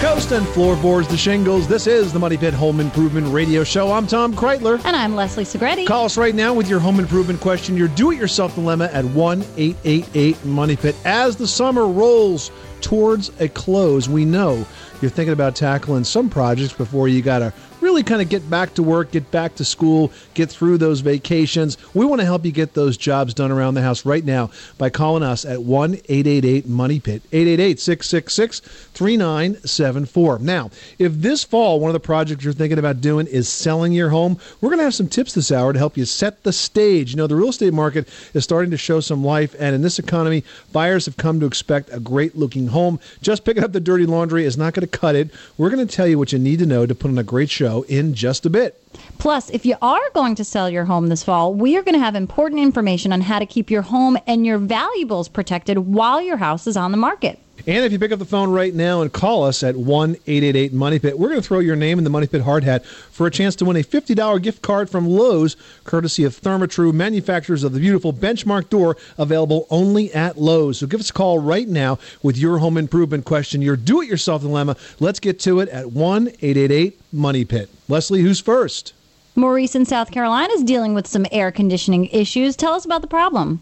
coast 0.00 0.30
and 0.30 0.46
floorboards 0.48 1.08
the 1.08 1.16
shingles. 1.16 1.66
This 1.66 1.88
is 1.88 2.12
the 2.12 2.20
Money 2.20 2.36
Pit 2.36 2.54
Home 2.54 2.78
Improvement 2.78 3.26
Radio 3.28 3.64
Show. 3.64 3.90
I'm 3.90 4.06
Tom 4.06 4.32
Kraeutler. 4.32 4.80
And 4.84 4.94
I'm 4.94 5.16
Leslie 5.16 5.42
Segrete. 5.42 5.88
Call 5.88 6.04
us 6.04 6.16
right 6.16 6.36
now 6.36 6.54
with 6.54 6.68
your 6.68 6.78
home 6.78 7.00
improvement 7.00 7.40
question, 7.40 7.76
your 7.76 7.88
do 7.88 8.12
it 8.12 8.16
yourself 8.16 8.54
dilemma 8.54 8.88
at 8.92 9.04
1 9.04 9.44
888 9.56 10.44
Money 10.44 10.76
Pit. 10.76 10.94
As 11.04 11.36
the 11.36 11.48
summer 11.48 11.88
rolls 11.88 12.52
towards 12.80 13.32
a 13.40 13.48
close, 13.48 14.08
we 14.08 14.24
know 14.24 14.64
you're 15.02 15.10
thinking 15.10 15.32
about 15.32 15.56
tackling 15.56 16.04
some 16.04 16.30
projects 16.30 16.72
before 16.72 17.08
you 17.08 17.20
got 17.20 17.40
to 17.40 17.52
really 17.88 18.02
kind 18.02 18.20
of 18.20 18.28
get 18.28 18.48
back 18.50 18.74
to 18.74 18.82
work, 18.82 19.10
get 19.12 19.30
back 19.30 19.54
to 19.54 19.64
school, 19.64 20.12
get 20.34 20.50
through 20.50 20.76
those 20.76 21.00
vacations. 21.00 21.78
We 21.94 22.04
want 22.04 22.20
to 22.20 22.26
help 22.26 22.44
you 22.44 22.52
get 22.52 22.74
those 22.74 22.98
jobs 22.98 23.32
done 23.32 23.50
around 23.50 23.74
the 23.74 23.80
house 23.80 24.04
right 24.04 24.22
now 24.22 24.50
by 24.76 24.90
calling 24.90 25.22
us 25.22 25.46
at 25.46 25.62
1 25.62 25.94
888 25.94 26.68
Money 26.68 27.00
Pit, 27.00 27.22
888 27.32 27.80
666 27.80 28.60
3974. 28.60 30.38
Now, 30.40 30.70
if 30.98 31.14
this 31.14 31.44
fall 31.44 31.80
one 31.80 31.88
of 31.88 31.94
the 31.94 32.00
projects 32.00 32.44
you're 32.44 32.52
thinking 32.52 32.78
about 32.78 33.00
doing 33.00 33.26
is 33.26 33.48
selling 33.48 33.92
your 33.92 34.10
home, 34.10 34.38
we're 34.60 34.68
going 34.68 34.80
to 34.80 34.84
have 34.84 34.94
some 34.94 35.08
tips 35.08 35.32
this 35.32 35.50
hour 35.50 35.72
to 35.72 35.78
help 35.78 35.96
you 35.96 36.04
set 36.04 36.42
the 36.42 36.52
stage. 36.52 37.12
You 37.12 37.16
know, 37.16 37.26
the 37.26 37.36
real 37.36 37.48
estate 37.48 37.72
market 37.72 38.06
is 38.34 38.44
starting 38.44 38.70
to 38.70 38.76
show 38.76 39.00
some 39.00 39.24
life, 39.24 39.56
and 39.58 39.74
in 39.74 39.80
this 39.80 39.98
economy, 39.98 40.44
buyers 40.72 41.06
have 41.06 41.16
come 41.16 41.40
to 41.40 41.46
expect 41.46 41.88
a 41.90 42.00
great 42.00 42.36
looking 42.36 42.66
home. 42.66 43.00
Just 43.22 43.46
picking 43.46 43.64
up 43.64 43.72
the 43.72 43.80
dirty 43.80 44.04
laundry 44.04 44.44
is 44.44 44.58
not 44.58 44.74
going 44.74 44.86
to 44.86 44.98
cut 44.98 45.14
it. 45.14 45.30
We're 45.56 45.70
going 45.70 45.86
to 45.86 45.96
tell 45.96 46.06
you 46.06 46.18
what 46.18 46.32
you 46.32 46.38
need 46.38 46.58
to 46.58 46.66
know 46.66 46.84
to 46.84 46.94
put 46.94 47.10
on 47.10 47.16
a 47.16 47.22
great 47.22 47.48
show 47.48 47.77
show 47.78 47.88
in 47.88 48.14
just 48.14 48.46
a 48.46 48.50
bit. 48.50 48.82
Plus, 49.18 49.50
if 49.50 49.66
you 49.66 49.76
are 49.82 50.10
going 50.14 50.34
to 50.36 50.44
sell 50.44 50.70
your 50.70 50.84
home 50.84 51.08
this 51.08 51.22
fall, 51.22 51.54
we 51.54 51.76
are 51.76 51.82
going 51.82 51.94
to 51.94 52.00
have 52.00 52.14
important 52.14 52.60
information 52.60 53.12
on 53.12 53.20
how 53.20 53.38
to 53.38 53.46
keep 53.46 53.70
your 53.70 53.82
home 53.82 54.16
and 54.26 54.46
your 54.46 54.58
valuables 54.58 55.28
protected 55.28 55.78
while 55.78 56.20
your 56.20 56.36
house 56.36 56.66
is 56.66 56.76
on 56.76 56.90
the 56.90 56.96
market. 56.96 57.38
And 57.68 57.84
if 57.84 57.92
you 57.92 57.98
pick 57.98 58.12
up 58.12 58.18
the 58.18 58.24
phone 58.24 58.50
right 58.50 58.74
now 58.74 59.02
and 59.02 59.12
call 59.12 59.44
us 59.44 59.62
at 59.62 59.76
1 59.76 60.16
888 60.26 60.72
Money 60.72 60.98
Pit, 60.98 61.18
we're 61.18 61.28
going 61.28 61.42
to 61.42 61.46
throw 61.46 61.58
your 61.58 61.76
name 61.76 61.98
in 61.98 62.04
the 62.04 62.08
Money 62.08 62.26
Pit 62.26 62.40
hard 62.40 62.64
hat 62.64 62.82
for 62.86 63.26
a 63.26 63.30
chance 63.30 63.54
to 63.56 63.66
win 63.66 63.76
a 63.76 63.82
$50 63.82 64.42
gift 64.42 64.62
card 64.62 64.88
from 64.88 65.06
Lowe's, 65.06 65.54
courtesy 65.84 66.24
of 66.24 66.34
Therma-Tru, 66.34 66.94
manufacturers 66.94 67.64
of 67.64 67.74
the 67.74 67.80
beautiful 67.80 68.10
benchmark 68.10 68.70
door, 68.70 68.96
available 69.18 69.66
only 69.68 70.10
at 70.14 70.38
Lowe's. 70.38 70.78
So 70.78 70.86
give 70.86 70.98
us 70.98 71.10
a 71.10 71.12
call 71.12 71.40
right 71.40 71.68
now 71.68 71.98
with 72.22 72.38
your 72.38 72.56
home 72.56 72.78
improvement 72.78 73.26
question, 73.26 73.60
your 73.60 73.76
do 73.76 74.00
it 74.00 74.08
yourself 74.08 74.40
dilemma. 74.40 74.74
Let's 74.98 75.20
get 75.20 75.38
to 75.40 75.60
it 75.60 75.68
at 75.68 75.92
1 75.92 76.28
888 76.28 76.98
Money 77.12 77.44
Pit. 77.44 77.68
Leslie, 77.86 78.22
who's 78.22 78.40
first? 78.40 78.94
Maurice 79.36 79.74
in 79.74 79.84
South 79.84 80.10
Carolina 80.10 80.54
is 80.54 80.64
dealing 80.64 80.94
with 80.94 81.06
some 81.06 81.26
air 81.30 81.52
conditioning 81.52 82.06
issues. 82.06 82.56
Tell 82.56 82.72
us 82.72 82.86
about 82.86 83.02
the 83.02 83.08
problem. 83.08 83.60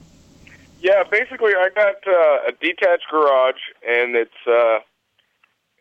Yeah, 0.81 1.03
basically, 1.11 1.53
I 1.57 1.71
got 1.75 1.97
uh, 2.07 2.49
a 2.49 2.53
detached 2.61 3.09
garage, 3.11 3.61
and 3.87 4.15
it's 4.15 4.43
uh, 4.47 4.79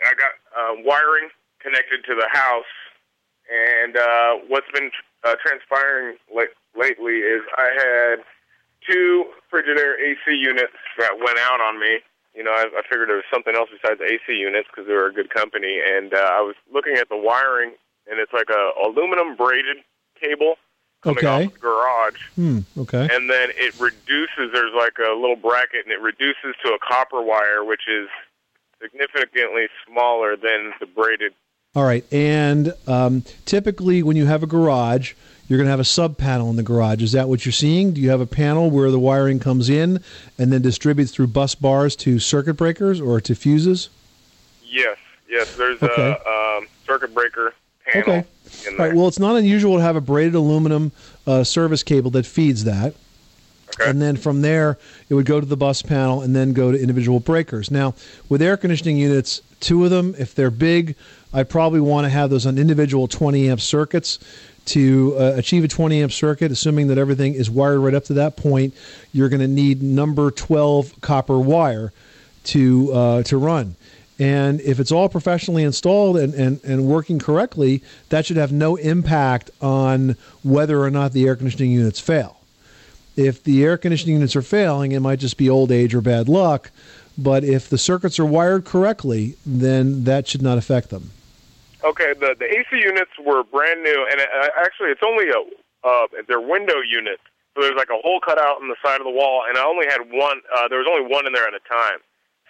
I 0.03 0.13
got 0.17 0.31
uh, 0.55 0.73
wiring 0.83 1.29
connected 1.59 2.05
to 2.07 2.15
the 2.15 2.27
house. 2.31 2.71
And 3.51 3.97
uh, 3.97 4.31
what's 4.47 4.69
been 4.73 4.89
uh, 5.23 5.35
transpiring 5.45 6.17
la- 6.33 6.55
lately 6.75 7.19
is 7.19 7.41
I 7.57 7.69
had 7.75 8.23
two 8.89 9.25
Frigidaire 9.51 9.99
AC 9.99 10.31
units 10.31 10.73
that 10.97 11.17
went 11.17 11.37
out 11.39 11.61
on 11.61 11.79
me. 11.79 11.99
You 12.33 12.43
know, 12.43 12.51
I, 12.51 12.65
I 12.65 12.81
figured 12.89 13.09
there 13.09 13.17
was 13.17 13.29
something 13.31 13.55
else 13.55 13.69
besides 13.69 14.01
AC 14.01 14.33
units 14.33 14.67
because 14.71 14.87
they 14.87 14.93
were 14.93 15.07
a 15.07 15.13
good 15.13 15.29
company. 15.29 15.79
And 15.85 16.13
uh, 16.13 16.29
I 16.33 16.41
was 16.41 16.55
looking 16.73 16.95
at 16.97 17.09
the 17.09 17.17
wiring, 17.17 17.73
and 18.09 18.19
it's 18.19 18.33
like 18.33 18.49
a 18.49 18.71
aluminum 18.81 19.35
braided 19.35 19.77
cable 20.19 20.55
coming 21.05 21.17
Okay. 21.25 21.45
off 21.45 21.53
the 21.53 21.59
garage 21.59 22.19
Hmm, 22.35 22.59
okay. 22.79 23.07
and 23.11 23.29
then 23.29 23.49
it 23.55 23.73
reduces. 23.79 24.51
There's 24.51 24.73
like 24.75 24.97
a 24.99 25.13
little 25.13 25.35
bracket, 25.35 25.83
and 25.85 25.91
it 25.93 26.01
reduces 26.01 26.55
to 26.65 26.71
a 26.73 26.79
copper 26.79 27.21
wire, 27.21 27.63
which 27.63 27.87
is 27.87 28.09
significantly 28.81 29.67
smaller 29.87 30.35
than 30.35 30.73
the 30.79 30.85
braided. 30.85 31.33
All 31.75 31.83
right. 31.83 32.05
And 32.11 32.73
um, 32.87 33.23
typically, 33.45 34.01
when 34.03 34.15
you 34.15 34.25
have 34.25 34.43
a 34.43 34.47
garage, 34.47 35.13
you're 35.47 35.57
going 35.57 35.65
to 35.67 35.71
have 35.71 35.79
a 35.79 35.83
sub 35.85 36.17
panel 36.17 36.49
in 36.49 36.55
the 36.55 36.63
garage. 36.63 37.01
Is 37.03 37.11
that 37.11 37.27
what 37.29 37.45
you're 37.45 37.51
seeing? 37.53 37.93
Do 37.93 38.01
you 38.01 38.09
have 38.09 38.21
a 38.21 38.25
panel 38.25 38.71
where 38.71 38.89
the 38.91 38.99
wiring 38.99 39.39
comes 39.39 39.69
in 39.69 40.01
and 40.39 40.51
then 40.51 40.61
distributes 40.61 41.11
through 41.11 41.27
bus 41.27 41.53
bars 41.53 41.95
to 41.97 42.17
circuit 42.19 42.55
breakers 42.55 42.99
or 43.01 43.19
to 43.21 43.35
fuses? 43.35 43.89
Yes, 44.63 44.97
yes. 45.29 45.47
There's 45.57 45.81
Okay. 45.81 46.01
a 46.25 46.57
um, 46.57 46.67
circuit 46.85 47.13
breaker 47.13 47.53
panel 47.85 48.09
Okay. 48.19 48.27
In 48.67 48.77
there. 48.77 48.87
right. 48.87 48.95
Well, 48.95 49.07
it's 49.07 49.19
not 49.19 49.35
unusual 49.35 49.77
to 49.77 49.81
have 49.81 49.95
a 49.95 50.01
braided 50.01 50.35
aluminum 50.35 50.91
uh, 51.25 51.43
service 51.43 51.83
cable 51.83 52.11
that 52.11 52.25
feeds 52.25 52.63
that. 52.63 52.95
Okay. 53.79 53.89
And 53.89 54.01
then 54.01 54.15
from 54.15 54.41
there, 54.41 54.77
it 55.09 55.15
would 55.15 55.25
go 55.25 55.39
to 55.39 55.45
the 55.45 55.57
bus 55.57 55.81
panel 55.81 56.21
and 56.21 56.35
then 56.35 56.53
go 56.53 56.71
to 56.71 56.79
individual 56.79 57.19
breakers. 57.19 57.69
Now, 57.69 57.93
with 58.29 58.41
air 58.41 58.57
conditioning 58.57 58.97
units, 58.97 59.41
two 59.59 59.83
of 59.83 59.89
them, 59.89 60.15
if 60.17 60.33
they're 60.33 60.51
big, 60.51 60.95
I 61.33 61.43
probably 61.43 61.81
want 61.81 62.05
to 62.05 62.09
have 62.09 62.29
those 62.29 62.45
on 62.45 62.57
individual 62.57 63.07
20 63.07 63.49
amp 63.49 63.61
circuits. 63.61 64.19
To 64.69 65.15
uh, 65.19 65.33
achieve 65.35 65.63
a 65.63 65.67
20 65.67 66.01
amp 66.01 66.11
circuit, 66.11 66.51
assuming 66.51 66.87
that 66.87 66.97
everything 66.97 67.35
is 67.35 67.51
wired 67.51 67.81
right 67.81 67.93
up 67.93 68.05
to 68.05 68.13
that 68.13 68.35
point, 68.35 68.73
you're 69.13 69.29
going 69.29 69.41
to 69.41 69.47
need 69.47 69.83
number 69.83 70.31
12 70.31 71.01
copper 71.01 71.37
wire 71.37 71.93
to 72.45 72.91
uh, 72.91 73.23
to 73.23 73.37
run. 73.37 73.75
And 74.17 74.61
if 74.61 74.79
it's 74.79 74.91
all 74.91 75.09
professionally 75.09 75.63
installed 75.63 76.17
and, 76.17 76.33
and, 76.33 76.63
and 76.63 76.85
working 76.85 77.19
correctly, 77.19 77.83
that 78.09 78.25
should 78.25 78.37
have 78.37 78.51
no 78.51 78.77
impact 78.77 79.51
on 79.61 80.15
whether 80.43 80.81
or 80.81 80.89
not 80.89 81.11
the 81.11 81.27
air 81.27 81.35
conditioning 81.35 81.71
units 81.71 81.99
fail. 81.99 82.37
If 83.17 83.43
the 83.43 83.63
air 83.63 83.77
conditioning 83.77 84.15
units 84.15 84.35
are 84.35 84.41
failing, 84.41 84.93
it 84.93 85.01
might 85.01 85.19
just 85.19 85.37
be 85.37 85.49
old 85.49 85.71
age 85.71 85.93
or 85.93 86.01
bad 86.01 86.29
luck. 86.29 86.71
But 87.17 87.43
if 87.43 87.69
the 87.69 87.77
circuits 87.77 88.19
are 88.19 88.25
wired 88.25 88.65
correctly, 88.65 89.35
then 89.45 90.03
that 90.03 90.27
should 90.27 90.41
not 90.41 90.57
affect 90.57 90.89
them. 90.89 91.11
Okay, 91.83 92.13
the 92.19 92.35
the 92.37 92.45
AC 92.45 92.67
units 92.71 93.11
were 93.23 93.43
brand 93.43 93.83
new, 93.83 94.07
and 94.11 94.19
uh, 94.19 94.49
actually, 94.57 94.89
it's 94.89 95.03
only 95.05 95.29
a 95.29 95.39
uh, 95.87 96.07
they're 96.27 96.41
window 96.41 96.81
units. 96.81 97.21
So 97.53 97.61
there's 97.61 97.77
like 97.77 97.89
a 97.89 98.01
hole 98.01 98.19
cut 98.19 98.37
out 98.37 98.59
in 98.59 98.67
the 98.67 98.75
side 98.83 98.99
of 98.99 99.05
the 99.05 99.11
wall, 99.11 99.43
and 99.47 99.57
I 99.57 99.63
only 99.63 99.85
had 99.85 100.01
one. 100.11 100.41
Uh, 100.51 100.67
there 100.67 100.79
was 100.79 100.87
only 100.89 101.07
one 101.07 101.25
in 101.25 101.31
there 101.31 101.47
at 101.47 101.53
a 101.53 101.63
time. 101.69 101.99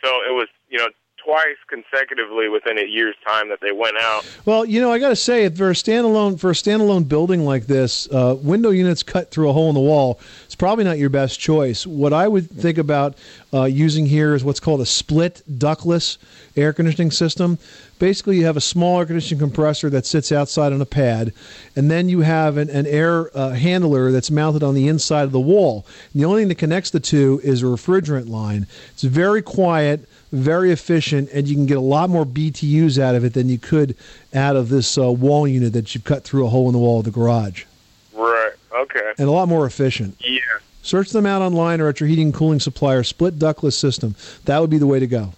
So 0.03 0.09
it 0.27 0.33
was, 0.33 0.47
you 0.69 0.79
know, 0.79 0.87
twice 1.25 1.57
consecutively 1.67 2.47
within 2.47 2.77
a 2.77 2.85
year's 2.85 3.15
time 3.25 3.49
that 3.49 3.59
they 3.59 3.71
went 3.71 3.97
out. 3.97 4.23
Well, 4.45 4.63
you 4.63 4.79
know, 4.79 4.91
I 4.91 4.99
got 4.99 5.09
to 5.09 5.15
say, 5.15 5.49
for 5.49 5.71
a 5.71 5.73
standalone 5.73 6.39
for 6.39 6.51
a 6.51 6.53
standalone 6.53 7.07
building 7.07 7.43
like 7.43 7.65
this, 7.65 8.07
uh, 8.11 8.37
window 8.41 8.69
units 8.69 9.03
cut 9.03 9.31
through 9.31 9.49
a 9.49 9.53
hole 9.53 9.69
in 9.69 9.75
the 9.75 9.81
wall 9.81 10.19
is 10.47 10.55
probably 10.55 10.83
not 10.83 10.99
your 10.99 11.09
best 11.09 11.39
choice. 11.39 11.85
What 11.85 12.13
I 12.13 12.27
would 12.27 12.49
think 12.49 12.77
about 12.77 13.17
uh, 13.53 13.63
using 13.63 14.05
here 14.05 14.35
is 14.35 14.43
what's 14.43 14.59
called 14.59 14.81
a 14.81 14.85
split 14.85 15.41
ductless 15.57 16.17
air 16.55 16.71
conditioning 16.73 17.11
system. 17.11 17.57
Basically, 17.97 18.37
you 18.37 18.45
have 18.45 18.57
a 18.57 18.61
small 18.61 18.99
air 18.99 19.05
conditioning 19.05 19.39
compressor 19.39 19.89
that 19.89 20.05
sits 20.05 20.31
outside 20.31 20.73
on 20.73 20.81
a 20.81 20.85
pad, 20.85 21.33
and 21.75 21.89
then 21.89 22.09
you 22.09 22.21
have 22.21 22.57
an, 22.57 22.69
an 22.69 22.85
air 22.85 23.35
uh, 23.35 23.51
handler 23.51 24.11
that's 24.11 24.29
mounted 24.29 24.63
on 24.63 24.75
the 24.75 24.87
inside 24.87 25.23
of 25.23 25.31
the 25.31 25.39
wall. 25.39 25.85
And 26.13 26.21
the 26.21 26.25
only 26.25 26.41
thing 26.41 26.49
that 26.49 26.55
connects 26.55 26.91
the 26.91 26.99
two 26.99 27.39
is 27.43 27.63
a 27.63 27.65
refrigerant 27.65 28.29
line. 28.29 28.67
It's 28.91 29.03
very 29.03 29.41
quiet 29.41 30.07
very 30.37 30.71
efficient, 30.71 31.29
and 31.33 31.47
you 31.47 31.55
can 31.55 31.65
get 31.65 31.77
a 31.77 31.81
lot 31.81 32.09
more 32.09 32.25
BTUs 32.25 32.99
out 32.99 33.15
of 33.15 33.23
it 33.23 33.33
than 33.33 33.49
you 33.49 33.57
could 33.57 33.95
out 34.33 34.55
of 34.55 34.69
this 34.69 34.97
uh, 34.97 35.11
wall 35.11 35.47
unit 35.47 35.73
that 35.73 35.93
you've 35.95 36.03
cut 36.03 36.23
through 36.23 36.45
a 36.45 36.49
hole 36.49 36.67
in 36.67 36.73
the 36.73 36.79
wall 36.79 36.99
of 36.99 37.05
the 37.05 37.11
garage, 37.11 37.65
Right. 38.13 38.51
Okay. 38.75 39.13
and 39.17 39.27
a 39.27 39.31
lot 39.31 39.47
more 39.47 39.65
efficient. 39.65 40.15
Yeah. 40.25 40.39
Search 40.81 41.09
them 41.11 41.25
out 41.25 41.41
online 41.41 41.81
or 41.81 41.87
at 41.87 41.99
your 41.99 42.07
heating 42.07 42.25
and 42.25 42.33
cooling 42.33 42.59
supplier. 42.59 43.03
Split 43.03 43.39
ductless 43.39 43.77
system. 43.77 44.15
That 44.45 44.59
would 44.59 44.69
be 44.69 44.77
the 44.77 44.85
way 44.87 44.99
to 44.99 45.07
go. 45.07 45.33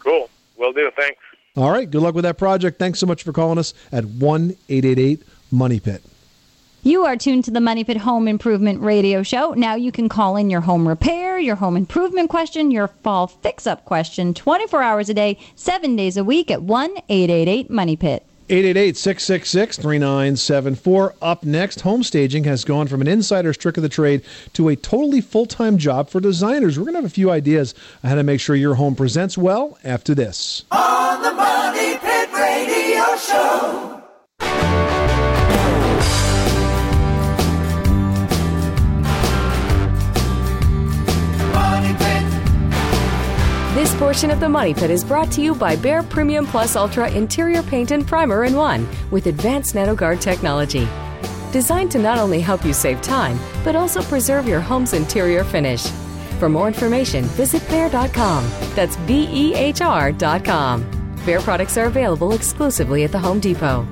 Cool. 0.00 0.28
Will 0.56 0.72
do. 0.72 0.90
Thanks. 0.96 1.20
All 1.56 1.70
right. 1.70 1.88
Good 1.88 2.02
luck 2.02 2.14
with 2.14 2.24
that 2.24 2.38
project. 2.38 2.78
Thanks 2.78 2.98
so 2.98 3.06
much 3.06 3.22
for 3.22 3.32
calling 3.32 3.58
us 3.58 3.72
at 3.92 4.04
one 4.04 4.56
eight 4.68 4.84
eight 4.84 4.98
eight 4.98 5.22
Money 5.52 5.78
Pit. 5.78 6.02
You 6.82 7.04
are 7.04 7.14
tuned 7.14 7.44
to 7.44 7.50
the 7.50 7.60
Money 7.60 7.84
Pit 7.84 7.98
Home 7.98 8.26
Improvement 8.26 8.80
Radio 8.80 9.22
Show. 9.22 9.52
Now 9.52 9.74
you 9.74 9.92
can 9.92 10.08
call 10.08 10.36
in 10.36 10.48
your 10.48 10.62
home 10.62 10.88
repair, 10.88 11.38
your 11.38 11.56
home 11.56 11.76
improvement 11.76 12.30
question, 12.30 12.70
your 12.70 12.88
fall 12.88 13.26
fix 13.26 13.66
up 13.66 13.84
question 13.84 14.32
24 14.32 14.82
hours 14.82 15.10
a 15.10 15.14
day, 15.14 15.38
7 15.56 15.94
days 15.94 16.16
a 16.16 16.24
week 16.24 16.50
at 16.50 16.62
1 16.62 16.90
888 17.10 17.68
Money 17.68 17.96
Pit. 17.96 18.24
888 18.48 18.96
666 18.96 19.76
3974. 19.76 21.14
Up 21.20 21.44
next, 21.44 21.82
home 21.82 22.02
staging 22.02 22.44
has 22.44 22.64
gone 22.64 22.88
from 22.88 23.02
an 23.02 23.08
insider's 23.08 23.58
trick 23.58 23.76
of 23.76 23.82
the 23.82 23.90
trade 23.90 24.22
to 24.54 24.70
a 24.70 24.76
totally 24.76 25.20
full 25.20 25.44
time 25.44 25.76
job 25.76 26.08
for 26.08 26.18
designers. 26.18 26.78
We're 26.78 26.86
going 26.86 26.94
to 26.94 27.02
have 27.02 27.10
a 27.10 27.14
few 27.14 27.30
ideas 27.30 27.74
on 28.02 28.08
how 28.08 28.16
to 28.16 28.22
make 28.22 28.40
sure 28.40 28.56
your 28.56 28.76
home 28.76 28.96
presents 28.96 29.36
well 29.36 29.78
after 29.84 30.14
this. 30.14 30.64
On 30.70 31.22
the 31.22 31.32
Money 31.32 31.98
Pit 31.98 32.32
Radio 32.32 33.16
Show. 33.18 33.99
This 43.80 43.94
portion 43.94 44.30
of 44.30 44.40
the 44.40 44.48
Money 44.50 44.74
Pit 44.74 44.90
is 44.90 45.02
brought 45.02 45.32
to 45.32 45.40
you 45.40 45.54
by 45.54 45.74
Behr 45.74 46.06
Premium 46.06 46.44
Plus 46.44 46.76
Ultra 46.76 47.10
Interior 47.10 47.62
Paint 47.62 47.92
and 47.92 48.06
Primer 48.06 48.44
in 48.44 48.54
One 48.54 48.86
with 49.10 49.24
advanced 49.24 49.74
NanoGuard 49.74 50.20
technology. 50.20 50.86
Designed 51.50 51.90
to 51.92 51.98
not 51.98 52.18
only 52.18 52.40
help 52.42 52.62
you 52.62 52.74
save 52.74 53.00
time, 53.00 53.40
but 53.64 53.74
also 53.74 54.02
preserve 54.02 54.46
your 54.46 54.60
home's 54.60 54.92
interior 54.92 55.44
finish. 55.44 55.86
For 56.38 56.50
more 56.50 56.68
information, 56.68 57.24
visit 57.24 57.62
Behr.com. 57.68 58.44
That's 58.74 58.98
B 59.06 59.26
E 59.32 59.54
H 59.54 59.80
R.com. 59.80 60.84
Behr 61.20 61.40
products 61.40 61.78
are 61.78 61.86
available 61.86 62.34
exclusively 62.34 63.04
at 63.04 63.12
the 63.12 63.18
Home 63.18 63.40
Depot. 63.40 63.88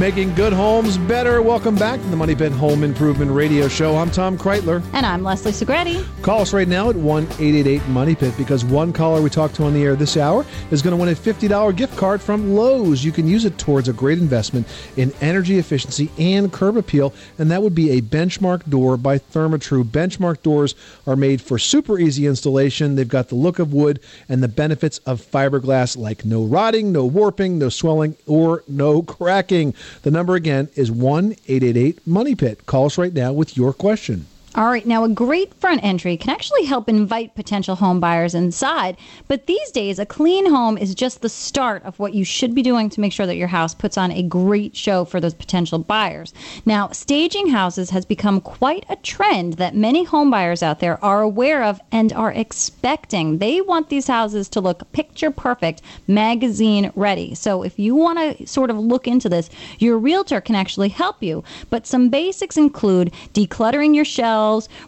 Making 0.00 0.34
good 0.34 0.52
homes 0.52 0.98
better. 0.98 1.40
Welcome 1.40 1.76
back 1.76 2.00
to 2.00 2.06
the 2.08 2.16
Money 2.16 2.34
Pit 2.34 2.50
Home 2.50 2.82
Improvement 2.82 3.30
Radio 3.30 3.68
Show. 3.68 3.96
I'm 3.96 4.10
Tom 4.10 4.36
Kraeutler. 4.36 4.82
And 4.92 5.06
I'm 5.06 5.22
Leslie 5.22 5.52
Segrete. 5.52 6.04
Call 6.20 6.40
us 6.40 6.52
right 6.52 6.66
now 6.66 6.90
at 6.90 6.96
1 6.96 7.22
888 7.22 7.86
Money 7.88 8.16
Pit 8.16 8.34
because 8.36 8.64
one 8.64 8.92
caller 8.92 9.22
we 9.22 9.30
talked 9.30 9.54
to 9.54 9.62
on 9.62 9.72
the 9.72 9.84
air 9.84 9.94
this 9.94 10.16
hour 10.16 10.44
is 10.72 10.82
going 10.82 10.90
to 10.90 11.00
win 11.00 11.10
a 11.10 11.16
$50 11.16 11.76
gift 11.76 11.96
card 11.96 12.20
from 12.20 12.54
Lowe's. 12.54 13.04
You 13.04 13.12
can 13.12 13.28
use 13.28 13.44
it 13.44 13.56
towards 13.56 13.88
a 13.88 13.92
great 13.92 14.18
investment 14.18 14.66
in 14.96 15.12
energy 15.20 15.58
efficiency 15.58 16.10
and 16.18 16.52
curb 16.52 16.76
appeal, 16.76 17.14
and 17.38 17.48
that 17.52 17.62
would 17.62 17.74
be 17.74 17.92
a 17.92 18.02
benchmark 18.02 18.68
door 18.68 18.96
by 18.96 19.18
Therma-Tru. 19.18 19.84
Benchmark 19.84 20.42
doors 20.42 20.74
are 21.06 21.16
made 21.16 21.40
for 21.40 21.56
super 21.56 22.00
easy 22.00 22.26
installation. 22.26 22.96
They've 22.96 23.06
got 23.06 23.28
the 23.28 23.36
look 23.36 23.60
of 23.60 23.72
wood 23.72 24.00
and 24.28 24.42
the 24.42 24.48
benefits 24.48 24.98
of 25.06 25.22
fiberglass, 25.22 25.96
like 25.96 26.24
no 26.24 26.42
rotting, 26.42 26.90
no 26.90 27.06
warping, 27.06 27.58
no 27.58 27.68
swelling, 27.68 28.16
or 28.26 28.64
no 28.66 29.00
cracking. 29.00 29.72
The 30.02 30.10
number 30.10 30.34
again 30.34 30.68
is 30.74 30.90
1 30.90 31.32
888 31.32 32.06
Money 32.06 32.34
Pit. 32.34 32.66
Call 32.66 32.86
us 32.86 32.98
right 32.98 33.12
now 33.12 33.32
with 33.32 33.56
your 33.56 33.72
question. 33.72 34.26
All 34.56 34.66
right, 34.66 34.86
now 34.86 35.02
a 35.02 35.08
great 35.08 35.52
front 35.54 35.82
entry 35.82 36.16
can 36.16 36.30
actually 36.30 36.64
help 36.64 36.88
invite 36.88 37.34
potential 37.34 37.74
home 37.74 37.98
buyers 37.98 38.36
inside, 38.36 38.96
but 39.26 39.46
these 39.46 39.72
days 39.72 39.98
a 39.98 40.06
clean 40.06 40.48
home 40.48 40.78
is 40.78 40.94
just 40.94 41.22
the 41.22 41.28
start 41.28 41.82
of 41.82 41.98
what 41.98 42.14
you 42.14 42.24
should 42.24 42.54
be 42.54 42.62
doing 42.62 42.88
to 42.90 43.00
make 43.00 43.12
sure 43.12 43.26
that 43.26 43.34
your 43.34 43.48
house 43.48 43.74
puts 43.74 43.98
on 43.98 44.12
a 44.12 44.22
great 44.22 44.76
show 44.76 45.04
for 45.04 45.18
those 45.18 45.34
potential 45.34 45.80
buyers. 45.80 46.32
Now, 46.64 46.90
staging 46.90 47.48
houses 47.48 47.90
has 47.90 48.04
become 48.04 48.40
quite 48.40 48.86
a 48.88 48.94
trend 48.94 49.54
that 49.54 49.74
many 49.74 50.04
home 50.04 50.30
buyers 50.30 50.62
out 50.62 50.78
there 50.78 51.04
are 51.04 51.20
aware 51.20 51.64
of 51.64 51.80
and 51.90 52.12
are 52.12 52.30
expecting. 52.30 53.38
They 53.38 53.60
want 53.60 53.88
these 53.88 54.06
houses 54.06 54.48
to 54.50 54.60
look 54.60 54.92
picture 54.92 55.32
perfect, 55.32 55.82
magazine 56.06 56.92
ready. 56.94 57.34
So 57.34 57.64
if 57.64 57.76
you 57.76 57.96
want 57.96 58.38
to 58.38 58.46
sort 58.46 58.70
of 58.70 58.78
look 58.78 59.08
into 59.08 59.28
this, 59.28 59.50
your 59.80 59.98
realtor 59.98 60.40
can 60.40 60.54
actually 60.54 60.90
help 60.90 61.24
you. 61.24 61.42
But 61.70 61.88
some 61.88 62.08
basics 62.08 62.56
include 62.56 63.12
decluttering 63.32 63.96
your 63.96 64.04
shelves 64.04 64.43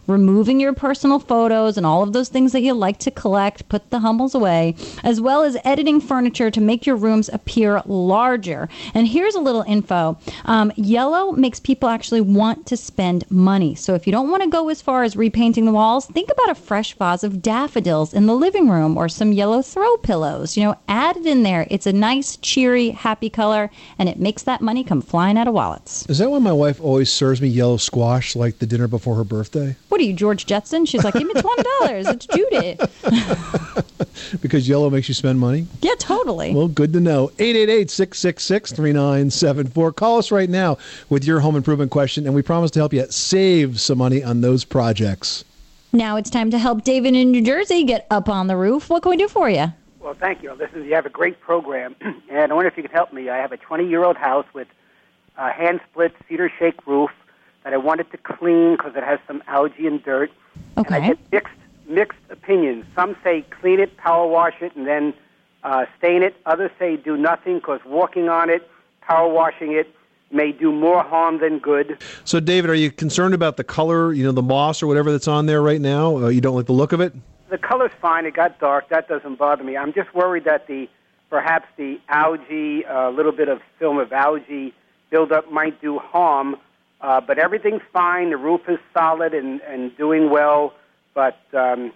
removing 0.07 0.59
your 0.59 0.73
personal 0.73 1.19
photos 1.19 1.77
and 1.77 1.85
all 1.85 2.03
of 2.03 2.13
those 2.13 2.29
things 2.29 2.51
that 2.51 2.61
you 2.61 2.73
like 2.73 2.99
to 2.99 3.11
collect, 3.11 3.67
put 3.69 3.89
the 3.89 3.99
Hummels 3.99 4.35
away, 4.35 4.75
as 5.03 5.19
well 5.19 5.43
as 5.43 5.57
editing 5.63 5.99
furniture 5.99 6.51
to 6.51 6.61
make 6.61 6.85
your 6.85 6.95
rooms 6.95 7.29
appear 7.29 7.81
larger. 7.85 8.69
And 8.93 9.07
here's 9.07 9.35
a 9.35 9.39
little 9.39 9.63
info 9.63 10.17
um, 10.45 10.71
yellow 10.75 11.31
makes 11.31 11.59
people 11.59 11.89
actually 11.89 12.21
want 12.21 12.65
to 12.67 12.77
spend 12.77 13.29
money. 13.31 13.75
So 13.75 13.95
if 13.95 14.05
you 14.05 14.11
don't 14.11 14.29
want 14.29 14.43
to 14.43 14.49
go 14.49 14.69
as 14.69 14.81
far 14.81 15.03
as 15.03 15.15
repainting 15.15 15.65
the 15.65 15.71
walls, 15.71 16.05
think 16.05 16.29
about 16.31 16.51
a 16.51 16.55
fresh 16.55 16.93
vase 16.93 17.23
of 17.23 17.41
daffodils 17.41 18.13
in 18.13 18.25
the 18.27 18.35
living 18.35 18.69
room 18.69 18.97
or 18.97 19.09
some 19.09 19.31
yellow 19.33 19.61
throw 19.61 19.97
pillows. 19.97 20.55
You 20.55 20.63
know, 20.65 20.75
add 20.87 21.17
it 21.17 21.25
in 21.25 21.43
there. 21.43 21.67
It's 21.69 21.87
a 21.87 21.93
nice, 21.93 22.37
cheery, 22.37 22.91
happy 22.91 23.29
color, 23.29 23.69
and 23.97 24.07
it 24.07 24.19
makes 24.19 24.43
that 24.43 24.61
money 24.61 24.83
come 24.83 25.01
flying 25.01 25.37
out 25.37 25.47
of 25.47 25.53
wallets. 25.53 26.05
Is 26.09 26.19
that 26.19 26.29
why 26.29 26.39
my 26.39 26.53
wife 26.53 26.79
always 26.81 27.11
serves 27.11 27.41
me 27.41 27.47
yellow 27.47 27.77
squash 27.77 28.35
like 28.35 28.59
the 28.59 28.65
dinner 28.65 28.87
before 28.87 29.15
her 29.15 29.23
birthday? 29.23 29.46
What 29.55 30.01
are 30.01 30.03
you, 30.03 30.13
George 30.13 30.45
Jetson? 30.45 30.85
She's 30.85 31.03
like, 31.03 31.13
give 31.13 31.27
me 31.27 31.33
twenty 31.33 31.63
dollars. 31.79 32.07
It's 32.07 32.25
Judy. 32.25 32.77
because 34.41 34.67
yellow 34.67 34.89
makes 34.89 35.07
you 35.07 35.13
spend 35.13 35.39
money? 35.39 35.67
Yeah, 35.81 35.93
totally. 35.99 36.53
Well, 36.53 36.67
good 36.67 36.91
to 36.93 36.99
know. 36.99 37.27
888-666-3974. 37.37 39.95
Call 39.95 40.17
us 40.17 40.31
right 40.31 40.49
now 40.49 40.77
with 41.09 41.23
your 41.25 41.39
home 41.39 41.55
improvement 41.55 41.91
question, 41.91 42.25
and 42.25 42.33
we 42.35 42.41
promise 42.41 42.71
to 42.71 42.79
help 42.79 42.91
you 42.93 43.05
save 43.09 43.79
some 43.79 43.99
money 43.99 44.23
on 44.23 44.41
those 44.41 44.65
projects. 44.65 45.45
Now 45.93 46.17
it's 46.17 46.29
time 46.29 46.51
to 46.51 46.57
help 46.57 46.83
David 46.83 47.15
in 47.15 47.31
New 47.31 47.41
Jersey 47.41 47.85
get 47.85 48.05
up 48.11 48.27
on 48.29 48.47
the 48.47 48.57
roof. 48.57 48.89
What 48.89 49.03
can 49.03 49.11
we 49.11 49.17
do 49.17 49.27
for 49.27 49.49
you? 49.49 49.67
Well, 49.99 50.13
thank 50.13 50.41
you. 50.43 50.53
Listen, 50.53 50.85
you 50.85 50.93
have 50.93 51.05
a 51.05 51.09
great 51.09 51.41
program, 51.41 51.95
and 52.29 52.51
I 52.51 52.55
wonder 52.55 52.69
if 52.69 52.77
you 52.77 52.83
could 52.83 52.91
help 52.91 53.11
me. 53.13 53.29
I 53.29 53.37
have 53.37 53.51
a 53.51 53.57
20-year-old 53.57 54.17
house 54.17 54.45
with 54.53 54.67
a 55.37 55.51
hand-split 55.51 56.13
cedar 56.27 56.51
shake 56.57 56.87
roof 56.87 57.11
that 57.67 57.73
I 57.73 57.77
wanted 57.77 58.09
to 58.11 58.17
clean 58.17 58.77
because 58.77 58.95
it 58.95 59.03
has 59.03 59.19
some 59.27 59.43
algae 59.45 59.87
and 59.87 60.01
dirt. 60.01 60.31
Okay. 60.77 60.95
And 60.95 61.03
I 61.03 61.07
get 61.09 61.17
mixed 61.33 61.53
mixed 61.89 62.19
opinions. 62.29 62.85
Some 62.95 63.17
say 63.25 63.41
clean 63.59 63.81
it, 63.81 63.97
power 63.97 64.25
wash 64.25 64.53
it, 64.61 64.73
and 64.77 64.87
then 64.87 65.13
uh, 65.65 65.85
stain 65.97 66.23
it. 66.23 66.33
Others 66.45 66.71
say 66.79 66.95
do 66.95 67.17
nothing 67.17 67.55
because 67.55 67.81
walking 67.85 68.29
on 68.29 68.49
it, 68.49 68.65
power 69.01 69.27
washing 69.27 69.73
it 69.73 69.93
may 70.31 70.53
do 70.53 70.71
more 70.71 71.03
harm 71.03 71.39
than 71.39 71.59
good. 71.59 72.01
So, 72.23 72.39
David, 72.39 72.69
are 72.69 72.75
you 72.75 72.89
concerned 72.89 73.33
about 73.33 73.57
the 73.57 73.65
color, 73.65 74.13
you 74.13 74.23
know, 74.23 74.31
the 74.31 74.41
moss 74.41 74.81
or 74.81 74.87
whatever 74.87 75.11
that's 75.11 75.27
on 75.27 75.45
there 75.45 75.61
right 75.61 75.81
now? 75.81 76.23
Uh, 76.23 76.27
you 76.29 76.39
don't 76.39 76.55
like 76.55 76.67
the 76.67 76.73
look 76.73 76.93
of 76.93 77.01
it? 77.01 77.13
The 77.49 77.57
color's 77.57 77.91
fine. 78.01 78.25
It 78.25 78.33
got 78.33 78.59
dark. 78.59 78.87
That 78.87 79.09
doesn't 79.09 79.35
bother 79.35 79.65
me. 79.65 79.75
I'm 79.75 79.91
just 79.91 80.13
worried 80.15 80.45
that 80.45 80.67
the 80.67 80.87
perhaps 81.29 81.67
the 81.75 81.99
algae, 82.07 82.83
a 82.83 83.07
uh, 83.07 83.09
little 83.09 83.33
bit 83.33 83.49
of 83.49 83.59
film 83.77 83.99
of 83.99 84.13
algae 84.13 84.73
buildup 85.09 85.51
might 85.51 85.81
do 85.81 85.99
harm. 85.99 86.55
Uh, 86.99 87.21
but 87.21 87.37
everything's 87.37 87.83
fine. 87.93 88.31
The 88.31 88.37
roof 88.37 88.61
is 88.67 88.79
solid 88.93 89.33
and, 89.33 89.61
and 89.61 89.95
doing 89.97 90.29
well. 90.29 90.73
But 91.13 91.39
um, 91.53 91.93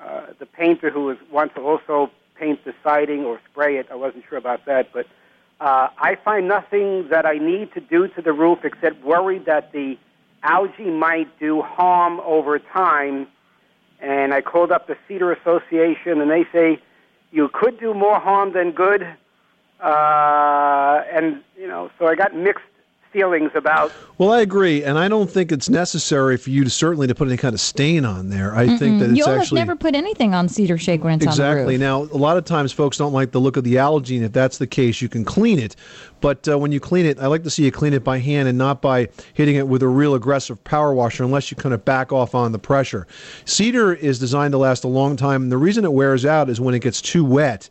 uh, 0.00 0.26
the 0.38 0.46
painter 0.46 0.90
who 0.90 1.04
was, 1.04 1.18
wants 1.30 1.54
to 1.54 1.60
also 1.62 2.10
paint 2.34 2.64
the 2.64 2.74
siding 2.82 3.24
or 3.24 3.40
spray 3.50 3.76
it, 3.76 3.88
I 3.90 3.94
wasn't 3.94 4.24
sure 4.28 4.38
about 4.38 4.64
that. 4.66 4.92
But 4.92 5.06
uh, 5.60 5.88
I 5.98 6.14
find 6.14 6.48
nothing 6.48 7.08
that 7.08 7.26
I 7.26 7.38
need 7.38 7.72
to 7.74 7.80
do 7.80 8.08
to 8.08 8.22
the 8.22 8.32
roof 8.32 8.60
except 8.64 9.02
worry 9.04 9.38
that 9.40 9.72
the 9.72 9.98
algae 10.42 10.90
might 10.90 11.38
do 11.38 11.62
harm 11.62 12.20
over 12.20 12.58
time. 12.58 13.26
And 14.00 14.32
I 14.32 14.40
called 14.40 14.70
up 14.70 14.86
the 14.86 14.96
Cedar 15.08 15.32
Association, 15.32 16.20
and 16.20 16.30
they 16.30 16.46
say 16.52 16.80
you 17.32 17.48
could 17.52 17.80
do 17.80 17.92
more 17.92 18.20
harm 18.20 18.52
than 18.52 18.70
good. 18.70 19.02
Uh, 19.80 21.02
and 21.12 21.42
you 21.56 21.66
know, 21.66 21.90
so 21.98 22.06
I 22.06 22.14
got 22.14 22.34
mixed 22.34 22.64
feelings 23.12 23.50
about. 23.54 23.92
Well, 24.18 24.32
I 24.32 24.40
agree, 24.40 24.82
and 24.82 24.98
I 24.98 25.08
don't 25.08 25.30
think 25.30 25.52
it's 25.52 25.68
necessary 25.68 26.36
for 26.36 26.50
you 26.50 26.64
to 26.64 26.70
certainly 26.70 27.06
to 27.06 27.14
put 27.14 27.28
any 27.28 27.36
kind 27.36 27.54
of 27.54 27.60
stain 27.60 28.04
on 28.04 28.30
there. 28.30 28.54
I 28.54 28.66
Mm-mm. 28.66 28.78
think 28.78 29.00
that 29.00 29.10
it's 29.10 29.18
you 29.18 29.24
almost 29.24 29.44
actually 29.44 29.60
never 29.60 29.76
put 29.76 29.94
anything 29.94 30.34
on 30.34 30.48
cedar 30.48 30.78
shake 30.78 31.04
when 31.04 31.14
it's 31.14 31.24
exactly. 31.24 31.74
on 31.74 31.80
the 31.80 31.86
roof. 31.86 32.10
Now, 32.10 32.16
a 32.16 32.18
lot 32.18 32.36
of 32.36 32.44
times 32.44 32.72
folks 32.72 32.96
don't 32.96 33.12
like 33.12 33.32
the 33.32 33.40
look 33.40 33.56
of 33.56 33.64
the 33.64 33.78
algae, 33.78 34.16
and 34.16 34.24
if 34.24 34.32
that's 34.32 34.58
the 34.58 34.66
case, 34.66 35.00
you 35.00 35.08
can 35.08 35.24
clean 35.24 35.58
it. 35.58 35.76
But 36.20 36.48
uh, 36.48 36.58
when 36.58 36.72
you 36.72 36.80
clean 36.80 37.06
it, 37.06 37.18
I 37.20 37.26
like 37.26 37.44
to 37.44 37.50
see 37.50 37.64
you 37.64 37.70
clean 37.70 37.92
it 37.92 38.02
by 38.02 38.18
hand 38.18 38.48
and 38.48 38.58
not 38.58 38.82
by 38.82 39.08
hitting 39.34 39.56
it 39.56 39.68
with 39.68 39.82
a 39.82 39.88
real 39.88 40.14
aggressive 40.14 40.62
power 40.64 40.92
washer, 40.92 41.22
unless 41.22 41.50
you 41.50 41.56
kind 41.56 41.74
of 41.74 41.84
back 41.84 42.12
off 42.12 42.34
on 42.34 42.52
the 42.52 42.58
pressure. 42.58 43.06
Cedar 43.44 43.94
is 43.94 44.18
designed 44.18 44.52
to 44.52 44.58
last 44.58 44.84
a 44.84 44.88
long 44.88 45.16
time, 45.16 45.42
and 45.42 45.52
the 45.52 45.58
reason 45.58 45.84
it 45.84 45.92
wears 45.92 46.26
out 46.26 46.48
is 46.48 46.60
when 46.60 46.74
it 46.74 46.80
gets 46.80 47.00
too 47.00 47.24
wet 47.24 47.70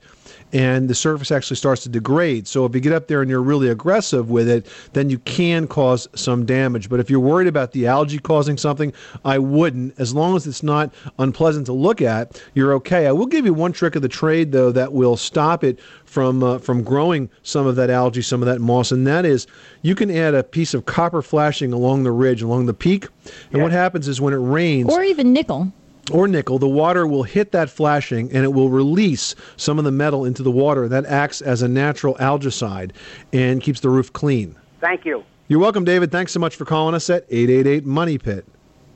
and 0.53 0.89
the 0.89 0.95
surface 0.95 1.31
actually 1.31 1.57
starts 1.57 1.83
to 1.83 1.89
degrade. 1.89 2.47
So 2.47 2.65
if 2.65 2.73
you 2.73 2.81
get 2.81 2.93
up 2.93 3.07
there 3.07 3.21
and 3.21 3.29
you're 3.29 3.41
really 3.41 3.69
aggressive 3.69 4.29
with 4.29 4.47
it, 4.47 4.67
then 4.93 5.09
you 5.09 5.19
can 5.19 5.67
cause 5.67 6.07
some 6.15 6.45
damage. 6.45 6.89
But 6.89 6.99
if 6.99 7.09
you're 7.09 7.19
worried 7.19 7.47
about 7.47 7.73
the 7.73 7.87
algae 7.87 8.19
causing 8.19 8.57
something, 8.57 8.93
I 9.25 9.39
wouldn't. 9.39 9.99
As 9.99 10.13
long 10.13 10.35
as 10.35 10.47
it's 10.47 10.63
not 10.63 10.93
unpleasant 11.19 11.65
to 11.65 11.73
look 11.73 12.01
at, 12.01 12.41
you're 12.53 12.73
okay. 12.75 13.07
I 13.07 13.11
will 13.11 13.25
give 13.25 13.45
you 13.45 13.53
one 13.53 13.73
trick 13.73 13.95
of 13.95 14.01
the 14.01 14.09
trade 14.09 14.51
though 14.51 14.71
that 14.71 14.93
will 14.93 15.17
stop 15.17 15.63
it 15.63 15.79
from 16.05 16.43
uh, 16.43 16.57
from 16.59 16.83
growing 16.83 17.29
some 17.43 17.67
of 17.67 17.75
that 17.75 17.89
algae, 17.89 18.21
some 18.21 18.41
of 18.41 18.45
that 18.47 18.61
moss, 18.61 18.91
and 18.91 19.05
that 19.05 19.25
is 19.25 19.47
you 19.81 19.95
can 19.95 20.09
add 20.09 20.33
a 20.33 20.43
piece 20.43 20.73
of 20.73 20.85
copper 20.85 21.21
flashing 21.21 21.73
along 21.73 22.03
the 22.03 22.11
ridge, 22.11 22.41
along 22.41 22.65
the 22.65 22.73
peak. 22.73 23.07
And 23.51 23.61
what 23.61 23.71
happens 23.71 24.07
is 24.07 24.21
when 24.21 24.33
it 24.33 24.37
rains, 24.37 24.89
or 24.91 25.03
even 25.03 25.33
nickel 25.33 25.71
or 26.11 26.27
nickel, 26.27 26.59
the 26.59 26.67
water 26.67 27.05
will 27.05 27.23
hit 27.23 27.51
that 27.51 27.69
flashing 27.69 28.31
and 28.31 28.43
it 28.43 28.53
will 28.53 28.69
release 28.69 29.35
some 29.55 29.77
of 29.77 29.85
the 29.85 29.91
metal 29.91 30.25
into 30.25 30.43
the 30.43 30.51
water. 30.51 30.87
That 30.87 31.05
acts 31.05 31.41
as 31.41 31.61
a 31.61 31.67
natural 31.67 32.15
algicide 32.15 32.91
and 33.33 33.61
keeps 33.61 33.79
the 33.79 33.89
roof 33.89 34.13
clean. 34.13 34.55
Thank 34.81 35.05
you. 35.05 35.23
You're 35.47 35.59
welcome, 35.59 35.85
David. 35.85 36.11
Thanks 36.11 36.31
so 36.31 36.39
much 36.39 36.55
for 36.55 36.65
calling 36.65 36.93
us 36.93 37.09
at 37.09 37.25
888 37.29 37.85
Money 37.85 38.17
Pit. 38.17 38.45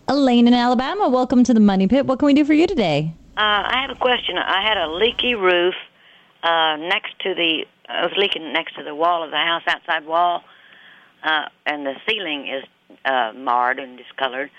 Elaine 0.07 0.47
in 0.47 0.53
Alabama, 0.53 1.07
welcome 1.07 1.43
to 1.43 1.53
the 1.53 1.59
Money 1.59 1.87
Pit. 1.87 2.05
What 2.05 2.19
can 2.19 2.25
we 2.25 2.33
do 2.33 2.43
for 2.43 2.53
you 2.53 2.67
today? 2.67 3.13
Uh, 3.37 3.63
I 3.65 3.81
have 3.87 3.95
a 3.95 3.99
question. 3.99 4.37
I 4.37 4.61
had 4.61 4.77
a 4.77 4.91
leaky 4.91 5.35
roof 5.35 5.75
uh, 6.43 6.75
next 6.75 7.17
to 7.19 7.33
the. 7.33 7.65
I 7.87 8.03
was 8.03 8.13
leaking 8.17 8.51
next 8.51 8.75
to 8.75 8.83
the 8.83 8.93
wall 8.93 9.23
of 9.23 9.31
the 9.31 9.37
house, 9.37 9.63
outside 9.67 10.05
wall, 10.05 10.43
uh, 11.23 11.45
and 11.65 11.85
the 11.85 11.93
ceiling 12.07 12.47
is 12.47 12.63
uh, 13.05 13.31
marred 13.33 13.79
and 13.79 13.97
discolored. 13.97 14.49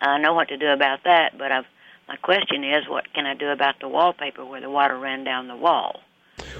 I 0.00 0.18
know 0.18 0.34
what 0.34 0.48
to 0.48 0.56
do 0.56 0.68
about 0.68 1.04
that, 1.04 1.38
but 1.38 1.52
I've 1.52 1.64
my 2.12 2.16
question 2.18 2.62
is, 2.62 2.86
what 2.90 3.10
can 3.14 3.24
I 3.24 3.32
do 3.32 3.48
about 3.48 3.80
the 3.80 3.88
wallpaper 3.88 4.44
where 4.44 4.60
the 4.60 4.68
water 4.68 4.98
ran 4.98 5.24
down 5.24 5.48
the 5.48 5.56
wall? 5.56 6.02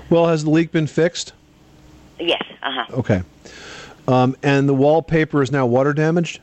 Well, 0.09 0.27
has 0.29 0.45
the 0.45 0.51
leak 0.51 0.73
been 0.73 0.87
fixed? 0.87 1.35
Yes. 2.19 2.43
Uh 2.63 2.71
huh. 2.73 2.97
Okay. 2.97 3.23
Um, 4.09 4.35
and 4.43 4.67
the 4.67 4.73
wallpaper 4.73 5.43
is 5.43 5.53
now 5.53 5.67
water 5.67 5.93
damaged? 5.93 6.41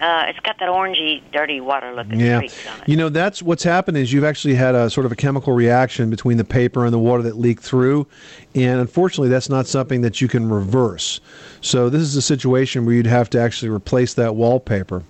Uh, 0.00 0.24
it's 0.26 0.40
got 0.40 0.58
that 0.58 0.68
orangey, 0.68 1.22
dirty 1.32 1.60
water 1.60 1.94
looking 1.94 2.18
Yeah. 2.18 2.38
streaks 2.38 2.66
on 2.66 2.80
it. 2.82 2.88
You 2.88 2.96
know, 2.96 3.08
that's 3.08 3.40
what's 3.44 3.62
happened 3.62 3.96
is 3.96 4.12
you've 4.12 4.24
actually 4.24 4.54
had 4.56 4.74
a 4.74 4.90
sort 4.90 5.06
of 5.06 5.12
a 5.12 5.16
chemical 5.16 5.52
reaction 5.52 6.10
between 6.10 6.36
the 6.36 6.44
paper 6.44 6.84
and 6.84 6.92
the 6.92 6.98
water 6.98 7.22
that 7.22 7.38
leaked 7.38 7.62
through. 7.62 8.08
And 8.56 8.80
unfortunately, 8.80 9.28
that's 9.28 9.48
not 9.48 9.68
something 9.68 10.00
that 10.00 10.20
you 10.20 10.26
can 10.26 10.48
reverse. 10.48 11.20
So 11.60 11.88
this 11.90 12.02
is 12.02 12.16
a 12.16 12.22
situation 12.22 12.86
where 12.86 12.96
you'd 12.96 13.06
have 13.06 13.30
to 13.30 13.40
actually 13.40 13.68
replace 13.68 14.14
that 14.14 14.34
wallpaper. 14.34 15.04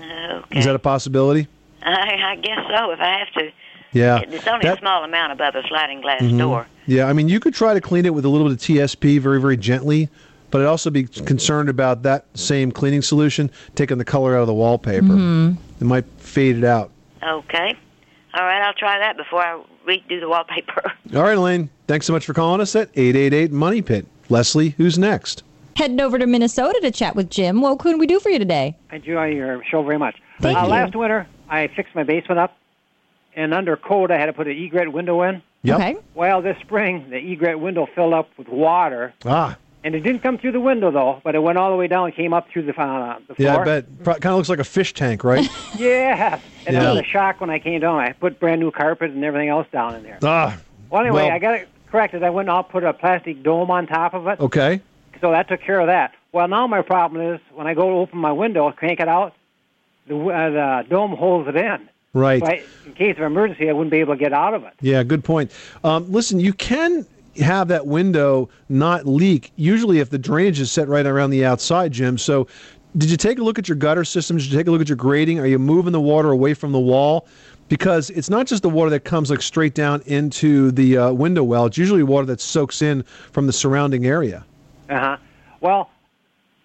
Okay. 0.00 0.58
Is 0.60 0.64
that 0.64 0.76
a 0.76 0.80
possibility? 0.80 1.48
I, 1.82 2.32
I 2.32 2.36
guess 2.36 2.58
so. 2.74 2.90
If 2.90 3.00
I 3.00 3.18
have 3.18 3.30
to, 3.34 3.50
Yeah. 3.92 4.18
It's 4.20 4.46
only 4.46 4.64
That- 4.64 4.76
a 4.78 4.80
small 4.80 5.02
amount 5.04 5.32
above 5.32 5.54
a 5.54 5.62
sliding 5.66 6.00
glass 6.02 6.20
Mhm. 6.22 6.38
door. 6.38 6.66
Yeah, 6.86 7.06
I 7.08 7.12
mean, 7.14 7.28
you 7.28 7.40
could 7.40 7.54
try 7.54 7.72
to 7.74 7.80
clean 7.80 8.04
it 8.06 8.12
with 8.12 8.24
a 8.24 8.28
little 8.28 8.46
bit 8.48 8.52
of 8.54 8.60
TSP 8.60 9.18
very, 9.18 9.40
very 9.40 9.56
gently, 9.56 10.08
but 10.50 10.60
I'd 10.60 10.66
also 10.66 10.90
be 10.90 11.04
concerned 11.04 11.68
about 11.70 12.02
that 12.02 12.26
same 12.34 12.70
cleaning 12.70 13.00
solution 13.02 13.50
taking 13.74 13.96
the 13.98 14.04
color 14.04 14.36
out 14.36 14.42
of 14.42 14.46
the 14.46 14.54
wallpaper. 14.54 15.06
Mhm. 15.06 15.56
It 15.80 15.84
might 15.84 16.04
fade 16.18 16.56
it 16.58 16.64
out. 16.64 16.90
Okay. 17.22 17.74
All 18.34 18.44
right, 18.44 18.62
I'll 18.62 18.74
try 18.74 18.98
that 18.98 19.16
before 19.16 19.40
I 19.40 19.58
redo 19.86 20.20
the 20.20 20.28
wallpaper. 20.28 20.82
All 21.16 21.22
right, 21.22 21.36
Elaine, 21.38 21.70
thanks 21.86 22.04
so 22.06 22.12
much 22.12 22.26
for 22.26 22.34
calling 22.34 22.60
us 22.60 22.76
at 22.76 22.90
888 22.94 23.52
Money 23.52 23.80
Pit. 23.80 24.06
Leslie, 24.28 24.74
who's 24.76 24.98
next? 24.98 25.42
Heading 25.76 26.00
over 26.00 26.18
to 26.18 26.26
Minnesota 26.26 26.78
to 26.82 26.90
chat 26.90 27.16
with 27.16 27.30
Jim. 27.30 27.62
What 27.62 27.78
can 27.78 27.98
we 27.98 28.06
do 28.06 28.20
for 28.20 28.28
you 28.28 28.38
today? 28.38 28.76
I 28.92 28.96
enjoy 28.96 29.28
your 29.28 29.62
show 29.64 29.82
very 29.82 29.98
much. 29.98 30.16
Thank 30.40 30.58
uh, 30.58 30.62
you. 30.62 30.68
Last 30.68 30.94
winter, 30.94 31.26
I 31.48 31.68
fixed 31.68 31.94
my 31.94 32.02
basement 32.04 32.38
up, 32.38 32.56
and 33.34 33.54
under 33.54 33.76
code, 33.76 34.10
I 34.10 34.18
had 34.18 34.26
to 34.26 34.32
put 34.32 34.46
an 34.46 34.56
egress 34.56 34.88
window 34.88 35.22
in. 35.22 35.42
Yep. 35.62 35.76
Okay. 35.80 35.96
Well, 36.14 36.40
this 36.42 36.56
spring, 36.60 37.10
the 37.10 37.16
egress 37.16 37.56
window 37.56 37.86
filled 37.94 38.14
up 38.14 38.28
with 38.38 38.48
water, 38.48 39.12
Ah, 39.24 39.56
and 39.82 39.94
it 39.94 40.00
didn't 40.00 40.20
come 40.22 40.38
through 40.38 40.52
the 40.52 40.60
window 40.60 40.90
though, 40.90 41.20
but 41.24 41.34
it 41.34 41.40
went 41.42 41.58
all 41.58 41.70
the 41.70 41.76
way 41.76 41.88
down 41.88 42.06
and 42.06 42.14
came 42.14 42.32
up 42.32 42.48
through 42.50 42.62
the 42.62 42.80
uh, 42.80 43.18
the 43.26 43.34
floor. 43.34 43.48
yeah, 43.48 43.56
I 43.58 43.64
bet. 43.64 43.86
Kind 44.04 44.26
of 44.26 44.36
looks 44.36 44.48
like 44.48 44.58
a 44.60 44.64
fish 44.64 44.92
tank, 44.94 45.24
right? 45.24 45.48
Yeah, 45.78 46.38
and 46.66 46.74
Yeah. 46.74 46.90
it 46.90 46.94
was 46.94 47.00
a 47.00 47.04
shock 47.04 47.40
when 47.40 47.50
I 47.50 47.58
came 47.58 47.80
down. 47.80 47.98
I 48.00 48.12
put 48.12 48.38
brand 48.40 48.60
new 48.60 48.70
carpet 48.70 49.10
and 49.12 49.24
everything 49.24 49.48
else 49.48 49.66
down 49.72 49.94
in 49.96 50.02
there. 50.02 50.18
ah, 50.22 50.56
Well, 50.90 51.02
anyway, 51.02 51.24
Well- 51.24 51.32
I 51.32 51.38
got 51.38 51.54
it 51.56 51.68
corrected. 51.90 52.22
I 52.22 52.30
went 52.30 52.48
and 52.48 52.56
I'll 52.56 52.62
put 52.64 52.84
a 52.84 52.92
plastic 52.92 53.42
dome 53.42 53.70
on 53.70 53.86
top 53.86 54.14
of 54.14 54.26
it, 54.28 54.38
okay. 54.40 54.80
so 55.20 55.30
that 55.32 55.48
took 55.48 55.60
care 55.60 55.80
of 55.80 55.86
that. 55.88 56.12
Well, 56.32 56.46
now 56.48 56.66
my 56.66 56.82
problem 56.82 57.22
is 57.34 57.40
when 57.54 57.66
I 57.66 57.74
go 57.74 57.88
to 57.88 57.96
open 57.96 58.18
my 58.18 58.32
window, 58.32 58.70
crank 58.72 59.00
it 59.00 59.08
out, 59.08 59.32
the 60.08 60.16
uh, 60.16 60.82
the 60.82 60.88
dome 60.88 61.12
holds 61.16 61.48
it 61.48 61.56
in. 61.56 61.88
Right. 62.14 62.42
So 62.42 62.50
I, 62.50 62.62
in 62.86 62.94
case 62.94 63.16
of 63.16 63.22
emergency, 63.22 63.68
I 63.68 63.72
wouldn't 63.72 63.90
be 63.90 63.98
able 63.98 64.14
to 64.14 64.18
get 64.18 64.32
out 64.32 64.54
of 64.54 64.64
it. 64.64 64.72
Yeah, 64.80 65.02
good 65.02 65.22
point. 65.22 65.52
Um, 65.84 66.10
listen, 66.10 66.40
you 66.40 66.52
can 66.52 67.06
have 67.40 67.68
that 67.68 67.86
window 67.86 68.48
not 68.68 69.06
leak, 69.06 69.52
usually 69.56 70.00
if 70.00 70.10
the 70.10 70.18
drainage 70.18 70.60
is 70.60 70.72
set 70.72 70.88
right 70.88 71.06
around 71.06 71.30
the 71.30 71.44
outside, 71.44 71.92
Jim. 71.92 72.18
So, 72.18 72.48
did 72.96 73.10
you 73.10 73.16
take 73.16 73.38
a 73.38 73.42
look 73.42 73.58
at 73.58 73.68
your 73.68 73.76
gutter 73.76 74.04
system? 74.04 74.38
Did 74.38 74.50
you 74.50 74.58
take 74.58 74.66
a 74.66 74.70
look 74.70 74.80
at 74.80 74.88
your 74.88 74.96
grading? 74.96 75.38
Are 75.38 75.46
you 75.46 75.58
moving 75.58 75.92
the 75.92 76.00
water 76.00 76.30
away 76.30 76.54
from 76.54 76.72
the 76.72 76.80
wall? 76.80 77.28
Because 77.68 78.08
it's 78.10 78.30
not 78.30 78.46
just 78.46 78.62
the 78.62 78.70
water 78.70 78.90
that 78.90 79.04
comes 79.04 79.30
like 79.30 79.42
straight 79.42 79.74
down 79.74 80.02
into 80.06 80.70
the 80.70 80.96
uh, 80.96 81.12
window 81.12 81.44
well. 81.44 81.66
It's 81.66 81.76
usually 81.76 82.02
water 82.02 82.26
that 82.26 82.40
soaks 82.40 82.80
in 82.80 83.02
from 83.02 83.46
the 83.46 83.52
surrounding 83.52 84.06
area. 84.06 84.44
Uh 84.88 84.98
huh. 84.98 85.16
Well, 85.60 85.90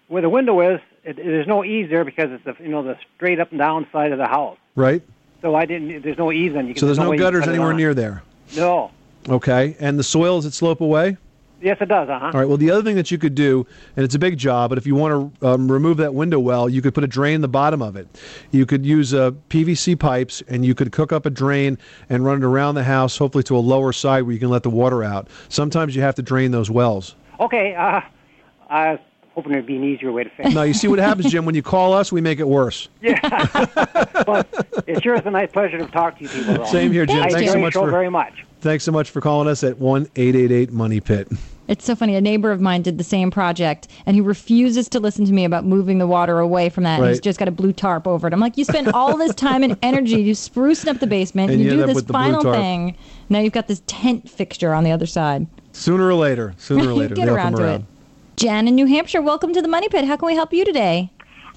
where 0.08 0.22
the 0.22 0.30
window 0.30 0.60
is, 0.60 0.80
it, 1.04 1.16
there's 1.16 1.46
no 1.46 1.64
eaves 1.64 1.90
there 1.90 2.04
because 2.04 2.30
it's 2.30 2.44
the 2.44 2.56
you 2.62 2.70
know 2.70 2.82
the 2.82 2.96
straight 3.16 3.40
up 3.40 3.50
and 3.50 3.58
down 3.58 3.86
side 3.92 4.12
of 4.12 4.18
the 4.18 4.26
house. 4.26 4.58
Right. 4.74 5.02
So 5.42 5.54
I 5.54 5.66
didn't. 5.66 6.02
There's 6.02 6.18
no 6.18 6.32
eaves 6.32 6.56
on. 6.56 6.66
You 6.66 6.74
can, 6.74 6.80
So 6.80 6.86
there's 6.86 6.98
no 6.98 7.10
way 7.10 7.16
you 7.16 7.22
can 7.22 7.32
gutters 7.32 7.46
anywhere 7.48 7.74
near 7.74 7.92
there. 7.94 8.22
No. 8.56 8.90
Okay. 9.28 9.76
And 9.78 9.98
the 9.98 10.02
soil 10.04 10.38
does 10.38 10.46
it 10.46 10.54
slope 10.54 10.80
away? 10.80 11.16
Yes, 11.60 11.78
it 11.80 11.86
does. 11.86 12.08
Uh 12.08 12.18
huh. 12.18 12.26
All 12.26 12.40
right. 12.40 12.48
Well, 12.48 12.56
the 12.56 12.70
other 12.70 12.82
thing 12.82 12.96
that 12.96 13.10
you 13.10 13.16
could 13.16 13.34
do, 13.34 13.66
and 13.96 14.04
it's 14.04 14.14
a 14.14 14.18
big 14.18 14.36
job, 14.36 14.70
but 14.70 14.78
if 14.78 14.86
you 14.86 14.94
want 14.94 15.38
to 15.40 15.48
um, 15.48 15.70
remove 15.70 15.96
that 15.98 16.12
window 16.12 16.38
well, 16.38 16.68
you 16.68 16.82
could 16.82 16.94
put 16.94 17.04
a 17.04 17.06
drain 17.06 17.36
in 17.36 17.40
the 17.40 17.48
bottom 17.48 17.80
of 17.80 17.96
it. 17.96 18.06
You 18.50 18.66
could 18.66 18.84
use 18.84 19.14
uh, 19.14 19.30
PVC 19.48 19.98
pipes, 19.98 20.42
and 20.48 20.64
you 20.64 20.74
could 20.74 20.92
cook 20.92 21.12
up 21.12 21.24
a 21.24 21.30
drain 21.30 21.78
and 22.10 22.24
run 22.24 22.42
it 22.42 22.44
around 22.44 22.74
the 22.74 22.84
house, 22.84 23.16
hopefully 23.16 23.44
to 23.44 23.56
a 23.56 23.60
lower 23.60 23.92
side 23.92 24.24
where 24.24 24.32
you 24.32 24.38
can 24.38 24.50
let 24.50 24.62
the 24.62 24.70
water 24.70 25.02
out. 25.02 25.28
Sometimes 25.48 25.96
you 25.96 26.02
have 26.02 26.14
to 26.16 26.22
drain 26.22 26.50
those 26.50 26.70
wells. 26.70 27.14
Okay. 27.40 27.74
Uh, 27.74 28.00
I 28.68 28.92
was 28.92 29.00
hoping 29.34 29.52
there'd 29.52 29.66
be 29.66 29.76
an 29.76 29.84
easier 29.84 30.12
way 30.12 30.24
to 30.24 30.30
fix. 30.30 30.50
it. 30.50 30.54
Now, 30.54 30.62
you 30.62 30.74
see 30.74 30.88
what 30.88 30.98
happens, 30.98 31.30
Jim? 31.30 31.44
When 31.44 31.54
you 31.54 31.62
call 31.62 31.92
us, 31.92 32.10
we 32.12 32.20
make 32.20 32.38
it 32.38 32.48
worse. 32.48 32.88
Yeah, 33.02 33.18
but 34.26 34.46
it 34.86 35.02
sure 35.02 35.14
is 35.14 35.22
a 35.26 35.30
nice 35.30 35.50
pleasure 35.52 35.78
to 35.78 35.86
talk 35.86 36.16
to 36.18 36.22
you 36.24 36.28
people. 36.30 36.54
Though. 36.54 36.64
Same 36.64 36.92
here, 36.92 37.04
Jim. 37.06 37.18
I 37.18 37.28
Thanks 37.30 37.40
enjoy 37.40 37.52
so 37.52 37.58
much 37.60 37.72
for- 37.74 37.90
very 37.90 38.10
much. 38.10 38.44
Thanks 38.60 38.82
so 38.84 38.92
much 38.92 39.10
for 39.10 39.20
calling 39.20 39.46
us 39.46 39.62
at 39.62 39.78
one 39.78 40.08
eight 40.16 40.34
eight 40.34 40.50
eight 40.50 40.72
Money 40.72 40.98
Pit. 41.00 41.28
It's 41.68 41.84
so 41.84 41.94
funny. 41.94 42.14
A 42.14 42.20
neighbor 42.20 42.50
of 42.50 42.60
mine 42.60 42.80
did 42.82 42.96
the 42.98 43.04
same 43.04 43.30
project, 43.30 43.88
and 44.06 44.14
he 44.14 44.20
refuses 44.22 44.88
to 44.90 45.00
listen 45.00 45.24
to 45.26 45.32
me 45.32 45.44
about 45.44 45.64
moving 45.66 45.98
the 45.98 46.06
water 46.06 46.38
away 46.38 46.68
from 46.70 46.84
that. 46.84 47.00
And 47.00 47.08
he's 47.08 47.20
just 47.20 47.38
got 47.38 47.48
a 47.48 47.50
blue 47.50 47.72
tarp 47.72 48.06
over 48.06 48.26
it. 48.26 48.32
I'm 48.32 48.40
like, 48.40 48.56
you 48.58 48.64
spend 48.64 48.88
all 48.88 49.16
this 49.18 49.34
time 49.34 49.62
and 49.62 49.76
energy 49.82 50.20
you 50.22 50.32
sprucing 50.34 50.88
up 50.88 50.98
the 51.00 51.06
basement, 51.06 51.50
And 51.50 51.60
you, 51.60 51.66
you 51.66 51.70
do 51.78 51.86
this 51.86 51.94
with 51.94 52.06
the 52.06 52.12
blue 52.14 52.22
final 52.22 52.52
thing. 52.52 52.96
Now 53.28 53.38
you've 53.40 53.52
got 53.54 53.66
this 53.68 53.82
tent 53.86 54.28
fixture 54.30 54.72
on 54.74 54.84
the 54.84 54.92
other 54.92 55.06
side. 55.06 55.46
Sooner 55.72 56.06
or 56.06 56.14
later, 56.14 56.54
sooner 56.58 56.88
or 56.90 56.94
later, 56.94 57.14
Get 57.14 57.26
they'll 57.26 57.34
around 57.34 57.56
to 57.56 57.74
it. 57.74 57.82
Jan 58.36 58.66
in 58.66 58.74
New 58.74 58.86
Hampshire, 58.86 59.22
welcome 59.22 59.52
to 59.52 59.62
the 59.62 59.68
Money 59.68 59.88
Pit. 59.88 60.04
How 60.04 60.16
can 60.16 60.26
we 60.26 60.34
help 60.34 60.52
you 60.52 60.64
today? 60.64 61.10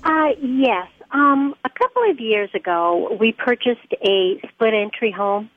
Uh, 0.04 0.30
yes. 0.42 0.88
Um, 1.12 1.56
a 1.66 1.70
couple 1.70 2.04
of 2.10 2.20
years 2.20 2.50
ago, 2.54 3.16
we 3.20 3.32
purchased 3.32 3.94
a 4.06 4.40
split 4.50 4.74
entry 4.74 5.12
home. 5.12 5.50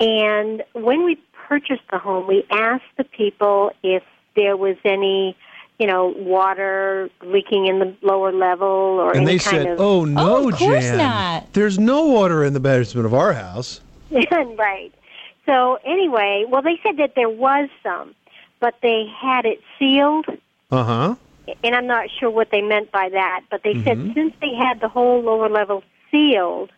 And 0.00 0.62
when 0.72 1.04
we 1.04 1.16
purchased 1.48 1.82
the 1.90 1.98
home, 1.98 2.26
we 2.26 2.44
asked 2.50 2.84
the 2.96 3.04
people 3.04 3.70
if 3.82 4.02
there 4.34 4.56
was 4.56 4.76
any, 4.84 5.36
you 5.78 5.86
know, 5.86 6.14
water 6.16 7.10
leaking 7.22 7.66
in 7.66 7.78
the 7.78 7.94
lower 8.02 8.32
level 8.32 8.66
or 8.66 9.10
And 9.12 9.26
any 9.28 9.38
they 9.38 9.38
kind 9.44 9.56
said, 9.62 9.66
of. 9.68 9.80
"Oh 9.80 10.04
no, 10.04 10.48
of 10.48 10.56
course 10.56 10.84
Jan, 10.84 10.98
not. 10.98 11.52
there's 11.52 11.78
no 11.78 12.06
water 12.06 12.44
in 12.44 12.52
the 12.52 12.60
basement 12.60 13.06
of 13.06 13.14
our 13.14 13.32
house." 13.32 13.80
right. 14.10 14.92
So 15.44 15.78
anyway, 15.84 16.44
well, 16.48 16.62
they 16.62 16.78
said 16.82 16.96
that 16.98 17.14
there 17.14 17.30
was 17.30 17.68
some, 17.82 18.14
but 18.60 18.74
they 18.82 19.06
had 19.20 19.44
it 19.46 19.60
sealed. 19.78 20.26
Uh 20.76 20.84
huh. 20.84 21.14
and 21.64 21.74
I'm 21.74 21.86
not 21.86 22.08
sure 22.18 22.28
what 22.30 22.48
they 22.50 22.60
meant 22.60 22.90
by 22.92 23.08
that, 23.10 23.42
but 23.50 23.62
they 23.62 23.74
Mhm. 23.74 23.84
said 23.84 24.14
since 24.14 24.34
they 24.40 24.54
had 24.54 24.80
the 24.80 24.88
whole 24.88 25.22
lower 25.22 25.48
level 25.48 25.82
sealed, 26.10 26.70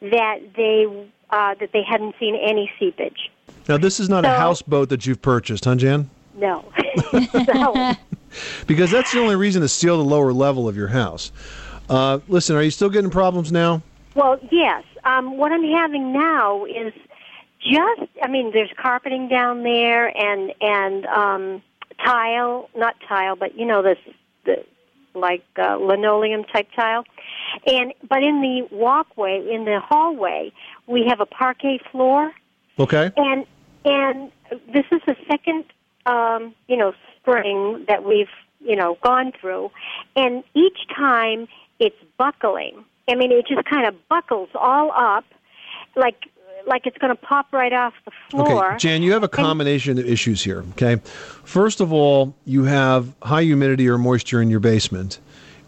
that 0.00 0.38
they 0.56 0.86
uh, 1.30 1.54
that 1.60 1.70
they 1.72 1.82
hadn't 1.82 2.14
seen 2.18 2.34
any 2.36 2.70
seepage. 2.78 3.30
Now, 3.68 3.76
this 3.76 4.00
is 4.00 4.08
not 4.08 4.24
a 4.24 4.30
houseboat 4.30 4.88
that 4.88 5.06
you've 5.06 5.20
purchased, 5.20 5.66
huh, 5.66 5.74
Jan? 5.76 6.08
No, 6.34 6.64
so 7.46 7.94
Because 8.66 8.90
that's 8.90 9.12
the 9.12 9.20
only 9.20 9.36
reason 9.36 9.60
to 9.62 9.68
seal 9.68 9.98
the 9.98 10.04
lower 10.04 10.32
level 10.32 10.68
of 10.68 10.76
your 10.76 10.88
house. 10.88 11.32
Uh, 11.90 12.20
listen, 12.28 12.56
are 12.56 12.62
you 12.62 12.70
still 12.70 12.88
getting 12.90 13.10
problems 13.10 13.50
now? 13.52 13.82
well, 14.14 14.38
yes. 14.50 14.84
Um, 15.04 15.36
what 15.38 15.52
I'm 15.52 15.64
having 15.64 16.12
now 16.12 16.64
is 16.64 16.92
just 17.60 18.10
I 18.22 18.28
mean, 18.28 18.52
there's 18.52 18.70
carpeting 18.80 19.28
down 19.28 19.62
there 19.64 20.06
and 20.16 20.52
and 20.60 21.06
um, 21.06 21.62
tile, 22.04 22.68
not 22.76 22.96
tile, 23.08 23.36
but 23.36 23.56
you 23.56 23.66
know 23.66 23.82
this 23.82 23.98
the 24.44 24.64
like 25.14 25.44
uh, 25.56 25.76
linoleum 25.76 26.44
type 26.44 26.68
tile. 26.76 27.04
And 27.66 27.92
but 28.08 28.22
in 28.22 28.40
the 28.40 28.68
walkway, 28.74 29.46
in 29.50 29.64
the 29.64 29.80
hallway, 29.80 30.52
we 30.86 31.06
have 31.08 31.20
a 31.20 31.26
parquet 31.26 31.80
floor. 31.90 32.32
Okay. 32.80 33.10
and 33.16 33.44
and 33.84 34.30
this 34.72 34.84
is 34.92 35.00
the 35.06 35.16
second 35.28 35.64
um 36.06 36.54
you 36.68 36.76
know 36.76 36.92
spring 37.16 37.84
that 37.88 38.04
we've 38.04 38.28
you 38.60 38.76
know 38.76 38.96
gone 39.02 39.32
through 39.40 39.70
and 40.16 40.44
each 40.54 40.78
time 40.96 41.48
it's 41.78 41.96
buckling 42.16 42.84
i 43.08 43.14
mean 43.14 43.32
it 43.32 43.46
just 43.46 43.64
kind 43.64 43.86
of 43.86 43.94
buckles 44.08 44.48
all 44.54 44.92
up 44.92 45.24
like 45.96 46.26
like 46.68 46.86
it's 46.86 46.98
going 46.98 47.14
to 47.14 47.20
pop 47.20 47.52
right 47.52 47.72
off 47.72 47.94
the 48.04 48.12
floor 48.30 48.68
Okay, 48.68 48.78
Jan, 48.78 49.02
you 49.02 49.12
have 49.12 49.22
a 49.22 49.28
combination 49.28 49.98
of 49.98 50.06
issues 50.06 50.42
here. 50.42 50.64
Okay, 50.72 50.96
first 51.44 51.80
of 51.80 51.92
all, 51.92 52.34
you 52.44 52.64
have 52.64 53.14
high 53.22 53.42
humidity 53.42 53.88
or 53.88 53.98
moisture 53.98 54.40
in 54.40 54.50
your 54.50 54.60
basement 54.60 55.18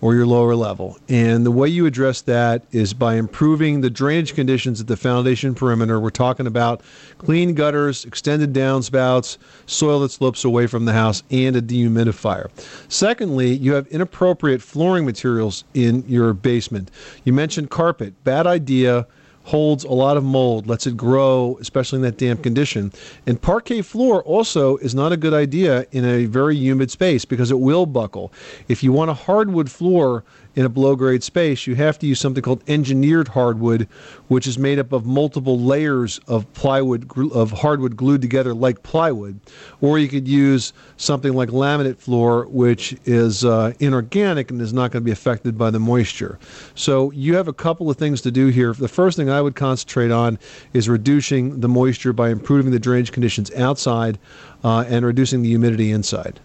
or 0.02 0.14
your 0.14 0.24
lower 0.26 0.54
level, 0.54 0.98
and 1.10 1.44
the 1.44 1.50
way 1.50 1.68
you 1.68 1.84
address 1.84 2.22
that 2.22 2.64
is 2.72 2.94
by 2.94 3.16
improving 3.16 3.82
the 3.82 3.90
drainage 3.90 4.34
conditions 4.34 4.80
at 4.80 4.86
the 4.86 4.96
foundation 4.96 5.54
perimeter. 5.54 6.00
We're 6.00 6.08
talking 6.08 6.46
about 6.46 6.80
clean 7.18 7.52
gutters, 7.52 8.06
extended 8.06 8.54
downspouts, 8.54 9.36
soil 9.66 10.00
that 10.00 10.10
slopes 10.10 10.42
away 10.42 10.66
from 10.66 10.86
the 10.86 10.94
house, 10.94 11.22
and 11.30 11.54
a 11.54 11.60
dehumidifier. 11.60 12.48
Secondly, 12.88 13.52
you 13.52 13.74
have 13.74 13.86
inappropriate 13.88 14.62
flooring 14.62 15.04
materials 15.04 15.64
in 15.74 16.02
your 16.08 16.32
basement. 16.32 16.90
You 17.24 17.34
mentioned 17.34 17.68
carpet. 17.68 18.24
Bad 18.24 18.46
idea 18.46 19.06
holds 19.44 19.84
a 19.84 19.90
lot 19.90 20.16
of 20.16 20.24
mold, 20.24 20.66
lets 20.66 20.86
it 20.86 20.96
grow, 20.96 21.58
especially 21.60 21.96
in 21.96 22.02
that 22.02 22.18
damp 22.18 22.42
condition. 22.42 22.92
And 23.26 23.40
parquet 23.40 23.82
floor 23.82 24.22
also 24.22 24.76
is 24.78 24.94
not 24.94 25.12
a 25.12 25.16
good 25.16 25.34
idea 25.34 25.86
in 25.92 26.04
a 26.04 26.26
very 26.26 26.56
humid 26.56 26.90
space 26.90 27.24
because 27.24 27.50
it 27.50 27.58
will 27.58 27.86
buckle. 27.86 28.32
If 28.68 28.82
you 28.82 28.92
want 28.92 29.10
a 29.10 29.14
hardwood 29.14 29.70
floor 29.70 30.24
in 30.56 30.64
a 30.64 30.68
below 30.68 30.96
grade 30.96 31.22
space, 31.22 31.66
you 31.66 31.74
have 31.76 31.98
to 31.98 32.06
use 32.06 32.20
something 32.20 32.42
called 32.42 32.62
engineered 32.68 33.28
hardwood, 33.28 33.88
which 34.28 34.46
is 34.46 34.58
made 34.58 34.78
up 34.78 34.92
of 34.92 35.06
multiple 35.06 35.58
layers 35.58 36.18
of 36.26 36.52
plywood 36.54 37.10
of 37.32 37.50
hardwood 37.52 37.96
glued 37.96 38.20
together 38.20 38.52
like 38.54 38.82
plywood, 38.82 39.38
or 39.80 39.98
you 39.98 40.08
could 40.08 40.26
use 40.26 40.72
something 40.96 41.32
like 41.32 41.50
laminate 41.50 41.98
floor, 41.98 42.46
which 42.46 42.96
is 43.04 43.44
uh, 43.44 43.72
inorganic 43.78 44.50
and 44.50 44.60
is 44.60 44.72
not 44.72 44.90
going 44.90 45.02
to 45.02 45.04
be 45.04 45.12
affected 45.12 45.56
by 45.56 45.70
the 45.70 45.80
moisture. 45.80 46.38
So 46.74 47.10
you 47.12 47.36
have 47.36 47.48
a 47.48 47.52
couple 47.52 47.88
of 47.88 47.96
things 47.96 48.20
to 48.22 48.30
do 48.30 48.48
here. 48.48 48.72
The 48.72 48.88
first 48.88 49.16
thing 49.16 49.30
I 49.30 49.40
would 49.40 49.54
concentrate 49.54 50.10
on 50.10 50.38
is 50.72 50.88
reducing 50.88 51.60
the 51.60 51.68
moisture 51.68 52.12
by 52.12 52.30
improving 52.30 52.72
the 52.72 52.78
drainage 52.78 53.12
conditions 53.12 53.52
outside 53.54 54.18
uh, 54.64 54.84
and 54.88 55.04
reducing 55.04 55.42
the 55.42 55.48
humidity 55.48 55.90
inside. 55.90 56.40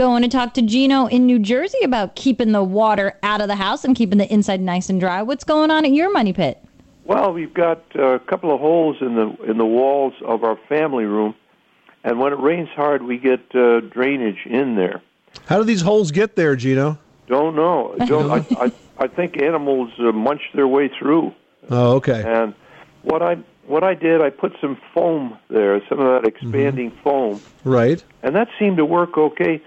Going 0.00 0.22
to 0.22 0.30
talk 0.30 0.54
to 0.54 0.62
Gino 0.62 1.08
in 1.08 1.26
New 1.26 1.38
Jersey 1.38 1.80
about 1.84 2.16
keeping 2.16 2.52
the 2.52 2.64
water 2.64 3.18
out 3.22 3.42
of 3.42 3.48
the 3.48 3.56
house 3.56 3.84
and 3.84 3.94
keeping 3.94 4.16
the 4.16 4.32
inside 4.32 4.58
nice 4.58 4.88
and 4.88 4.98
dry. 4.98 5.20
What's 5.20 5.44
going 5.44 5.70
on 5.70 5.84
at 5.84 5.92
your 5.92 6.10
money 6.10 6.32
pit? 6.32 6.56
Well, 7.04 7.34
we've 7.34 7.52
got 7.52 7.82
uh, 7.94 8.14
a 8.14 8.18
couple 8.18 8.50
of 8.50 8.60
holes 8.60 8.96
in 9.02 9.14
the 9.14 9.36
in 9.42 9.58
the 9.58 9.66
walls 9.66 10.14
of 10.24 10.42
our 10.42 10.56
family 10.70 11.04
room, 11.04 11.34
and 12.02 12.18
when 12.18 12.32
it 12.32 12.38
rains 12.38 12.70
hard, 12.70 13.02
we 13.02 13.18
get 13.18 13.40
uh, 13.54 13.80
drainage 13.80 14.46
in 14.46 14.74
there. 14.74 15.02
How 15.44 15.58
do 15.58 15.64
these 15.64 15.82
holes 15.82 16.12
get 16.12 16.34
there, 16.34 16.56
Gino? 16.56 16.98
Don't 17.26 17.54
know. 17.54 17.94
Don't, 18.06 18.30
I, 18.30 18.64
I 18.64 18.72
I 19.00 19.06
think 19.06 19.36
animals 19.42 19.90
uh, 19.98 20.12
munch 20.12 20.40
their 20.54 20.66
way 20.66 20.88
through. 20.98 21.34
Oh, 21.68 21.96
okay. 21.96 22.22
And 22.26 22.54
what 23.02 23.20
I 23.20 23.34
what 23.66 23.84
I 23.84 23.92
did, 23.92 24.22
I 24.22 24.30
put 24.30 24.56
some 24.62 24.78
foam 24.94 25.36
there, 25.50 25.78
some 25.90 26.00
of 26.00 26.22
that 26.22 26.26
expanding 26.26 26.90
foam, 27.04 27.38
Right. 27.64 28.02
and 28.22 28.34
that 28.34 28.48
seemed 28.58 28.78
to 28.78 28.86
work 28.86 29.18
okay. 29.18 29.60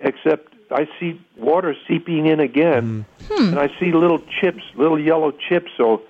Except 0.00 0.54
I 0.70 0.88
see 1.00 1.20
water 1.36 1.74
seeping 1.88 2.26
in 2.26 2.40
again, 2.40 3.04
and 3.30 3.58
I 3.58 3.68
see 3.80 3.92
little 3.92 4.20
chips, 4.40 4.62
little 4.76 4.98
yellow 5.00 5.32
chips. 5.32 5.70
So 5.76 6.02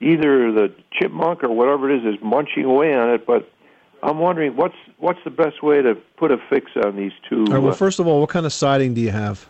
either 0.00 0.52
the 0.52 0.74
chipmunk 0.92 1.42
or 1.44 1.50
whatever 1.50 1.90
it 1.90 2.04
is 2.04 2.14
is 2.14 2.20
munching 2.22 2.64
away 2.64 2.94
on 2.94 3.10
it. 3.10 3.26
But 3.26 3.50
I'm 4.02 4.18
wondering 4.18 4.56
what's 4.56 4.76
what's 4.98 5.20
the 5.24 5.30
best 5.30 5.62
way 5.62 5.80
to 5.82 5.94
put 6.16 6.30
a 6.30 6.38
fix 6.50 6.72
on 6.84 6.96
these 6.96 7.12
two. 7.28 7.44
All 7.46 7.52
right. 7.52 7.62
Well, 7.62 7.72
uh, 7.72 7.76
first 7.76 7.98
of 7.98 8.06
all, 8.06 8.20
what 8.20 8.30
kind 8.30 8.46
of 8.46 8.52
siding 8.52 8.94
do 8.94 9.00
you 9.00 9.10
have? 9.10 9.46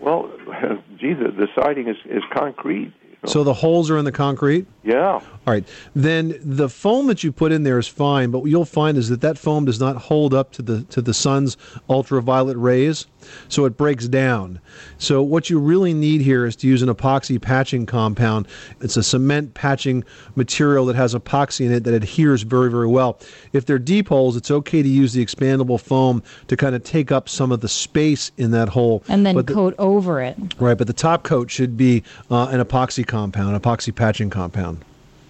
well, 0.00 0.30
gee, 0.98 1.14
the, 1.14 1.30
the 1.30 1.48
siding 1.54 1.88
is 1.88 1.96
is 2.06 2.22
concrete. 2.32 2.92
So 3.26 3.42
the 3.42 3.52
holes 3.54 3.90
are 3.90 3.98
in 3.98 4.04
the 4.04 4.12
concrete. 4.12 4.66
Yeah. 4.84 5.14
All 5.14 5.22
right. 5.46 5.66
Then 5.94 6.38
the 6.40 6.68
foam 6.68 7.08
that 7.08 7.24
you 7.24 7.32
put 7.32 7.52
in 7.52 7.62
there 7.64 7.78
is 7.78 7.88
fine, 7.88 8.30
but 8.30 8.40
what 8.40 8.50
you'll 8.50 8.64
find 8.64 8.96
is 8.96 9.08
that 9.08 9.20
that 9.22 9.36
foam 9.36 9.64
does 9.64 9.80
not 9.80 9.96
hold 9.96 10.32
up 10.32 10.52
to 10.52 10.62
the 10.62 10.82
to 10.84 11.02
the 11.02 11.12
sun's 11.12 11.56
ultraviolet 11.90 12.56
rays, 12.56 13.06
so 13.48 13.64
it 13.64 13.76
breaks 13.76 14.06
down. 14.08 14.60
So 14.98 15.22
what 15.22 15.50
you 15.50 15.58
really 15.58 15.92
need 15.92 16.20
here 16.20 16.46
is 16.46 16.54
to 16.56 16.68
use 16.68 16.80
an 16.82 16.88
epoxy 16.88 17.40
patching 17.40 17.86
compound. 17.86 18.46
It's 18.80 18.96
a 18.96 19.02
cement 19.02 19.54
patching 19.54 20.04
material 20.36 20.86
that 20.86 20.96
has 20.96 21.14
epoxy 21.14 21.66
in 21.66 21.72
it 21.72 21.84
that 21.84 21.94
adheres 21.94 22.42
very 22.42 22.70
very 22.70 22.86
well. 22.86 23.18
If 23.52 23.66
they're 23.66 23.78
deep 23.78 24.08
holes, 24.08 24.36
it's 24.36 24.50
okay 24.50 24.82
to 24.82 24.88
use 24.88 25.12
the 25.12 25.24
expandable 25.24 25.80
foam 25.80 26.22
to 26.46 26.56
kind 26.56 26.74
of 26.74 26.84
take 26.84 27.10
up 27.10 27.28
some 27.28 27.52
of 27.52 27.60
the 27.60 27.68
space 27.68 28.30
in 28.36 28.52
that 28.52 28.68
hole. 28.68 29.02
And 29.08 29.26
then 29.26 29.34
But 29.34 29.46
the- 29.48 29.54
coat 29.54 29.74
over 29.78 30.20
it. 30.22 30.36
Right, 30.58 30.78
but 30.78 30.86
the 30.86 30.92
top 30.92 31.24
coat 31.24 31.50
should 31.50 31.76
be 31.76 32.02
uh, 32.30 32.48
an 32.50 32.60
epoxy 32.64 33.06
compound, 33.08 33.60
epoxy 33.60 33.94
patching 33.94 34.30
compound. 34.30 34.84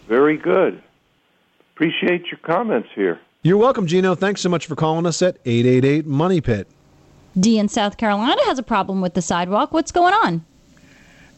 Very 0.06 0.37
good. 0.37 0.82
Appreciate 1.75 2.26
your 2.26 2.38
comments 2.42 2.88
here. 2.94 3.18
You're 3.42 3.56
welcome, 3.56 3.87
Gino. 3.87 4.14
Thanks 4.14 4.40
so 4.42 4.49
much 4.49 4.66
for 4.66 4.75
calling 4.75 5.06
us 5.06 5.23
at 5.23 5.38
888 5.47 6.06
Money 6.06 6.40
Pit. 6.40 6.68
D 7.38 7.58
in 7.58 7.68
South 7.68 7.97
Carolina 7.97 8.40
has 8.47 8.58
a 8.58 8.62
problem 8.62 9.00
with 9.00 9.14
the 9.14 9.23
sidewalk. 9.23 9.73
What's 9.73 9.92
going 9.92 10.12
on? 10.12 10.44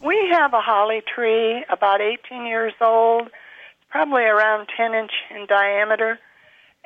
We 0.04 0.16
have 0.32 0.54
a 0.54 0.60
holly 0.60 1.02
tree 1.14 1.62
about 1.68 2.00
18 2.00 2.46
years 2.46 2.72
old, 2.80 3.28
probably 3.90 4.22
around 4.22 4.68
10 4.74 4.94
inch 4.94 5.10
in 5.34 5.46
diameter, 5.46 6.18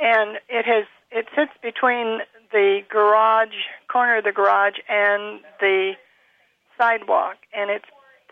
and 0.01 0.39
it 0.49 0.67
has 0.67 0.85
it 1.13 1.27
sits 1.37 1.53
between 1.63 2.19
the 2.51 2.81
garage 2.91 3.55
corner 3.87 4.19
of 4.19 4.25
the 4.25 4.33
garage 4.33 4.79
and 4.89 5.41
the 5.61 5.93
sidewalk, 6.77 7.37
and 7.57 7.71
it's 7.71 7.85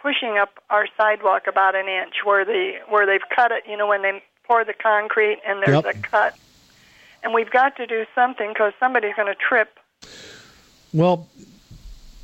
pushing 0.03 0.37
up 0.37 0.59
our 0.69 0.87
sidewalk 0.97 1.47
about 1.47 1.75
an 1.77 1.87
inch 1.89 2.15
where 2.25 2.45
the 2.45 2.75
where 2.89 3.07
they've 3.07 3.27
cut 3.35 3.53
it. 3.53 3.63
You 3.69 3.77
know 3.77 3.87
when 3.87 4.03
they 4.03 4.23
pour 4.45 4.65
the 4.65 4.75
concrete 4.75 5.39
and 5.47 5.63
there's 5.63 5.85
Yep. 5.85 5.97
a 5.97 5.99
cut, 6.01 6.37
and 7.23 7.33
we've 7.33 7.51
got 7.51 7.77
to 7.77 7.87
do 7.87 8.05
something 8.15 8.49
because 8.49 8.73
somebody's 8.81 9.15
going 9.15 9.33
to 9.33 9.39
trip. 9.39 9.79
Well, 10.93 11.29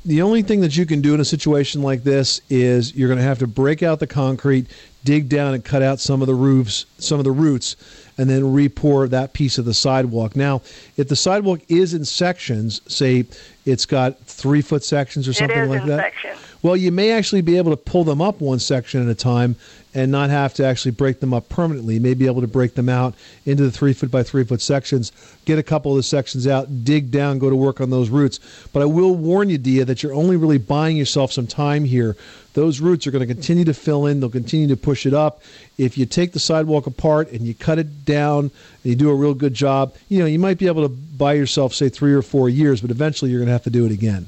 the 0.05 0.21
only 0.21 0.41
thing 0.43 0.61
that 0.61 0.75
you 0.77 0.85
can 0.85 1.01
do 1.01 1.13
in 1.13 1.19
a 1.19 1.25
situation 1.25 1.81
like 1.81 2.03
this 2.03 2.41
is 2.49 2.95
you're 2.95 3.07
going 3.07 3.17
to 3.19 3.23
have 3.23 3.39
to 3.39 3.47
break 3.47 3.81
out 3.83 3.99
the 3.99 4.07
concrete, 4.07 4.67
dig 5.03 5.29
down 5.29 5.53
and 5.53 5.63
cut 5.63 5.81
out 5.81 5.99
some 5.99 6.21
of 6.21 6.27
the 6.27 6.35
roofs, 6.35 6.85
some 6.97 7.19
of 7.19 7.25
the 7.25 7.31
roots, 7.31 7.75
and 8.17 8.29
then 8.29 8.53
re-pour 8.53 9.07
that 9.07 9.33
piece 9.33 9.57
of 9.57 9.65
the 9.65 9.73
sidewalk. 9.73 10.35
Now, 10.35 10.61
if 10.97 11.07
the 11.07 11.15
sidewalk 11.15 11.61
is 11.67 11.93
in 11.93 12.05
sections, 12.05 12.81
say 12.87 13.25
it's 13.65 13.85
got 13.85 14.19
three 14.19 14.61
foot 14.61 14.83
sections 14.83 15.27
or 15.27 15.33
something 15.33 15.69
like 15.69 15.81
in 15.81 15.87
that. 15.87 15.97
sections. 15.99 16.39
Well, 16.61 16.75
you 16.75 16.91
may 16.91 17.11
actually 17.11 17.41
be 17.41 17.57
able 17.57 17.71
to 17.71 17.77
pull 17.77 18.03
them 18.03 18.21
up 18.21 18.41
one 18.41 18.59
section 18.59 19.01
at 19.01 19.07
a 19.07 19.15
time 19.15 19.55
and 19.93 20.11
not 20.11 20.29
have 20.29 20.53
to 20.55 20.65
actually 20.65 20.91
break 20.91 21.21
them 21.21 21.33
up 21.33 21.47
permanently. 21.47 21.95
You 21.95 22.01
may 22.01 22.13
be 22.13 22.25
able 22.25 22.41
to 22.41 22.47
break 22.47 22.75
them 22.75 22.89
out 22.89 23.15
into 23.45 23.63
the 23.63 23.71
three 23.71 23.93
foot 23.93 24.11
by 24.11 24.23
three 24.23 24.43
foot 24.43 24.61
sections, 24.61 25.11
get 25.45 25.57
a 25.57 25.63
couple 25.63 25.91
of 25.91 25.97
the 25.97 26.03
sections 26.03 26.45
out, 26.47 26.83
dig 26.83 27.11
down, 27.11 27.39
go 27.39 27.49
to 27.49 27.55
work 27.55 27.79
on 27.79 27.89
those 27.89 28.09
roots. 28.09 28.39
But 28.73 28.81
I 28.81 28.85
will 28.85 29.15
warn 29.15 29.49
you, 29.49 29.57
Dia, 29.57 29.85
that 29.85 30.03
you're 30.03 30.13
only 30.13 30.35
really 30.35 30.57
buying 30.57 30.97
yourself 30.97 31.31
some 31.31 31.47
time 31.47 31.85
here. 31.85 32.17
Those 32.53 32.81
roots 32.81 33.07
are 33.07 33.11
going 33.11 33.25
to 33.25 33.33
continue 33.33 33.63
to 33.65 33.73
fill 33.73 34.05
in, 34.05 34.19
they'll 34.19 34.29
continue 34.29 34.67
to 34.67 34.77
push 34.77 35.05
it 35.05 35.13
up. 35.13 35.41
If 35.77 35.97
you 35.97 36.05
take 36.05 36.33
the 36.33 36.39
sidewalk 36.39 36.87
apart 36.87 37.31
and 37.31 37.41
you 37.41 37.53
cut 37.53 37.79
it 37.79 38.03
down 38.03 38.39
and 38.39 38.51
you 38.83 38.95
do 38.95 39.09
a 39.09 39.15
real 39.15 39.33
good 39.33 39.53
job, 39.53 39.95
you 40.09 40.19
know, 40.19 40.25
you 40.25 40.39
might 40.39 40.57
be 40.57 40.67
able 40.67 40.83
to 40.83 40.89
buy 40.89 41.33
yourself, 41.33 41.73
say, 41.73 41.87
three 41.87 42.13
or 42.13 42.21
four 42.21 42.49
years, 42.49 42.81
but 42.81 42.91
eventually 42.91 43.31
you're 43.31 43.39
going 43.39 43.47
to 43.47 43.53
have 43.53 43.63
to 43.63 43.69
do 43.69 43.85
it 43.85 43.91
again. 43.91 44.27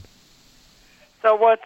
So 1.22 1.36
what's? 1.36 1.62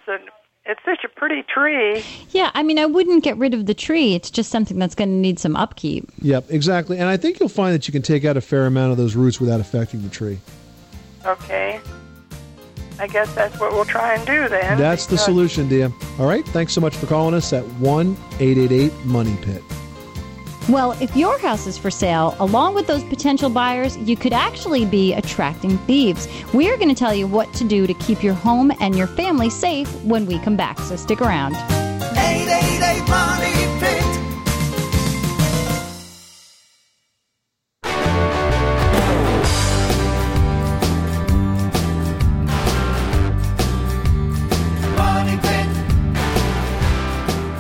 It's 0.68 0.82
such 0.84 1.04
a 1.04 1.10
pretty 1.10 1.44
tree. 1.44 2.04
Yeah, 2.32 2.50
I 2.56 2.64
mean, 2.64 2.80
I 2.80 2.86
wouldn't 2.88 3.24
get 3.24 3.38
rid 3.38 3.54
of 3.54 3.68
the 3.68 3.76
tree. 3.76 4.16
It's 4.16 4.32
just 4.32 4.50
something 4.50 4.80
that's 4.80 4.96
going 4.96 5.10
to 5.10 5.16
need 5.16 5.38
some 5.40 5.56
upkeep. 5.56 6.10
Yep, 6.22 6.46
exactly. 6.50 6.98
And 6.98 7.08
I 7.08 7.18
think 7.18 7.40
you'll 7.40 7.50
find 7.50 7.74
that 7.76 7.88
you 7.88 7.92
can 7.92 8.02
take 8.02 8.26
out 8.26 8.36
a 8.36 8.42
fair 8.42 8.66
amount 8.66 8.92
of 8.92 8.98
those 8.98 9.16
roots 9.16 9.40
without 9.40 9.60
affecting 9.60 10.02
the 10.02 10.10
tree. 10.10 10.40
Okay. 11.24 11.80
I 13.00 13.08
guess 13.08 13.34
that's 13.36 13.60
what 13.60 13.74
we'll 13.74 13.86
try 13.86 14.16
and 14.16 14.26
do 14.26 14.48
then. 14.48 14.78
That's 14.80 15.06
the 15.06 15.12
because- 15.12 15.26
solution, 15.26 15.68
Dia. 15.70 15.92
All 16.18 16.26
right. 16.28 16.46
Thanks 16.48 16.74
so 16.74 16.82
much 16.82 16.96
for 16.96 17.06
calling 17.06 17.36
us 17.36 17.54
at 17.54 17.64
1 17.64 18.18
888 18.40 18.92
Money 19.06 19.38
Pit. 19.44 19.62
Well, 20.68 20.94
if 20.94 21.16
your 21.16 21.38
house 21.38 21.68
is 21.68 21.78
for 21.78 21.92
sale, 21.92 22.36
along 22.40 22.74
with 22.74 22.88
those 22.88 23.04
potential 23.04 23.52
buyers, 23.52 23.98
you 23.98 24.18
could 24.18 24.34
actually 24.34 24.84
be 24.84 25.14
attracting 25.14 25.78
thieves. 25.80 26.28
We're 26.54 26.76
going 26.78 26.90
to 26.90 26.96
tell 26.96 27.14
you 27.14 27.28
what 27.28 27.54
to 27.54 27.64
do 27.64 27.86
to 27.86 27.94
keep 27.94 28.24
your 28.24 28.34
home 28.34 28.72
and 28.80 28.96
your 28.96 29.06
family 29.06 29.52
safe 29.52 29.94
when 30.04 30.26
we 30.26 30.40
come 30.40 30.58
back, 30.58 30.80
so 30.80 30.96
stick 30.96 31.22
around. 31.22 31.54
888 31.56 33.08
Money 33.08 33.10
Pit. 33.10 33.10
Money 33.10 33.55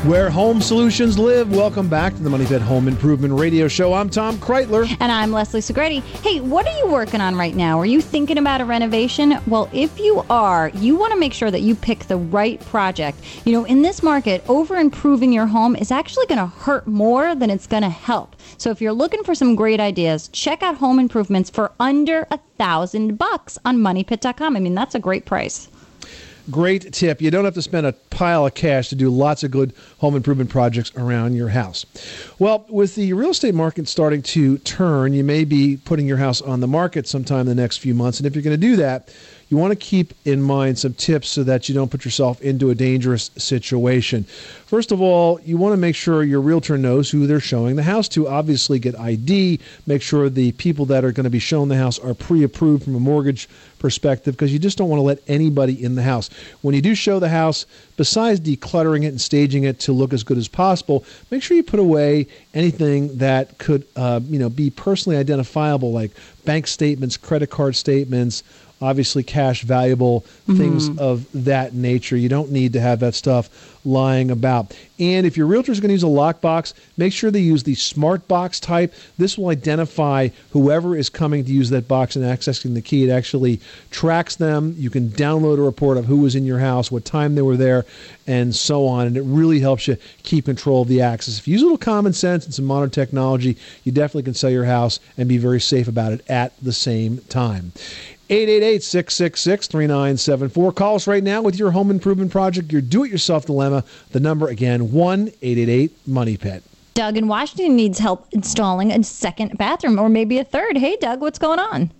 Where 0.05 0.29
home 0.29 0.61
solutions 0.61 1.17
live. 1.17 1.51
Welcome 1.51 1.89
back 1.89 2.13
to 2.13 2.21
the 2.21 2.29
Money 2.29 2.45
Pit 2.45 2.61
Home 2.61 2.87
Improvement 2.87 3.33
Radio 3.33 3.67
Show. 3.67 3.91
I'm 3.91 4.07
Tom 4.07 4.37
Kraeutler. 4.37 4.87
And 4.99 5.11
I'm 5.11 5.31
Leslie 5.31 5.61
Segrete. 5.61 6.03
Hey, 6.21 6.41
what 6.41 6.67
are 6.67 6.77
you 6.77 6.85
working 6.85 7.21
on 7.21 7.35
right 7.35 7.55
now? 7.55 7.79
Are 7.79 7.87
you 7.87 8.01
thinking 8.01 8.37
about 8.37 8.61
a 8.61 8.65
renovation? 8.65 9.39
Well, 9.47 9.67
if 9.73 9.99
you 9.99 10.23
are, 10.29 10.69
you 10.75 10.95
want 10.95 11.11
to 11.13 11.19
make 11.19 11.33
sure 11.33 11.49
that 11.49 11.61
you 11.61 11.73
pick 11.73 12.05
the 12.05 12.17
right 12.17 12.59
project. 12.65 13.17
You 13.45 13.53
know, 13.53 13.63
in 13.63 13.81
this 13.81 14.03
market, 14.03 14.47
over 14.47 14.75
improving 14.75 15.33
your 15.33 15.47
home 15.47 15.75
is 15.75 15.89
actually 15.91 16.27
going 16.27 16.37
to 16.37 16.55
hurt 16.55 16.85
more 16.85 17.33
than 17.33 17.49
it's 17.49 17.65
going 17.65 17.81
to 17.81 17.89
help. 17.89 18.35
So 18.59 18.69
if 18.69 18.81
you're 18.81 18.93
looking 18.93 19.23
for 19.23 19.33
some 19.33 19.55
great 19.55 19.79
ideas, 19.79 20.27
check 20.27 20.61
out 20.61 20.77
home 20.77 20.99
improvements 20.99 21.49
for 21.49 21.71
under 21.79 22.27
a 22.29 22.37
thousand 22.59 23.17
bucks 23.17 23.57
on 23.65 23.79
moneypit.com. 23.79 24.55
I 24.55 24.59
mean, 24.59 24.75
that's 24.75 24.93
a 24.93 24.99
great 24.99 25.25
price. 25.25 25.67
Great 26.51 26.93
tip. 26.93 27.21
You 27.21 27.31
don't 27.31 27.45
have 27.45 27.55
to 27.55 27.61
spend 27.61 27.87
a 27.87 27.93
pile 28.11 28.45
of 28.45 28.53
cash 28.53 28.89
to 28.89 28.95
do 28.95 29.09
lots 29.09 29.43
of 29.43 29.49
good 29.49 29.73
home 29.97 30.15
improvement 30.15 30.49
projects 30.49 30.91
around 30.95 31.33
your 31.33 31.49
house. 31.49 31.85
Well, 32.37 32.65
with 32.69 32.95
the 32.95 33.13
real 33.13 33.31
estate 33.31 33.55
market 33.55 33.87
starting 33.87 34.21
to 34.23 34.59
turn, 34.59 35.13
you 35.13 35.23
may 35.23 35.43
be 35.43 35.77
putting 35.77 36.07
your 36.07 36.17
house 36.17 36.41
on 36.41 36.59
the 36.59 36.67
market 36.67 37.07
sometime 37.07 37.41
in 37.41 37.47
the 37.47 37.55
next 37.55 37.77
few 37.77 37.95
months. 37.95 38.19
And 38.19 38.27
if 38.27 38.35
you're 38.35 38.43
going 38.43 38.59
to 38.59 38.67
do 38.67 38.75
that, 38.75 39.09
you 39.49 39.57
want 39.57 39.71
to 39.71 39.75
keep 39.75 40.13
in 40.25 40.41
mind 40.41 40.79
some 40.79 40.93
tips 40.93 41.29
so 41.29 41.43
that 41.43 41.69
you 41.69 41.75
don't 41.75 41.91
put 41.91 42.03
yourself 42.03 42.41
into 42.41 42.71
a 42.71 42.75
dangerous 42.75 43.29
situation. 43.37 44.23
First 44.65 44.91
of 44.91 45.01
all, 45.01 45.39
you 45.41 45.57
want 45.57 45.73
to 45.73 45.77
make 45.77 45.95
sure 45.95 46.23
your 46.23 46.41
realtor 46.41 46.77
knows 46.77 47.11
who 47.11 47.27
they're 47.27 47.39
showing 47.39 47.75
the 47.75 47.83
house 47.83 48.07
to. 48.09 48.27
Obviously, 48.27 48.79
get 48.79 48.99
ID. 48.99 49.59
Make 49.85 50.01
sure 50.01 50.29
the 50.29 50.51
people 50.53 50.85
that 50.87 51.05
are 51.05 51.11
going 51.11 51.25
to 51.25 51.29
be 51.29 51.39
shown 51.39 51.67
the 51.67 51.77
house 51.77 51.99
are 51.99 52.15
pre 52.15 52.43
approved 52.43 52.83
from 52.83 52.95
a 52.95 52.99
mortgage 52.99 53.47
perspective 53.77 54.33
because 54.33 54.51
you 54.51 54.57
just 54.57 54.79
don't 54.79 54.89
want 54.89 54.97
to 54.97 55.03
let 55.03 55.19
anybody 55.27 55.83
in 55.83 55.93
the 55.93 56.01
house. 56.01 56.31
When 56.61 56.73
you 56.73 56.81
do 56.81 56.95
show 56.95 57.19
the 57.19 57.29
house, 57.29 57.67
besides 57.97 58.39
decluttering 58.39 59.03
it 59.03 59.09
and 59.09 59.21
staging 59.21 59.63
it 59.65 59.79
to 59.81 59.93
look 59.93 60.11
as 60.11 60.23
good 60.23 60.39
as 60.39 60.47
possible, 60.47 61.05
make 61.29 61.43
sure 61.43 61.55
you 61.55 61.61
put 61.61 61.79
away 61.79 62.25
anything 62.55 63.15
that 63.19 63.59
could 63.59 63.85
uh, 63.95 64.21
you 64.27 64.39
know 64.39 64.49
be 64.49 64.71
personally 64.71 65.17
identifiable 65.17 65.91
like 65.91 66.09
bank 66.45 66.65
statements, 66.65 67.15
credit 67.17 67.51
card 67.51 67.75
statements, 67.75 68.43
obviously 68.81 69.23
cash 69.23 69.63
valuable 69.63 70.25
things 70.47 70.89
Mhm. 70.89 70.97
of 70.99 71.25
that 71.33 71.73
nature. 71.73 72.17
You 72.17 72.29
don't 72.29 72.51
need 72.51 72.73
to 72.73 72.81
have 72.81 72.99
that 72.99 73.15
stuff 73.15 73.49
lying 73.87 74.31
about. 74.31 74.73
And 74.99 75.27
if 75.27 75.37
your 75.37 75.45
realtor 75.45 75.71
is 75.71 75.79
going 75.79 75.89
to 75.89 75.93
use 75.93 76.03
a 76.03 76.07
lockbox, 76.07 76.73
make 76.97 77.13
sure 77.13 77.29
they 77.29 77.39
use 77.39 77.63
the 77.63 77.75
smart 77.75 78.27
box 78.27 78.59
type. 78.59 78.93
This 79.17 79.37
will 79.37 79.49
identify 79.49 80.29
whoever 80.51 80.95
is 80.95 81.09
coming 81.09 81.43
to 81.45 81.51
use 81.51 81.69
that 81.69 81.87
box 81.87 82.15
and 82.15 82.25
accessing 82.25 82.73
the 82.73 82.81
key. 82.81 83.03
It 83.07 83.11
actually 83.11 83.59
tracks 83.91 84.35
them. 84.35 84.75
You 84.77 84.89
can 84.89 85.09
download 85.09 85.59
a 85.59 85.61
report 85.61 85.97
of 85.97 86.05
who 86.05 86.17
was 86.17 86.35
in 86.35 86.45
your 86.45 86.59
house, 86.59 86.91
what 86.91 87.05
time 87.05 87.35
they 87.35 87.43
were 87.43 87.57
there, 87.57 87.85
and 88.25 88.55
so 88.55 88.87
on. 88.87 89.05
And 89.05 89.17
it 89.17 89.23
really 89.23 89.59
helps 89.59 89.87
you 89.87 89.97
keep 90.23 90.45
control 90.45 90.81
of 90.81 90.87
the 90.87 91.01
access. 91.01 91.37
If 91.37 91.47
you 91.47 91.53
use 91.53 91.61
a 91.61 91.65
little 91.65 91.77
common 91.77 92.13
sense 92.13 92.45
and 92.45 92.53
some 92.53 92.65
modern 92.65 92.89
technology, 92.89 93.55
you 93.83 93.91
definitely 93.91 94.23
can 94.23 94.33
sell 94.33 94.49
your 94.49 94.65
house 94.65 94.99
and 95.17 95.29
be 95.29 95.37
very 95.37 95.61
safe 95.61 95.87
about 95.87 96.11
it 96.11 96.21
at 96.27 96.53
the 96.61 96.73
same 96.73 97.19
time. 97.29 97.71
888-666-3974. 98.29 100.75
Call 100.75 100.95
us 100.95 101.07
right 101.07 101.23
now 101.23 101.41
with 101.41 101.57
your 101.57 101.71
home 101.71 101.91
improvement 101.91 102.31
project, 102.31 102.71
your 102.71 102.81
do-it-yourself 102.81 103.45
dilemma. 103.45 103.83
The 104.11 104.19
number 104.19 104.47
again, 104.47 104.89
1-888-MONEY-PIT. 104.89 106.63
Doug 106.95 107.17
in 107.17 107.27
Washington 107.27 107.75
needs 107.75 107.99
help 107.99 108.27
installing 108.31 108.91
a 108.91 109.03
second 109.03 109.57
bathroom 109.57 109.99
or 109.99 110.09
maybe 110.09 110.39
a 110.39 110.45
third. 110.45 110.77
Hey, 110.77 110.95
Doug, 110.95 111.21
what's 111.21 111.37
going 111.37 111.59
on? 111.59 111.91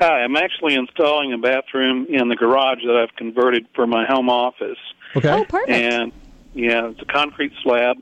Hi, 0.00 0.22
I'm 0.22 0.36
actually 0.36 0.74
installing 0.74 1.32
a 1.32 1.38
bathroom 1.38 2.06
in 2.10 2.28
the 2.28 2.36
garage 2.36 2.84
that 2.84 2.96
I've 2.96 3.14
converted 3.16 3.66
for 3.74 3.86
my 3.86 4.04
home 4.04 4.28
office. 4.28 4.78
Okay. 5.16 5.30
Oh, 5.30 5.44
perfect. 5.44 5.70
And 5.70 6.12
yeah, 6.52 6.88
it's 6.88 7.00
a 7.00 7.06
concrete 7.06 7.52
slab, 7.62 7.96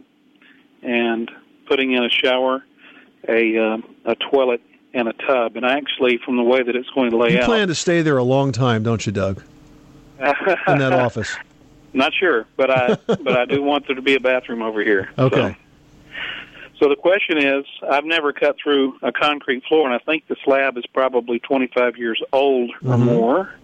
and 0.82 1.30
putting 1.66 1.92
in 1.92 2.02
a 2.02 2.10
shower, 2.10 2.64
a 3.28 3.58
um, 3.58 3.94
a 4.04 4.14
toilet, 4.14 4.62
and 4.94 5.08
a 5.08 5.12
tub. 5.12 5.56
And 5.56 5.64
actually, 5.64 6.18
from 6.18 6.36
the 6.36 6.42
way 6.42 6.62
that 6.62 6.74
it's 6.76 6.88
going 6.90 7.10
to 7.10 7.16
lay 7.16 7.32
You 7.32 7.38
out, 7.38 7.42
you 7.42 7.46
plan 7.46 7.68
to 7.68 7.74
stay 7.74 8.02
there 8.02 8.18
a 8.18 8.22
long 8.24 8.52
time, 8.52 8.82
don't 8.82 9.04
you, 9.04 9.12
Doug? 9.12 9.42
In 10.20 10.78
that 10.78 10.92
office. 10.92 11.34
Not 11.92 12.12
sure, 12.14 12.46
but 12.56 12.70
I 12.70 12.94
but 13.06 13.36
I 13.36 13.44
do 13.44 13.62
want 13.62 13.86
there 13.86 13.96
to 13.96 14.02
be 14.02 14.14
a 14.14 14.20
bathroom 14.20 14.62
over 14.62 14.82
here. 14.82 15.10
Okay. 15.18 15.56
So 16.78 16.88
the 16.88 16.96
question 16.96 17.38
is, 17.38 17.64
I've 17.88 18.04
never 18.04 18.32
cut 18.32 18.56
through 18.62 18.98
a 19.02 19.12
concrete 19.12 19.62
floor, 19.68 19.84
and 19.86 19.94
I 19.94 19.98
think 19.98 20.26
the 20.26 20.36
slab 20.44 20.76
is 20.76 20.84
probably 20.86 21.38
25 21.38 21.96
years 21.96 22.20
old 22.32 22.70
or 22.84 22.96
Mhm. 22.96 22.98
more. 23.04 23.54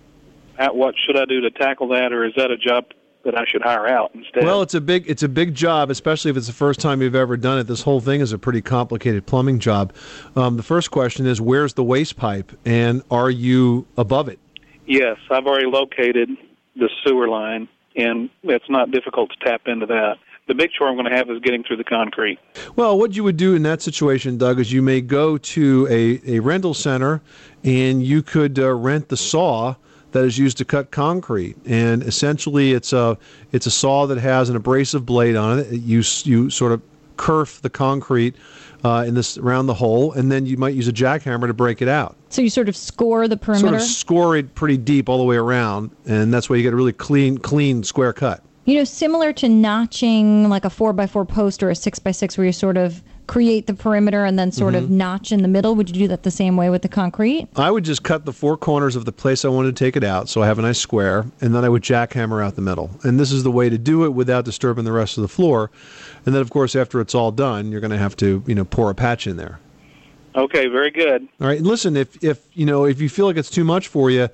At 0.56 0.76
what 0.76 0.94
should 0.96 1.16
I 1.16 1.24
do 1.24 1.40
to 1.42 1.50
tackle 1.50 1.88
that, 1.88 2.12
or 2.12 2.24
is 2.24 2.34
that 2.36 2.50
a 2.50 2.56
job 2.56 2.86
that 3.28 3.38
I 3.38 3.44
should 3.46 3.62
hire 3.62 3.86
out 3.86 4.10
instead? 4.14 4.44
Well, 4.44 4.62
it's 4.62 4.74
a 4.74 4.80
big 4.80 5.04
it's 5.08 5.22
a 5.22 5.28
big 5.28 5.54
job, 5.54 5.90
especially 5.90 6.30
if 6.30 6.36
it's 6.36 6.46
the 6.46 6.52
first 6.52 6.80
time 6.80 7.02
you've 7.02 7.14
ever 7.14 7.36
done 7.36 7.58
it. 7.58 7.64
This 7.64 7.82
whole 7.82 8.00
thing 8.00 8.20
is 8.20 8.32
a 8.32 8.38
pretty 8.38 8.62
complicated 8.62 9.26
plumbing 9.26 9.58
job. 9.58 9.92
Um, 10.34 10.56
the 10.56 10.62
first 10.62 10.90
question 10.90 11.26
is, 11.26 11.40
where's 11.40 11.74
the 11.74 11.84
waste 11.84 12.16
pipe, 12.16 12.50
and 12.64 13.02
are 13.10 13.30
you 13.30 13.86
above 13.96 14.28
it? 14.28 14.38
yes, 14.88 15.18
I've 15.30 15.46
already 15.46 15.66
located 15.66 16.30
the 16.74 16.88
sewer 17.04 17.28
line, 17.28 17.68
and 17.94 18.30
it's 18.42 18.68
not 18.68 18.90
difficult 18.90 19.30
to 19.30 19.36
tap 19.44 19.62
into 19.66 19.86
that. 19.86 20.16
The 20.48 20.54
big 20.54 20.70
chore 20.72 20.88
I'm 20.88 20.94
going 20.94 21.10
to 21.10 21.14
have 21.14 21.28
is 21.28 21.40
getting 21.40 21.62
through 21.62 21.76
the 21.76 21.84
concrete. 21.84 22.38
Well, 22.74 22.98
what 22.98 23.14
you 23.14 23.22
would 23.22 23.36
do 23.36 23.54
in 23.54 23.62
that 23.64 23.82
situation, 23.82 24.38
Doug, 24.38 24.58
is 24.58 24.72
you 24.72 24.80
may 24.80 25.02
go 25.02 25.36
to 25.36 25.86
a, 25.90 26.36
a 26.36 26.40
rental 26.40 26.72
center 26.72 27.20
and 27.62 28.02
you 28.02 28.22
could 28.22 28.58
uh, 28.58 28.72
rent 28.72 29.10
the 29.10 29.16
saw 29.18 29.74
that 30.12 30.24
is 30.24 30.38
used 30.38 30.58
to 30.58 30.64
cut 30.64 30.90
concrete. 30.90 31.56
And 31.66 32.02
essentially, 32.02 32.72
it's 32.72 32.92
a 32.92 33.18
it's 33.52 33.66
a 33.66 33.70
saw 33.70 34.06
that 34.06 34.18
has 34.18 34.48
an 34.48 34.56
abrasive 34.56 35.04
blade 35.04 35.36
on 35.36 35.58
it. 35.58 35.72
You 35.72 36.02
you 36.24 36.50
sort 36.50 36.72
of 36.72 36.82
kerf 37.16 37.60
the 37.62 37.70
concrete 37.70 38.36
uh, 38.84 39.04
in 39.06 39.14
this 39.14 39.36
around 39.38 39.66
the 39.66 39.74
hole, 39.74 40.12
and 40.12 40.30
then 40.30 40.46
you 40.46 40.56
might 40.56 40.74
use 40.74 40.88
a 40.88 40.92
jackhammer 40.92 41.46
to 41.46 41.54
break 41.54 41.82
it 41.82 41.88
out. 41.88 42.16
So 42.30 42.42
you 42.42 42.50
sort 42.50 42.68
of 42.68 42.76
score 42.76 43.28
the 43.28 43.36
perimeter? 43.36 43.68
Sort 43.68 43.74
of 43.74 43.82
score 43.82 44.36
it 44.36 44.54
pretty 44.54 44.76
deep 44.76 45.08
all 45.08 45.18
the 45.18 45.24
way 45.24 45.36
around, 45.36 45.90
and 46.06 46.32
that's 46.32 46.48
why 46.48 46.56
you 46.56 46.62
get 46.62 46.72
a 46.72 46.76
really 46.76 46.92
clean 46.92 47.38
clean 47.38 47.82
square 47.82 48.12
cut. 48.12 48.42
You 48.64 48.76
know, 48.76 48.84
similar 48.84 49.32
to 49.34 49.48
notching 49.48 50.48
like 50.48 50.64
a 50.64 50.70
four 50.70 50.92
by 50.92 51.06
four 51.06 51.24
post 51.24 51.62
or 51.62 51.70
a 51.70 51.74
six 51.74 51.98
by 51.98 52.12
six, 52.12 52.38
where 52.38 52.46
you 52.46 52.52
sort 52.52 52.76
of 52.76 53.02
create 53.28 53.68
the 53.68 53.74
perimeter 53.74 54.24
and 54.24 54.36
then 54.36 54.50
sort 54.50 54.74
of 54.74 54.84
Mhm. 54.84 54.90
notch 54.90 55.30
in 55.30 55.42
the 55.42 55.48
middle. 55.48 55.76
Would 55.76 55.88
you 55.90 55.94
do 55.94 56.08
that 56.08 56.24
the 56.24 56.30
same 56.30 56.56
way 56.56 56.70
with 56.70 56.82
the 56.82 56.88
concrete? 56.88 57.46
I 57.54 57.70
would 57.70 57.84
just 57.84 58.02
cut 58.02 58.24
the 58.24 58.32
four 58.32 58.56
corners 58.56 58.96
of 58.96 59.04
the 59.04 59.12
place 59.12 59.44
I 59.44 59.48
wanted 59.48 59.76
to 59.76 59.84
take 59.84 59.96
it 59.96 60.02
out, 60.02 60.28
so 60.28 60.42
I 60.42 60.46
have 60.46 60.58
a 60.58 60.62
nice 60.62 60.78
square, 60.78 61.26
and 61.40 61.54
then 61.54 61.64
I 61.64 61.68
would 61.68 61.82
jackhammer 61.82 62.44
out 62.44 62.56
the 62.56 62.62
middle. 62.62 62.90
And 63.04 63.20
this 63.20 63.30
is 63.30 63.44
the 63.44 63.52
way 63.52 63.68
to 63.68 63.78
do 63.78 64.04
it 64.04 64.14
without 64.14 64.44
disturbing 64.44 64.84
the 64.84 64.92
rest 64.92 65.16
of 65.18 65.22
the 65.22 65.28
floor. 65.28 65.70
And 66.26 66.34
then, 66.34 66.42
of 66.42 66.50
course, 66.50 66.74
after 66.74 67.00
it's 67.00 67.14
all 67.14 67.30
done, 67.30 67.70
you're 67.70 67.80
going 67.80 67.92
to 67.92 67.98
have 67.98 68.16
to, 68.16 68.42
you 68.46 68.54
know, 68.54 68.64
pour 68.64 68.90
a 68.90 68.94
patch 68.94 69.26
in 69.26 69.36
there. 69.36 69.60
Okay, 70.34 70.66
very 70.66 70.90
good. 70.90 71.28
All 71.40 71.46
right. 71.48 71.58
And 71.58 71.66
listen, 71.66 71.96
if 71.96 72.22
if 72.22 72.38
you 72.54 72.64
know 72.64 72.84
if 72.84 73.00
you 73.00 73.08
feel 73.08 73.26
like 73.26 73.36
it's 73.36 73.50
too 73.50 73.64
much 73.64 73.88
for 73.88 74.10
you, 74.10 74.28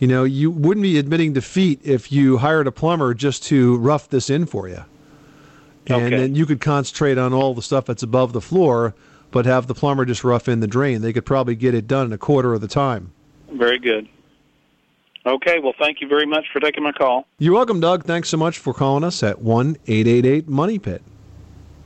you 0.00 0.08
know, 0.08 0.24
you 0.24 0.50
wouldn't 0.50 0.82
be 0.82 0.98
admitting 0.98 1.32
defeat 1.32 1.80
if 1.84 2.10
you 2.10 2.38
hired 2.38 2.66
a 2.66 2.72
plumber 2.72 3.14
just 3.14 3.44
to 3.44 3.76
rough 3.76 4.08
this 4.10 4.28
in 4.30 4.46
for 4.46 4.68
you. 4.68 4.84
And 5.86 6.06
Okay. 6.06 6.16
then 6.16 6.34
you 6.34 6.46
could 6.46 6.60
concentrate 6.60 7.18
on 7.18 7.32
all 7.32 7.54
the 7.54 7.62
stuff 7.62 7.84
that's 7.84 8.02
above 8.02 8.32
the 8.32 8.40
floor, 8.40 8.94
but 9.30 9.44
have 9.46 9.66
the 9.66 9.74
plumber 9.74 10.04
just 10.04 10.24
rough 10.24 10.48
in 10.48 10.60
the 10.60 10.66
drain. 10.66 11.02
They 11.02 11.12
could 11.12 11.26
probably 11.26 11.54
get 11.56 11.74
it 11.74 11.86
done 11.86 12.06
in 12.06 12.12
a 12.12 12.18
quarter 12.18 12.54
of 12.54 12.60
the 12.60 12.68
time. 12.68 13.12
Very 13.52 13.78
good. 13.78 14.08
Okay, 15.26 15.58
well, 15.58 15.74
thank 15.78 16.00
you 16.00 16.08
very 16.08 16.26
much 16.26 16.44
for 16.52 16.60
taking 16.60 16.82
my 16.82 16.92
call. 16.92 17.26
You're 17.38 17.54
welcome, 17.54 17.80
Doug. 17.80 18.04
Thanks 18.04 18.28
so 18.28 18.36
much 18.36 18.58
for 18.58 18.74
calling 18.74 19.04
us 19.04 19.22
at 19.22 19.40
one 19.40 19.76
eight 19.86 20.06
eight 20.06 20.26
eight 20.26 20.48
Money 20.48 20.78
Pit. 20.78 21.02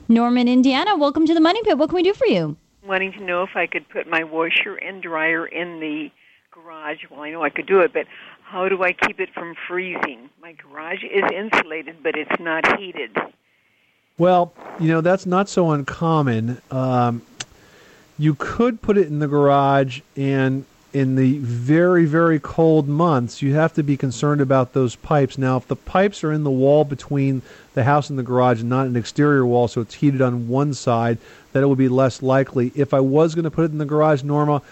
Norman, 0.08 0.48
Indiana, 0.48 0.96
welcome 0.96 1.26
to 1.26 1.34
the 1.34 1.40
Money 1.40 1.62
Pit. 1.62 1.78
What 1.78 1.90
can 1.90 1.96
we 1.96 2.02
do 2.02 2.14
for 2.14 2.26
you? 2.26 2.56
wanting 2.84 3.12
to 3.12 3.22
know 3.22 3.42
if 3.42 3.50
I 3.54 3.66
could 3.66 3.86
put 3.90 4.06
my 4.08 4.24
washer 4.24 4.76
and 4.76 5.02
dryer 5.02 5.44
in 5.46 5.78
the 5.78 6.10
garage. 6.50 6.96
Well, 7.10 7.20
I 7.20 7.30
know 7.30 7.42
I 7.42 7.50
could 7.50 7.66
do 7.66 7.80
it, 7.80 7.92
but 7.92 8.06
how 8.44 8.66
do 8.70 8.82
I 8.82 8.92
keep 8.94 9.20
it 9.20 9.28
from 9.34 9.54
freezing? 9.68 10.30
My 10.40 10.52
garage 10.54 11.04
is 11.04 11.22
insulated, 11.36 11.96
but 12.02 12.16
it's 12.16 12.40
not 12.40 12.78
heated. 12.80 13.10
Well, 14.18 14.52
you 14.80 14.88
know 14.88 15.00
that's 15.00 15.26
not 15.26 15.48
so 15.48 15.70
uncommon. 15.70 16.60
Um, 16.72 17.22
you 18.18 18.34
could 18.34 18.82
put 18.82 18.98
it 18.98 19.06
in 19.06 19.20
the 19.20 19.28
garage, 19.28 20.00
and 20.16 20.64
in 20.92 21.14
the 21.14 21.38
very 21.38 22.04
very 22.04 22.40
cold 22.40 22.88
months, 22.88 23.42
you 23.42 23.54
have 23.54 23.72
to 23.74 23.84
be 23.84 23.96
concerned 23.96 24.40
about 24.40 24.72
those 24.72 24.96
pipes. 24.96 25.38
Now, 25.38 25.56
if 25.56 25.68
the 25.68 25.76
pipes 25.76 26.24
are 26.24 26.32
in 26.32 26.42
the 26.42 26.50
wall 26.50 26.84
between 26.84 27.42
the 27.74 27.84
house 27.84 28.10
and 28.10 28.18
the 28.18 28.24
garage, 28.24 28.60
and 28.60 28.68
not 28.68 28.88
an 28.88 28.96
exterior 28.96 29.46
wall, 29.46 29.68
so 29.68 29.80
it's 29.82 29.94
heated 29.94 30.20
on 30.20 30.48
one 30.48 30.74
side, 30.74 31.18
then 31.52 31.62
it 31.62 31.68
would 31.68 31.78
be 31.78 31.88
less 31.88 32.20
likely. 32.20 32.72
If 32.74 32.92
I 32.92 33.00
was 33.00 33.36
going 33.36 33.44
to 33.44 33.52
put 33.52 33.66
it 33.66 33.70
in 33.70 33.78
the 33.78 33.84
garage, 33.84 34.24
Norma, 34.24 34.62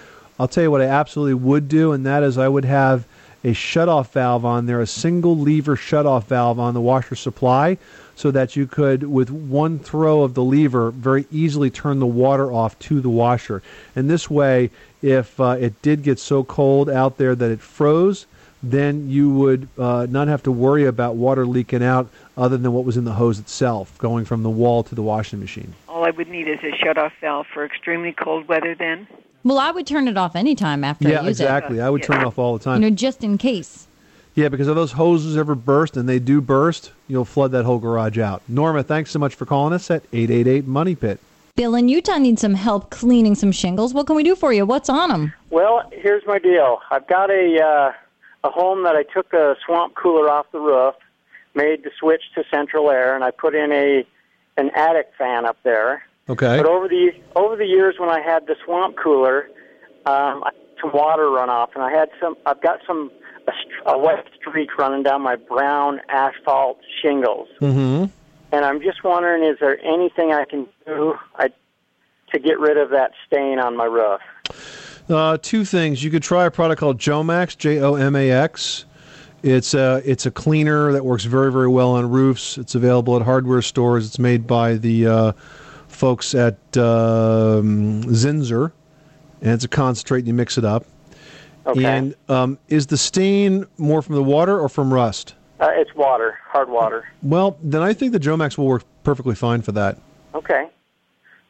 I'll 0.40 0.48
tell 0.48 0.64
you 0.64 0.72
what 0.72 0.82
I 0.82 0.86
absolutely 0.86 1.34
would 1.34 1.68
do, 1.68 1.92
and 1.92 2.04
that 2.04 2.24
is 2.24 2.36
I 2.36 2.48
would 2.48 2.64
have 2.64 3.06
a 3.44 3.52
shutoff 3.52 4.10
valve 4.10 4.44
on 4.44 4.66
there, 4.66 4.80
a 4.80 4.88
single 4.88 5.38
lever 5.38 5.76
shutoff 5.76 6.24
valve 6.24 6.58
on 6.58 6.74
the 6.74 6.80
washer 6.80 7.14
supply, 7.14 7.78
so 8.16 8.30
that 8.32 8.56
you 8.56 8.66
could, 8.66 9.04
with 9.04 9.30
one 9.30 9.78
throw 9.78 10.22
of 10.22 10.34
the 10.34 10.42
lever, 10.42 10.90
very 10.90 11.26
easily 11.30 11.70
turn 11.70 12.00
the 12.00 12.06
water 12.06 12.50
off 12.50 12.76
to 12.80 13.00
the 13.00 13.10
washer. 13.10 13.62
And 13.94 14.10
this 14.10 14.28
way, 14.28 14.70
if 15.02 15.38
uh, 15.38 15.56
it 15.60 15.80
did 15.82 16.02
get 16.02 16.18
so 16.18 16.42
cold 16.42 16.88
out 16.90 17.18
there 17.18 17.34
that 17.34 17.50
it 17.50 17.60
froze, 17.60 18.26
then 18.62 19.08
you 19.08 19.30
would 19.30 19.68
uh, 19.78 20.06
not 20.08 20.28
have 20.28 20.42
to 20.44 20.50
worry 20.50 20.86
about 20.86 21.14
water 21.14 21.46
leaking 21.46 21.84
out 21.84 22.08
other 22.38 22.56
than 22.56 22.72
what 22.72 22.84
was 22.84 22.96
in 22.96 23.04
the 23.04 23.12
hose 23.12 23.38
itself, 23.38 23.96
going 23.98 24.24
from 24.24 24.42
the 24.42 24.50
wall 24.50 24.82
to 24.82 24.94
the 24.94 25.02
washing 25.02 25.38
machine. 25.38 25.74
All 25.86 26.04
I 26.04 26.10
would 26.10 26.28
need 26.28 26.48
is 26.48 26.58
a 26.64 26.74
shut-off 26.82 27.12
valve 27.20 27.46
for 27.52 27.66
extremely 27.66 28.12
cold 28.12 28.48
weather. 28.48 28.74
Then 28.74 29.06
Well, 29.44 29.58
I 29.58 29.70
would 29.70 29.86
turn 29.86 30.08
it 30.08 30.16
off 30.16 30.34
anytime 30.34 30.84
after 30.84 31.08
yeah, 31.08 31.20
I 31.20 31.24
use 31.24 31.38
exactly. 31.38 31.78
it. 31.78 31.82
I 31.82 31.90
would 31.90 32.02
turn 32.02 32.22
it 32.22 32.26
off 32.26 32.38
all 32.38 32.56
the 32.56 32.64
time. 32.64 32.82
You 32.82 32.90
know, 32.90 32.96
just 32.96 33.22
in 33.22 33.36
case. 33.36 33.86
Yeah, 34.36 34.50
because 34.50 34.68
if 34.68 34.74
those 34.74 34.92
hoses 34.92 35.36
ever 35.38 35.54
burst, 35.54 35.96
and 35.96 36.06
they 36.06 36.18
do 36.18 36.42
burst, 36.42 36.92
you'll 37.08 37.24
flood 37.24 37.52
that 37.52 37.64
whole 37.64 37.78
garage 37.78 38.18
out. 38.18 38.42
Norma, 38.46 38.82
thanks 38.82 39.10
so 39.10 39.18
much 39.18 39.34
for 39.34 39.46
calling 39.46 39.72
us 39.72 39.90
at 39.90 40.04
888 40.12 40.66
Money 40.66 40.94
Pit. 40.94 41.18
Bill 41.56 41.74
in 41.74 41.88
Utah 41.88 42.18
needs 42.18 42.42
some 42.42 42.52
help 42.52 42.90
cleaning 42.90 43.34
some 43.34 43.50
shingles. 43.50 43.94
What 43.94 44.06
can 44.06 44.14
we 44.14 44.22
do 44.22 44.36
for 44.36 44.52
you? 44.52 44.66
What's 44.66 44.90
on 44.90 45.08
them? 45.08 45.32
Well, 45.48 45.90
here's 45.90 46.22
my 46.26 46.38
deal. 46.38 46.80
I've 46.90 47.06
got 47.08 47.30
a 47.30 47.58
uh, 47.58 47.92
a 48.46 48.50
home 48.50 48.84
that 48.84 48.94
I 48.94 49.04
took 49.04 49.32
a 49.32 49.56
swamp 49.64 49.94
cooler 49.94 50.30
off 50.30 50.52
the 50.52 50.60
roof, 50.60 50.94
made 51.54 51.82
the 51.82 51.90
switch 51.98 52.22
to 52.34 52.44
central 52.50 52.90
air, 52.90 53.14
and 53.14 53.24
I 53.24 53.30
put 53.30 53.54
in 53.54 53.72
a 53.72 54.06
an 54.58 54.70
attic 54.74 55.12
fan 55.16 55.46
up 55.46 55.56
there. 55.62 56.02
Okay. 56.28 56.58
But 56.58 56.66
over 56.66 56.88
the 56.88 57.12
over 57.36 57.56
the 57.56 57.64
years, 57.64 57.94
when 57.98 58.10
I 58.10 58.20
had 58.20 58.46
the 58.46 58.56
swamp 58.66 58.98
cooler, 59.02 59.48
um, 60.04 60.44
I 60.44 60.50
some 60.78 60.92
water 60.92 61.24
runoff, 61.24 61.68
and 61.74 61.82
I 61.82 61.90
had 61.90 62.10
some. 62.20 62.36
I've 62.44 62.60
got 62.60 62.80
some 62.86 63.10
a, 63.48 63.90
a 63.92 63.98
wet 63.98 64.26
streak 64.36 64.76
running 64.78 65.02
down 65.02 65.22
my 65.22 65.36
brown 65.36 66.00
asphalt 66.08 66.78
shingles, 67.02 67.48
Mm-hmm. 67.60 68.06
and 68.52 68.64
I'm 68.64 68.80
just 68.80 69.02
wondering, 69.04 69.44
is 69.44 69.58
there 69.60 69.78
anything 69.84 70.32
I 70.32 70.44
can 70.44 70.66
do 70.86 71.14
I, 71.36 71.48
to 72.32 72.38
get 72.38 72.58
rid 72.58 72.76
of 72.76 72.90
that 72.90 73.12
stain 73.26 73.58
on 73.58 73.76
my 73.76 73.84
roof? 73.84 74.20
Uh, 75.08 75.38
two 75.40 75.64
things. 75.64 76.02
You 76.02 76.10
could 76.10 76.22
try 76.22 76.46
a 76.46 76.50
product 76.50 76.80
called 76.80 76.98
Jomax, 76.98 77.56
J 77.56 77.78
O 77.80 77.94
M 77.94 78.16
A 78.16 78.30
X. 78.30 78.84
It's 79.42 79.74
a 79.74 80.02
it's 80.04 80.26
a 80.26 80.30
cleaner 80.32 80.90
that 80.92 81.04
works 81.04 81.24
very 81.24 81.52
very 81.52 81.68
well 81.68 81.92
on 81.92 82.10
roofs. 82.10 82.58
It's 82.58 82.74
available 82.74 83.14
at 83.16 83.22
hardware 83.22 83.62
stores. 83.62 84.04
It's 84.06 84.18
made 84.18 84.46
by 84.48 84.74
the 84.74 85.06
uh, 85.06 85.32
folks 85.86 86.34
at 86.34 86.54
um, 86.76 88.02
Zinsser, 88.04 88.72
and 89.42 89.52
it's 89.52 89.64
a 89.64 89.68
concentrate. 89.68 90.20
And 90.20 90.28
You 90.28 90.34
mix 90.34 90.58
it 90.58 90.64
up, 90.64 90.84
Okay. 91.66 91.84
And 91.84 92.14
um, 92.28 92.58
is 92.68 92.86
the 92.86 92.96
stain 92.96 93.66
more 93.76 94.02
from 94.02 94.14
the 94.14 94.22
water 94.22 94.58
or 94.58 94.68
from 94.68 94.92
rust? 94.92 95.34
Uh, 95.58 95.68
it's 95.72 95.94
water, 95.94 96.38
hard 96.46 96.68
water. 96.68 97.08
Well, 97.22 97.58
then 97.62 97.82
I 97.82 97.92
think 97.92 98.12
the 98.12 98.20
Jomax 98.20 98.56
will 98.58 98.66
work 98.66 98.84
perfectly 99.04 99.34
fine 99.34 99.62
for 99.62 99.72
that. 99.72 99.98
Okay. 100.34 100.68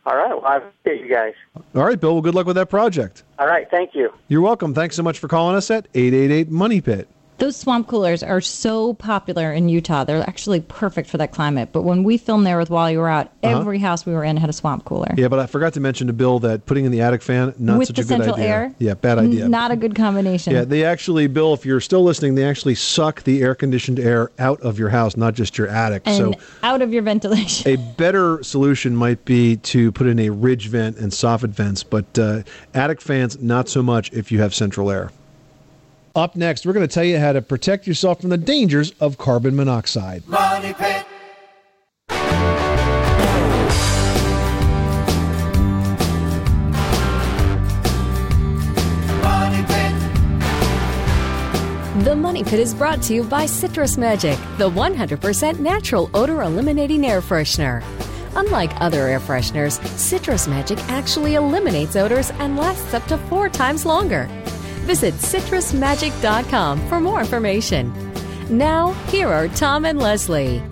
All 0.07 0.17
right. 0.17 0.31
Well, 0.31 0.45
I 0.45 0.59
appreciate 0.59 1.05
you 1.05 1.13
guys. 1.13 1.35
All 1.75 1.85
right, 1.85 2.01
Bill. 2.01 2.13
Well, 2.13 2.23
good 2.23 2.35
luck 2.35 2.47
with 2.47 2.57
that 2.57 2.71
project. 2.71 3.25
All 3.39 3.49
right. 3.49 3.69
Thank 3.71 3.95
you. 3.95 4.13
You're 4.29 4.41
welcome. 4.41 4.73
Thanks 4.73 4.95
so 4.95 5.03
much 5.03 5.19
for 5.19 5.27
calling 5.27 5.57
us 5.57 5.71
at 5.71 5.89
888 5.95 6.51
Money 6.51 6.81
Pit. 6.81 7.09
Those 7.39 7.55
swamp 7.57 7.87
coolers 7.87 8.23
are 8.23 8.41
so 8.41 8.95
popular 8.95 9.53
in 9.53 9.69
Utah. 9.69 10.05
They're 10.05 10.23
actually 10.23 10.61
perfect 10.61 11.11
for 11.11 11.19
that 11.19 11.33
climate. 11.33 11.69
But 11.71 11.83
when 11.83 12.03
we 12.03 12.17
filmed 12.17 12.47
there 12.47 12.57
with 12.59 12.71
While 12.71 12.91
You 12.91 12.99
Were 13.01 13.09
Out, 13.11 13.27
Uh-huh. 13.43 13.59
every 13.61 13.79
house 13.79 14.07
we 14.07 14.15
were 14.15 14.25
in 14.25 14.39
had 14.39 14.49
a 14.49 14.55
swamp 14.55 14.87
cooler. 14.87 15.13
Yeah, 15.19 15.29
but 15.29 15.39
I 15.39 15.47
forgot 15.47 15.75
to 15.75 15.81
mention 15.81 16.07
to 16.07 16.15
Bill 16.15 16.39
that 16.41 16.65
putting 16.65 16.87
in 16.87 16.93
the 16.93 17.03
attic 17.03 17.21
fan 17.21 17.53
not 17.59 17.79
with 17.79 17.89
such 17.89 17.99
a 17.99 18.03
good 18.03 18.09
central 18.09 18.35
idea. 18.37 18.47
air? 18.49 18.75
Yeah, 18.79 18.95
bad 18.95 19.19
idea. 19.19 19.49
Not 19.49 19.71
a 19.71 19.77
good 19.77 19.95
combination. 19.95 20.55
Yeah, 20.55 20.65
they 20.65 20.85
actually, 20.85 21.27
Bill, 21.27 21.53
if 21.53 21.67
you're 21.67 21.81
still 21.81 22.03
listening, 22.03 22.37
they 22.37 22.45
actually 22.45 22.75
suck 22.75 23.23
the 23.25 23.43
air 23.43 23.55
conditioned 23.55 24.01
air 24.01 24.31
out 24.39 24.59
of 24.63 24.79
your 24.79 24.89
house, 24.89 25.15
not 25.17 25.35
just 25.35 25.59
your 25.59 25.69
attic. 25.69 26.03
and 26.07 26.17
so 26.17 26.33
out 26.63 26.81
of 26.81 26.91
your 26.93 27.03
ventilation. 27.03 27.71
a 27.71 27.77
better 27.99 28.43
solution 28.43 28.97
might 28.97 29.23
be 29.27 29.57
to 29.59 29.93
put 29.93 30.07
in 30.07 30.19
a 30.21 30.31
ridge 30.31 30.69
vent 30.69 30.97
and 30.97 31.13
soffit 31.13 31.51
vents, 31.51 31.83
but 31.83 32.19
uh, 32.19 32.43
attic 32.73 33.03
fans, 33.03 33.39
not 33.43 33.69
so 33.69 33.83
much 33.83 34.11
if 34.15 34.33
you 34.33 34.41
have 34.41 34.55
central 34.55 34.91
air. 34.91 35.11
Up 36.17 36.35
next, 36.35 36.65
we're 36.65 36.73
going 36.73 36.89
to 36.89 36.93
tell 36.93 37.05
you 37.05 37.19
how 37.19 37.33
to 37.33 37.43
protect 37.43 37.87
yourself 37.87 38.23
from 38.23 38.31
the 38.31 38.39
dangers 38.39 38.91
of 39.01 39.19
carbon 39.19 39.55
monoxide. 39.55 40.27
Money 40.27 40.73
Pit. 40.73 41.05
The 52.03 52.17
Money 52.17 52.45
Pit 52.45 52.61
is 52.61 52.73
brought 52.73 53.03
to 53.03 53.15
you 53.15 53.23
by 53.23 53.45
Citrus 53.45 53.99
Magic, 53.99 54.39
the 54.57 54.71
100% 54.71 55.59
natural 55.59 56.09
odor 56.15 56.41
eliminating 56.41 57.05
air 57.05 57.21
freshener. 57.21 57.85
Unlike 58.35 58.81
other 58.81 59.07
air 59.07 59.21
fresheners, 59.21 59.85
Citrus 59.99 60.49
Magic 60.49 60.79
actually 60.89 61.35
eliminates 61.35 61.95
odors 61.95 62.31
and 62.31 62.57
lasts 62.57 62.95
up 62.95 63.05
to 63.09 63.19
four 63.29 63.51
times 63.51 63.85
longer. 63.85 64.31
Visit 64.87 65.15
citrusmagic.com 65.15 66.89
for 66.89 67.01
more 67.01 67.21
information. 67.21 67.93
Now, 68.49 68.93
here 69.09 69.29
are 69.29 69.49
Tom 69.49 69.85
and 69.85 69.99
Leslie. 69.99 70.63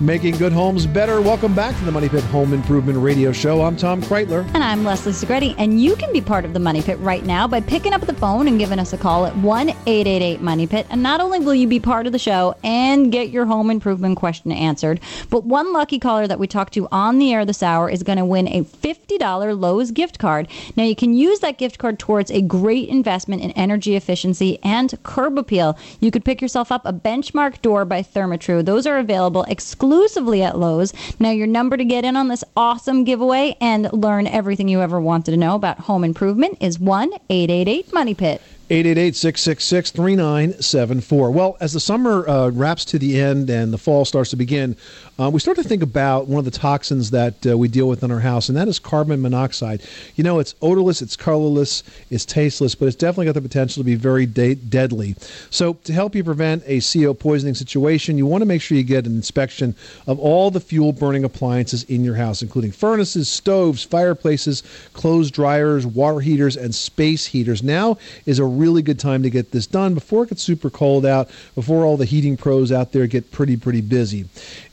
Making 0.00 0.38
good 0.38 0.52
homes 0.52 0.88
better. 0.88 1.20
Welcome 1.20 1.54
back 1.54 1.78
to 1.78 1.84
the 1.84 1.92
Money 1.92 2.08
Pit 2.08 2.24
Home 2.24 2.52
Improvement 2.52 2.98
Radio 2.98 3.30
Show. 3.30 3.62
I'm 3.62 3.76
Tom 3.76 4.02
Kraeutler. 4.02 4.44
And 4.52 4.64
I'm 4.64 4.82
Leslie 4.82 5.12
Segrete, 5.12 5.54
and 5.56 5.80
you 5.80 5.94
can 5.94 6.12
be 6.12 6.20
part 6.20 6.44
of 6.44 6.52
the 6.52 6.58
Money 6.58 6.82
Pit 6.82 6.98
right 6.98 7.24
now 7.24 7.46
by 7.46 7.60
picking 7.60 7.92
up 7.92 8.00
the 8.00 8.12
phone 8.12 8.48
and 8.48 8.58
giving 8.58 8.80
us 8.80 8.92
a 8.92 8.98
call 8.98 9.24
at 9.24 9.36
1 9.36 9.68
888 9.68 10.40
Money 10.40 10.66
Pit. 10.66 10.88
And 10.90 11.00
not 11.00 11.20
only 11.20 11.38
will 11.38 11.54
you 11.54 11.68
be 11.68 11.78
part 11.78 12.06
of 12.06 12.12
the 12.12 12.18
show 12.18 12.56
and 12.64 13.12
get 13.12 13.30
your 13.30 13.46
home 13.46 13.70
improvement 13.70 14.16
question 14.16 14.50
answered, 14.50 14.98
but 15.30 15.44
one 15.44 15.72
lucky 15.72 16.00
caller 16.00 16.26
that 16.26 16.40
we 16.40 16.48
talked 16.48 16.74
to 16.74 16.88
on 16.90 17.20
the 17.20 17.32
air 17.32 17.44
this 17.44 17.62
hour 17.62 17.88
is 17.88 18.02
going 18.02 18.18
to 18.18 18.24
win 18.24 18.48
a 18.48 18.64
$50 18.64 19.60
Lowe's 19.60 19.92
gift 19.92 20.18
card. 20.18 20.48
Now, 20.76 20.82
you 20.82 20.96
can 20.96 21.14
use 21.14 21.38
that 21.38 21.56
gift 21.56 21.78
card 21.78 22.00
towards 22.00 22.32
a 22.32 22.42
great 22.42 22.88
investment 22.88 23.42
in 23.42 23.52
energy 23.52 23.94
efficiency 23.94 24.58
and 24.64 25.00
curb 25.04 25.38
appeal. 25.38 25.78
You 26.00 26.10
could 26.10 26.24
pick 26.24 26.42
yourself 26.42 26.72
up 26.72 26.84
a 26.84 26.92
benchmark 26.92 27.62
door 27.62 27.84
by 27.84 28.02
Therma-Tru. 28.02 28.64
Those 28.64 28.88
are 28.88 28.98
available 28.98 29.44
exclusively 29.44 29.83
at 29.84 30.58
Lowe's. 30.58 30.92
Now, 31.18 31.30
your 31.30 31.46
number 31.46 31.76
to 31.76 31.84
get 31.84 32.04
in 32.04 32.16
on 32.16 32.28
this 32.28 32.44
awesome 32.56 33.04
giveaway 33.04 33.56
and 33.60 33.92
learn 33.92 34.26
everything 34.26 34.68
you 34.68 34.80
ever 34.80 35.00
wanted 35.00 35.32
to 35.32 35.36
know 35.36 35.54
about 35.54 35.80
home 35.80 36.04
improvement 36.04 36.58
is 36.60 36.78
1 36.78 37.12
888 37.28 37.92
Money 37.92 38.14
Pit. 38.14 38.40
888-666-3974. 38.70 41.32
Well, 41.32 41.56
as 41.60 41.74
the 41.74 41.80
summer 41.80 42.26
uh, 42.28 42.50
wraps 42.50 42.84
to 42.86 42.98
the 42.98 43.20
end 43.20 43.50
and 43.50 43.72
the 43.72 43.78
fall 43.78 44.06
starts 44.06 44.30
to 44.30 44.36
begin, 44.36 44.76
uh, 45.16 45.30
we 45.30 45.38
start 45.38 45.56
to 45.56 45.62
think 45.62 45.82
about 45.82 46.26
one 46.26 46.40
of 46.40 46.44
the 46.44 46.50
toxins 46.50 47.12
that 47.12 47.46
uh, 47.46 47.56
we 47.56 47.68
deal 47.68 47.88
with 47.88 48.02
in 48.02 48.10
our 48.10 48.18
house, 48.18 48.48
and 48.48 48.58
that 48.58 48.66
is 48.66 48.80
carbon 48.80 49.22
monoxide. 49.22 49.80
You 50.16 50.24
know, 50.24 50.40
it's 50.40 50.56
odorless, 50.60 51.02
it's 51.02 51.14
colorless, 51.14 51.84
it's 52.10 52.24
tasteless, 52.24 52.74
but 52.74 52.86
it's 52.86 52.96
definitely 52.96 53.26
got 53.26 53.34
the 53.34 53.42
potential 53.42 53.80
to 53.80 53.84
be 53.84 53.94
very 53.94 54.26
de- 54.26 54.56
deadly. 54.56 55.14
So, 55.50 55.74
to 55.84 55.92
help 55.92 56.16
you 56.16 56.24
prevent 56.24 56.64
a 56.66 56.80
CO 56.80 57.14
poisoning 57.14 57.54
situation, 57.54 58.18
you 58.18 58.26
want 58.26 58.42
to 58.42 58.46
make 58.46 58.60
sure 58.60 58.76
you 58.76 58.82
get 58.82 59.06
an 59.06 59.14
inspection 59.14 59.76
of 60.08 60.18
all 60.18 60.50
the 60.50 60.58
fuel 60.58 60.92
burning 60.92 61.22
appliances 61.22 61.84
in 61.84 62.02
your 62.02 62.16
house, 62.16 62.42
including 62.42 62.72
furnaces, 62.72 63.28
stoves, 63.28 63.84
fireplaces, 63.84 64.64
clothes 64.94 65.30
dryers, 65.30 65.86
water 65.86 66.18
heaters, 66.18 66.56
and 66.56 66.74
space 66.74 67.26
heaters. 67.26 67.62
Now 67.62 67.98
is 68.26 68.40
a 68.40 68.44
really 68.44 68.82
good 68.82 68.98
time 68.98 69.22
to 69.22 69.30
get 69.30 69.52
this 69.52 69.68
done 69.68 69.94
before 69.94 70.24
it 70.24 70.30
gets 70.30 70.42
super 70.42 70.70
cold 70.70 71.06
out, 71.06 71.30
before 71.54 71.84
all 71.84 71.96
the 71.96 72.04
heating 72.04 72.36
pros 72.36 72.72
out 72.72 72.90
there 72.90 73.06
get 73.06 73.30
pretty, 73.30 73.56
pretty 73.56 73.80
busy, 73.80 74.26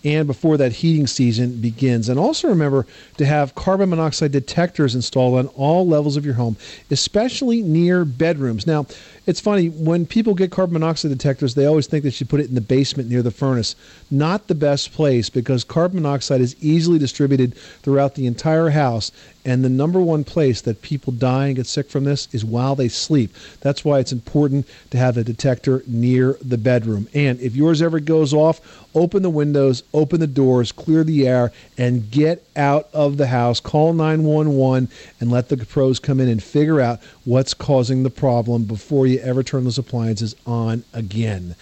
and 0.03 0.27
before 0.27 0.57
that 0.57 0.71
heating 0.73 1.07
season 1.07 1.61
begins. 1.61 2.09
And 2.09 2.19
also 2.19 2.47
remember 2.47 2.87
to 3.17 3.25
have 3.25 3.55
carbon 3.55 3.89
monoxide 3.89 4.31
detectors 4.31 4.95
installed 4.95 5.37
on 5.37 5.47
all 5.47 5.87
levels 5.87 6.17
of 6.17 6.25
your 6.25 6.35
home, 6.35 6.57
especially 6.89 7.61
near 7.61 8.05
bedrooms. 8.05 8.65
Now, 8.65 8.87
it's 9.27 9.39
funny, 9.39 9.67
when 9.67 10.07
people 10.07 10.33
get 10.33 10.51
carbon 10.51 10.73
monoxide 10.73 11.11
detectors, 11.11 11.53
they 11.53 11.65
always 11.65 11.85
think 11.85 12.03
they 12.03 12.09
should 12.09 12.29
put 12.29 12.39
it 12.39 12.49
in 12.49 12.55
the 12.55 12.61
basement 12.61 13.09
near 13.09 13.21
the 13.21 13.29
furnace. 13.29 13.75
Not 14.09 14.47
the 14.47 14.55
best 14.55 14.93
place 14.93 15.29
because 15.29 15.63
carbon 15.63 16.01
monoxide 16.01 16.41
is 16.41 16.55
easily 16.59 16.97
distributed 16.97 17.55
throughout 17.83 18.15
the 18.15 18.25
entire 18.25 18.69
house. 18.69 19.11
And 19.43 19.63
the 19.63 19.69
number 19.69 19.99
one 19.99 20.23
place 20.23 20.61
that 20.61 20.81
people 20.81 21.13
die 21.13 21.47
and 21.47 21.55
get 21.55 21.65
sick 21.65 21.89
from 21.89 22.03
this 22.03 22.27
is 22.31 22.45
while 22.45 22.75
they 22.75 22.87
sleep. 22.87 23.33
That's 23.61 23.83
why 23.83 23.99
it's 23.99 24.11
important 24.11 24.67
to 24.91 24.97
have 24.97 25.17
a 25.17 25.23
detector 25.23 25.83
near 25.87 26.37
the 26.41 26.57
bedroom. 26.57 27.07
And 27.13 27.39
if 27.39 27.55
yours 27.55 27.81
ever 27.81 27.99
goes 27.99 28.33
off, 28.33 28.61
open 28.93 29.23
the 29.23 29.29
windows, 29.29 29.83
open 29.93 30.19
the 30.19 30.27
doors, 30.27 30.71
clear 30.71 31.03
the 31.03 31.27
air, 31.27 31.51
and 31.77 32.11
get 32.11 32.45
out 32.55 32.89
of 32.93 33.17
the 33.17 33.27
house. 33.27 33.59
Call 33.59 33.93
911 33.93 34.89
and 35.19 35.31
let 35.31 35.49
the 35.49 35.57
pros 35.57 35.99
come 35.99 36.19
in 36.19 36.27
and 36.27 36.41
figure 36.41 36.79
out 36.79 36.99
what's 37.25 37.53
causing 37.53 38.03
the 38.03 38.09
problem 38.09 38.63
before 38.63 39.07
you 39.07 39.19
ever 39.19 39.43
turn 39.43 39.63
those 39.63 39.77
appliances 39.77 40.35
on 40.45 40.83
again. 40.93 41.55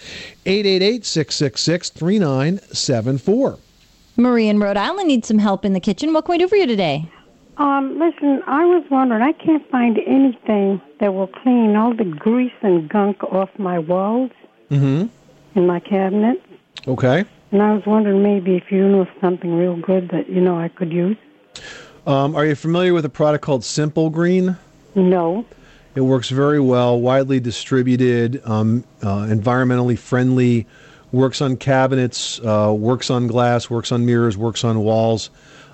888 0.46 1.04
666 1.04 1.90
3974. 1.90 3.58
Marie 4.16 4.48
in 4.48 4.58
Rhode 4.58 4.76
Island 4.76 5.08
needs 5.08 5.28
some 5.28 5.38
help 5.38 5.64
in 5.64 5.72
the 5.72 5.80
kitchen. 5.80 6.12
What 6.12 6.24
can 6.24 6.32
we 6.32 6.38
do 6.38 6.48
for 6.48 6.56
you 6.56 6.66
today? 6.66 7.10
Um, 7.56 7.98
listen, 7.98 8.42
I 8.46 8.64
was 8.64 8.84
wondering, 8.90 9.22
I 9.22 9.32
can't 9.32 9.68
find 9.70 9.98
anything 10.06 10.80
that 10.98 11.12
will 11.12 11.26
clean 11.26 11.76
all 11.76 11.94
the 11.94 12.04
grease 12.04 12.52
and 12.62 12.88
gunk 12.88 13.22
off 13.24 13.50
my 13.58 13.78
walls 13.78 14.30
Mm 14.70 15.10
in 15.54 15.66
my 15.66 15.80
cabinet. 15.80 16.40
Okay. 16.86 17.24
And 17.50 17.62
I 17.62 17.74
was 17.74 17.84
wondering 17.84 18.22
maybe 18.22 18.56
if 18.56 18.70
you 18.70 18.88
know 18.88 19.06
something 19.20 19.54
real 19.54 19.76
good 19.76 20.08
that, 20.10 20.28
you 20.28 20.40
know, 20.40 20.56
I 20.56 20.68
could 20.68 20.92
use. 20.92 21.16
Um, 22.06 22.34
are 22.36 22.46
you 22.46 22.54
familiar 22.54 22.94
with 22.94 23.04
a 23.04 23.08
product 23.10 23.44
called 23.44 23.64
Simple 23.64 24.10
Green? 24.10 24.56
No. 24.94 25.44
It 25.94 26.02
works 26.02 26.30
very 26.30 26.60
well, 26.60 27.00
widely 27.00 27.40
distributed, 27.40 28.40
um, 28.44 28.84
uh, 29.02 29.26
environmentally 29.26 29.98
friendly, 29.98 30.66
works 31.12 31.40
on 31.40 31.56
cabinets, 31.56 32.40
uh, 32.40 32.72
works 32.76 33.10
on 33.10 33.26
glass, 33.26 33.68
works 33.68 33.90
on 33.90 34.06
mirrors, 34.06 34.36
works 34.36 34.62
on 34.62 34.80
walls. 34.80 35.30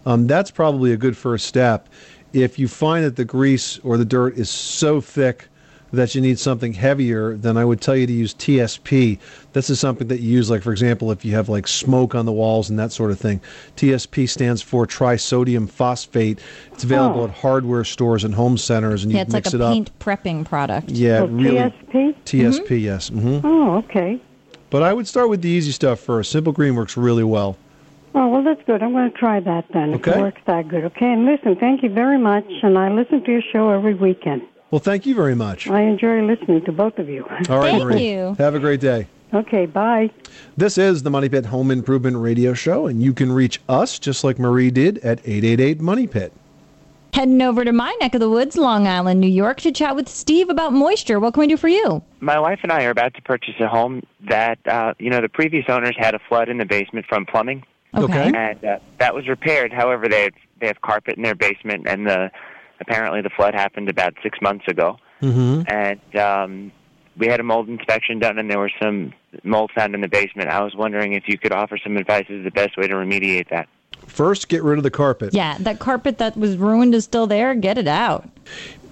Um, 0.06 0.26
that's 0.26 0.50
probably 0.50 0.92
a 0.92 0.96
good 0.96 1.16
first 1.16 1.46
step. 1.46 1.88
If 2.32 2.58
you 2.58 2.68
find 2.68 3.04
that 3.04 3.16
the 3.16 3.24
grease 3.24 3.78
or 3.80 3.98
the 3.98 4.04
dirt 4.04 4.36
is 4.38 4.48
so 4.48 5.00
thick 5.00 5.48
that 5.96 6.14
you 6.14 6.20
need 6.20 6.38
something 6.38 6.72
heavier, 6.72 7.34
then 7.36 7.56
I 7.56 7.64
would 7.64 7.80
tell 7.80 7.96
you 7.96 8.06
to 8.06 8.12
use 8.12 8.32
TSP. 8.34 9.18
This 9.52 9.68
is 9.70 9.80
something 9.80 10.08
that 10.08 10.20
you 10.20 10.30
use, 10.30 10.50
like, 10.50 10.62
for 10.62 10.70
example, 10.72 11.10
if 11.10 11.24
you 11.24 11.34
have 11.34 11.48
like 11.48 11.66
smoke 11.66 12.14
on 12.14 12.24
the 12.26 12.32
walls 12.32 12.70
and 12.70 12.78
that 12.78 12.92
sort 12.92 13.10
of 13.10 13.18
thing. 13.18 13.40
TSP 13.76 14.28
stands 14.28 14.62
for 14.62 14.86
trisodium 14.86 15.68
phosphate. 15.68 16.38
It's 16.72 16.84
available 16.84 17.22
Oh. 17.22 17.24
at 17.24 17.30
hardware 17.30 17.84
stores 17.84 18.24
and 18.24 18.34
home 18.34 18.56
centers, 18.58 19.02
and 19.02 19.12
you 19.12 19.16
yeah, 19.16 19.22
it's 19.24 19.32
mix 19.32 19.46
like 19.46 19.54
a 19.54 19.56
it 19.56 19.62
up. 19.66 19.72
paint 19.72 19.98
prepping 19.98 20.44
product. 20.44 20.90
Yeah, 20.90 21.20
Oh, 21.22 21.26
really. 21.26 21.56
TSP? 21.58 22.14
TSP, 22.24 22.82
yes. 22.82 23.08
hmm 23.08 23.38
Oh, 23.42 23.76
okay. 23.78 24.20
But 24.70 24.82
I 24.82 24.92
would 24.92 25.06
start 25.06 25.28
with 25.28 25.42
the 25.42 25.48
easy 25.48 25.72
stuff 25.72 26.00
first. 26.00 26.30
Simple 26.30 26.52
Green 26.52 26.74
works 26.74 26.96
really 26.96 27.24
well. 27.24 27.56
Oh, 28.14 28.28
well, 28.28 28.42
that's 28.42 28.62
good. 28.66 28.82
I'm 28.82 28.92
going 28.92 29.10
to 29.12 29.16
try 29.18 29.40
that 29.40 29.66
then 29.74 29.90
if 29.90 29.96
Okay. 30.00 30.18
it 30.18 30.22
works 30.22 30.40
that 30.46 30.68
good. 30.68 30.84
Okay, 30.84 31.12
and 31.12 31.26
listen, 31.26 31.54
thank 31.56 31.82
you 31.82 31.90
very 31.90 32.18
much. 32.18 32.46
And 32.62 32.76
I 32.78 32.90
listen 32.90 33.22
to 33.24 33.30
your 33.30 33.42
show 33.52 33.68
every 33.70 33.94
weekend. 33.94 34.42
Well, 34.70 34.80
thank 34.80 35.06
you 35.06 35.14
very 35.14 35.34
much. 35.34 35.68
I 35.68 35.82
enjoy 35.82 36.22
listening 36.22 36.64
to 36.64 36.72
both 36.72 36.98
of 36.98 37.08
you. 37.08 37.24
All 37.48 37.58
right, 37.58 37.80
Marie. 37.80 38.08
Have 38.38 38.54
a 38.54 38.58
great 38.58 38.80
day. 38.80 39.06
Okay, 39.32 39.66
bye. 39.66 40.10
This 40.56 40.78
is 40.78 41.02
the 41.02 41.10
Money 41.10 41.28
Pit 41.28 41.46
Home 41.46 41.70
Improvement 41.70 42.16
Radio 42.16 42.52
Show, 42.54 42.86
and 42.86 43.02
you 43.02 43.12
can 43.12 43.30
reach 43.30 43.60
us 43.68 43.98
just 43.98 44.24
like 44.24 44.38
Marie 44.38 44.70
did 44.70 44.98
at 44.98 45.20
888 45.20 45.80
Money 45.80 46.06
Pit. 46.06 46.32
Heading 47.12 47.40
over 47.42 47.64
to 47.64 47.72
my 47.72 47.96
neck 48.00 48.14
of 48.14 48.20
the 48.20 48.28
woods, 48.28 48.56
Long 48.56 48.86
Island, 48.86 49.20
New 49.20 49.28
York, 49.28 49.60
to 49.62 49.72
chat 49.72 49.96
with 49.96 50.08
Steve 50.08 50.50
about 50.50 50.72
moisture. 50.72 51.18
What 51.18 51.34
can 51.34 51.40
we 51.40 51.46
do 51.46 51.56
for 51.56 51.68
you? 51.68 52.02
My 52.20 52.38
wife 52.38 52.60
and 52.62 52.70
I 52.70 52.84
are 52.84 52.90
about 52.90 53.14
to 53.14 53.22
purchase 53.22 53.54
a 53.58 53.68
home 53.68 54.02
that, 54.28 54.58
uh, 54.66 54.94
you 54.98 55.10
know, 55.10 55.20
the 55.20 55.28
previous 55.28 55.64
owners 55.68 55.94
had 55.98 56.14
a 56.14 56.18
flood 56.28 56.48
in 56.48 56.58
the 56.58 56.66
basement 56.66 57.06
from 57.06 57.24
plumbing. 57.24 57.64
Okay. 57.94 58.32
And 58.34 58.64
uh, 58.64 58.78
that 58.98 59.14
was 59.14 59.28
repaired. 59.28 59.72
However, 59.72 60.08
they 60.08 60.24
have, 60.24 60.34
they 60.60 60.66
have 60.66 60.82
carpet 60.82 61.16
in 61.16 61.22
their 61.22 61.34
basement, 61.34 61.86
and 61.86 62.06
the 62.06 62.30
apparently 62.80 63.22
the 63.22 63.30
flood 63.30 63.54
happened 63.54 63.88
about 63.88 64.14
six 64.22 64.38
months 64.40 64.66
ago. 64.68 64.98
Mm-hmm. 65.22 65.62
and 65.66 66.16
um, 66.16 66.72
we 67.16 67.26
had 67.26 67.40
a 67.40 67.42
mold 67.42 67.68
inspection 67.68 68.18
done, 68.18 68.38
and 68.38 68.50
there 68.50 68.58
was 68.58 68.72
some 68.80 69.14
mold 69.42 69.70
found 69.74 69.94
in 69.94 70.00
the 70.00 70.08
basement. 70.08 70.50
I 70.50 70.62
was 70.62 70.74
wondering 70.74 71.14
if 71.14 71.24
you 71.26 71.38
could 71.38 71.52
offer 71.52 71.78
some 71.78 71.96
advice 71.96 72.26
as 72.28 72.44
the 72.44 72.50
best 72.50 72.76
way 72.76 72.86
to 72.86 72.94
remediate 72.94 73.48
that. 73.48 73.68
First, 74.06 74.48
get 74.48 74.62
rid 74.62 74.78
of 74.78 74.84
the 74.84 74.90
carpet. 74.90 75.34
Yeah, 75.34 75.56
that 75.60 75.78
carpet 75.78 76.18
that 76.18 76.36
was 76.36 76.56
ruined 76.56 76.94
is 76.94 77.04
still 77.04 77.26
there. 77.26 77.54
Get 77.54 77.78
it 77.78 77.88
out. 77.88 78.28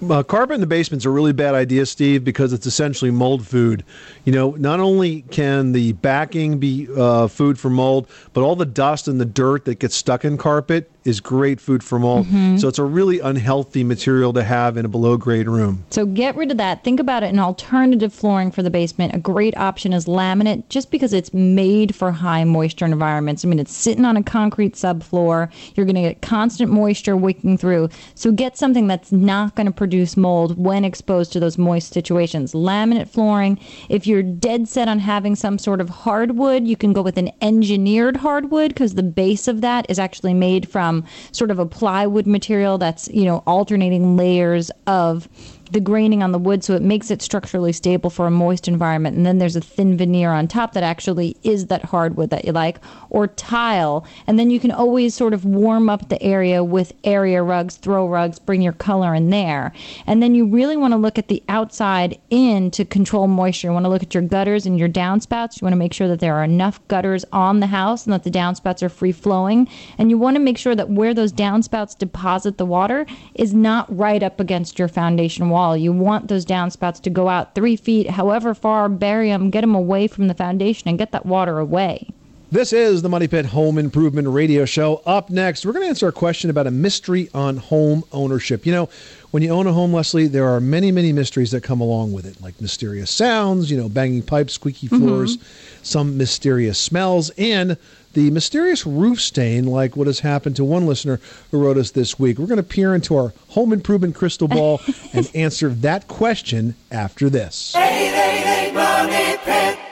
Uh, 0.09 0.23
carpet 0.23 0.55
in 0.55 0.61
the 0.61 0.67
basement's 0.67 1.05
a 1.05 1.09
really 1.09 1.31
bad 1.31 1.55
idea, 1.55 1.85
Steve, 1.85 2.23
because 2.23 2.51
it's 2.51 2.65
essentially 2.65 3.11
mold 3.11 3.47
food. 3.47 3.85
You 4.25 4.33
know, 4.33 4.51
not 4.51 4.79
only 4.79 5.21
can 5.21 5.71
the 5.71 5.93
backing 5.93 6.57
be 6.57 6.87
uh, 6.95 7.27
food 7.27 7.57
for 7.57 7.69
mold, 7.69 8.09
but 8.33 8.41
all 8.41 8.55
the 8.55 8.65
dust 8.65 9.07
and 9.07 9.21
the 9.21 9.25
dirt 9.25 9.65
that 9.65 9.79
gets 9.79 9.95
stuck 9.95 10.25
in 10.25 10.37
carpet 10.37 10.91
is 11.05 11.19
great 11.19 11.61
food 11.61 11.83
for 11.83 11.99
mold. 11.99 12.25
Mhm. 12.25 12.59
So 12.59 12.67
it's 12.67 12.79
a 12.79 12.83
really 12.83 13.19
unhealthy 13.19 13.83
material 13.83 14.33
to 14.33 14.43
have 14.43 14.75
in 14.75 14.85
a 14.85 14.89
below 14.89 15.17
grade 15.17 15.47
room. 15.47 15.83
So 15.91 16.05
get 16.05 16.35
rid 16.35 16.49
of 16.49 16.57
that. 16.57 16.83
Think 16.83 16.99
about 16.99 17.21
it 17.21 17.31
an 17.31 17.39
alternative 17.39 18.11
flooring 18.11 18.51
for 18.51 18.63
the 18.63 18.71
basement. 18.71 19.13
A 19.13 19.19
great 19.19 19.55
option 19.55 19.93
is 19.93 20.05
laminate 20.05 20.63
just 20.69 20.89
because 20.89 21.13
it's 21.13 21.33
made 21.33 21.93
for 21.93 22.11
high 22.11 22.43
moisture 22.43 22.85
environments. 22.85 23.45
I 23.45 23.47
mean, 23.47 23.59
it's 23.59 23.75
sitting 23.75 24.03
on 24.03 24.17
a 24.17 24.23
concrete 24.23 24.73
subfloor. 24.73 25.49
You're 25.75 25.85
going 25.85 25.95
to 25.95 26.01
get 26.01 26.21
constant 26.21 26.71
moisture 26.71 27.15
wicking 27.15 27.57
through. 27.57 27.89
So 28.15 28.31
get 28.31 28.57
something 28.57 28.87
that's 28.87 29.11
not 29.11 29.55
going 29.55 29.67
to 29.67 29.71
produce 29.71 30.17
mold 30.17 30.57
when 30.57 30.83
exposed 30.83 31.31
to 31.33 31.39
those 31.39 31.57
moist 31.57 31.93
situations. 31.93 32.53
Laminate 32.53 33.09
flooring. 33.09 33.59
If 33.89 34.07
you're 34.07 34.23
dead 34.23 34.67
set 34.67 34.87
on 34.87 34.99
having 34.99 35.35
some 35.35 35.59
sort 35.59 35.81
of 35.81 35.89
hardwood, 35.89 36.65
you 36.65 36.75
can 36.75 36.93
go 36.93 37.03
with 37.03 37.17
an 37.17 37.29
engineered 37.41 38.17
hardwood 38.17 38.69
because 38.69 38.95
the 38.95 39.03
base 39.03 39.47
of 39.47 39.61
that 39.61 39.85
is 39.87 39.99
actually 39.99 40.33
made 40.33 40.67
from 40.67 40.94
sort 41.31 41.51
of 41.51 41.59
a 41.59 41.65
plywood 41.65 42.27
material 42.27 42.77
that's, 42.77 43.07
you 43.09 43.25
know, 43.25 43.43
alternating 43.47 44.15
layers 44.15 44.69
of 44.87 45.27
the 45.71 45.79
graining 45.79 46.21
on 46.21 46.31
the 46.31 46.37
wood 46.37 46.63
so 46.63 46.75
it 46.75 46.81
makes 46.81 47.09
it 47.09 47.21
structurally 47.21 47.73
stable 47.73 48.09
for 48.09 48.27
a 48.27 48.31
moist 48.31 48.67
environment. 48.67 49.17
And 49.17 49.25
then 49.25 49.39
there's 49.39 49.55
a 49.55 49.61
thin 49.61 49.97
veneer 49.97 50.31
on 50.31 50.47
top 50.47 50.73
that 50.73 50.83
actually 50.83 51.35
is 51.43 51.67
that 51.67 51.83
hardwood 51.83 52.29
that 52.29 52.45
you 52.45 52.51
like 52.51 52.79
or 53.15 53.27
tile 53.27 54.05
and 54.27 54.37
then 54.37 54.51
you 54.51 54.59
can 54.59 54.71
always 54.71 55.15
sort 55.15 55.33
of 55.33 55.45
warm 55.45 55.89
up 55.89 56.09
the 56.09 56.21
area 56.21 56.63
with 56.63 56.91
area 57.03 57.41
rugs 57.41 57.77
throw 57.77 58.07
rugs 58.07 58.37
bring 58.37 58.61
your 58.61 58.73
color 58.73 59.15
in 59.15 59.29
there 59.29 59.71
and 60.05 60.21
then 60.21 60.35
you 60.35 60.45
really 60.45 60.75
want 60.75 60.91
to 60.91 60.97
look 60.97 61.17
at 61.17 61.29
the 61.29 61.41
outside 61.49 62.19
in 62.29 62.69
to 62.69 62.83
control 62.83 63.27
moisture 63.27 63.69
you 63.69 63.73
want 63.73 63.85
to 63.85 63.89
look 63.89 64.03
at 64.03 64.13
your 64.13 64.21
gutters 64.21 64.65
and 64.65 64.77
your 64.77 64.89
downspouts 64.89 65.61
you 65.61 65.65
want 65.65 65.71
to 65.71 65.77
make 65.77 65.93
sure 65.93 66.07
that 66.09 66.19
there 66.19 66.35
are 66.35 66.43
enough 66.43 66.85
gutters 66.89 67.23
on 67.31 67.61
the 67.61 67.67
house 67.67 68.05
and 68.05 68.13
that 68.13 68.23
the 68.23 68.29
downspouts 68.29 68.83
are 68.83 68.89
free 68.89 69.13
flowing 69.13 69.67
and 69.97 70.09
you 70.09 70.17
want 70.17 70.35
to 70.35 70.41
make 70.41 70.57
sure 70.57 70.75
that 70.75 70.89
where 70.89 71.13
those 71.13 71.31
downspouts 71.31 71.97
deposit 71.97 72.57
the 72.57 72.65
water 72.65 73.05
is 73.33 73.53
not 73.53 73.85
right 73.95 74.21
up 74.21 74.39
against 74.39 74.77
your 74.77 74.87
foundation 74.87 75.49
wall. 75.49 75.77
You 75.77 75.91
want 75.91 76.27
those 76.27 76.45
downspouts 76.45 77.01
to 77.01 77.09
go 77.09 77.29
out 77.29 77.55
three 77.55 77.75
feet, 77.75 78.09
however 78.09 78.53
far, 78.53 78.89
bury 78.89 79.29
them, 79.29 79.49
get 79.49 79.61
them 79.61 79.75
away 79.75 80.07
from 80.07 80.27
the 80.27 80.33
foundation, 80.33 80.89
and 80.89 80.97
get 80.97 81.11
that 81.11 81.25
water 81.25 81.59
away. 81.59 82.09
This 82.51 82.73
is 82.73 83.01
the 83.01 83.09
Money 83.09 83.27
Pit 83.27 83.47
Home 83.47 83.79
Improvement 83.79 84.27
Radio 84.27 84.65
Show. 84.65 85.01
Up 85.03 85.31
next, 85.31 85.65
we're 85.65 85.73
going 85.73 85.83
to 85.83 85.89
answer 85.89 86.07
a 86.07 86.11
question 86.11 86.51
about 86.51 86.67
a 86.67 86.71
mystery 86.71 87.27
on 87.33 87.57
home 87.57 88.03
ownership. 88.11 88.67
You 88.67 88.71
know, 88.71 88.89
when 89.31 89.41
you 89.41 89.49
own 89.49 89.65
a 89.65 89.73
home, 89.73 89.91
Leslie, 89.91 90.27
there 90.27 90.47
are 90.47 90.59
many, 90.61 90.91
many 90.91 91.11
mysteries 91.11 91.49
that 91.51 91.63
come 91.63 91.81
along 91.81 92.13
with 92.13 92.23
it, 92.23 92.39
like 92.41 92.61
mysterious 92.61 93.09
sounds, 93.09 93.71
you 93.71 93.77
know, 93.77 93.89
banging 93.89 94.21
pipes, 94.21 94.53
squeaky 94.53 94.87
mm-hmm. 94.87 95.05
floors, 95.05 95.39
some 95.81 96.17
mysterious 96.17 96.79
smells, 96.79 97.31
and 97.31 97.77
the 98.13 98.29
mysterious 98.29 98.85
roof 98.85 99.19
stain, 99.19 99.65
like 99.65 99.97
what 99.97 100.05
has 100.05 100.19
happened 100.19 100.55
to 100.57 100.63
one 100.63 100.85
listener 100.85 101.19
who 101.49 101.63
wrote 101.63 101.77
us 101.77 101.91
this 101.91 102.19
week. 102.19 102.37
We're 102.37 102.45
going 102.45 102.57
to 102.57 102.63
peer 102.63 102.93
into 102.93 103.17
our 103.17 103.33
home 103.49 103.73
improvement 103.73 104.13
crystal 104.13 104.47
ball 104.47 104.81
and 105.13 105.29
answer 105.33 105.69
that 105.69 106.07
question 106.07 106.75
after 106.91 107.27
this. 107.27 107.75
888 107.75 108.73
Money 108.73 109.37
Pit. 109.43 109.84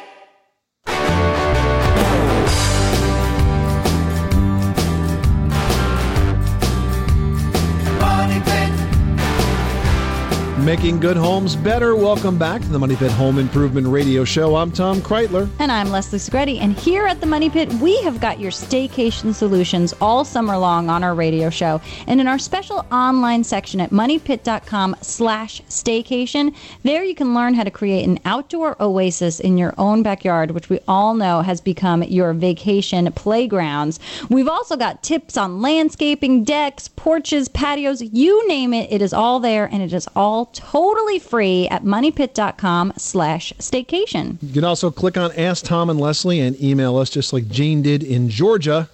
Making 10.63 11.01
good 11.01 11.17
homes 11.17 11.57
better. 11.57 11.93
Welcome 11.93 12.37
back 12.37 12.61
to 12.61 12.67
the 12.69 12.79
Money 12.79 12.95
Pit 12.95 13.11
Home 13.11 13.37
Improvement 13.37 13.85
Radio 13.85 14.23
Show. 14.23 14.55
I'm 14.55 14.71
Tom 14.71 15.01
Kraeutler. 15.01 15.49
And 15.59 15.69
I'm 15.69 15.89
Leslie 15.89 16.19
Segrete. 16.19 16.61
And 16.61 16.79
here 16.79 17.05
at 17.05 17.19
the 17.19 17.25
Money 17.25 17.49
Pit, 17.49 17.73
we 17.73 18.01
have 18.03 18.21
got 18.21 18.39
your 18.39 18.49
staycation 18.49 19.33
solutions 19.33 19.93
all 19.99 20.23
summer 20.23 20.57
long 20.57 20.89
on 20.89 21.03
our 21.03 21.15
radio 21.15 21.49
show. 21.49 21.81
And 22.07 22.21
in 22.21 22.29
our 22.29 22.39
special 22.39 22.85
online 22.93 23.43
section 23.43 23.81
at 23.81 23.89
moneypit.com 23.89 24.95
slash 25.01 25.61
staycation, 25.63 26.55
there 26.83 27.03
you 27.03 27.13
can 27.13 27.33
learn 27.33 27.55
how 27.55 27.65
to 27.65 27.71
create 27.71 28.07
an 28.07 28.19
outdoor 28.23 28.81
oasis 28.81 29.41
in 29.41 29.57
your 29.57 29.73
own 29.77 30.01
backyard, 30.01 30.51
which 30.51 30.69
we 30.69 30.79
all 30.87 31.13
know 31.13 31.41
has 31.41 31.59
become 31.59 32.03
your 32.03 32.31
vacation 32.31 33.11
playgrounds. 33.11 33.99
We've 34.29 34.47
also 34.47 34.77
got 34.77 35.03
tips 35.03 35.35
on 35.35 35.61
landscaping, 35.61 36.45
decks, 36.45 36.87
porches, 36.87 37.49
patios, 37.49 38.01
you 38.01 38.47
name 38.47 38.73
it. 38.73 38.89
It 38.89 39.01
is 39.01 39.11
all 39.11 39.41
there 39.41 39.65
and 39.65 39.83
it 39.83 39.91
is 39.91 40.07
all 40.15 40.52
totally 40.53 41.19
free 41.19 41.67
at 41.67 41.83
moneypit.com 41.83 42.93
slash 42.97 43.53
staycation. 43.59 44.37
You 44.41 44.53
can 44.53 44.63
also 44.63 44.91
click 44.91 45.17
on 45.17 45.31
Ask 45.33 45.65
Tom 45.65 45.89
and 45.89 45.99
Leslie 45.99 46.39
and 46.39 46.61
email 46.61 46.97
us 46.97 47.09
just 47.09 47.33
like 47.33 47.47
Jane 47.49 47.81
did 47.81 48.03
in 48.03 48.29
Georgia. 48.29 48.89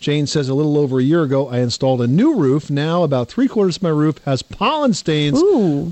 Jane 0.00 0.26
says 0.26 0.50
a 0.50 0.54
little 0.54 0.76
over 0.76 0.98
a 0.98 1.02
year 1.02 1.22
ago, 1.22 1.48
I 1.48 1.60
installed 1.60 2.02
a 2.02 2.06
new 2.06 2.34
roof. 2.34 2.68
Now, 2.68 3.04
about 3.04 3.28
three 3.28 3.48
quarters 3.48 3.76
of 3.76 3.82
my 3.82 3.88
roof 3.88 4.18
has 4.24 4.42
pollen 4.42 4.92
stains 4.92 5.40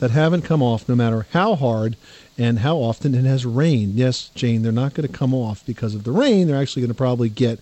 that 0.01 0.11
haven't 0.11 0.43
come 0.43 0.63
off 0.63 0.87
no 0.87 0.95
matter 0.95 1.27
how 1.33 1.55
hard 1.55 1.97
and 2.37 2.59
how 2.59 2.77
often 2.77 3.15
it 3.15 3.25
has 3.25 3.47
rained. 3.47 3.95
Yes, 3.95 4.31
Jane, 4.35 4.63
they're 4.63 4.73
not 4.73 4.95
going 4.95 5.09
to 5.09 5.13
come 5.13 5.33
off 5.35 5.65
because 5.65 5.95
of 5.95 6.05
the 6.05 6.13
rain. 6.13 6.47
They're 6.47 6.61
actually 6.61 6.83
going 6.83 6.93
to 6.93 6.95
probably 6.95 7.29
get 7.31 7.61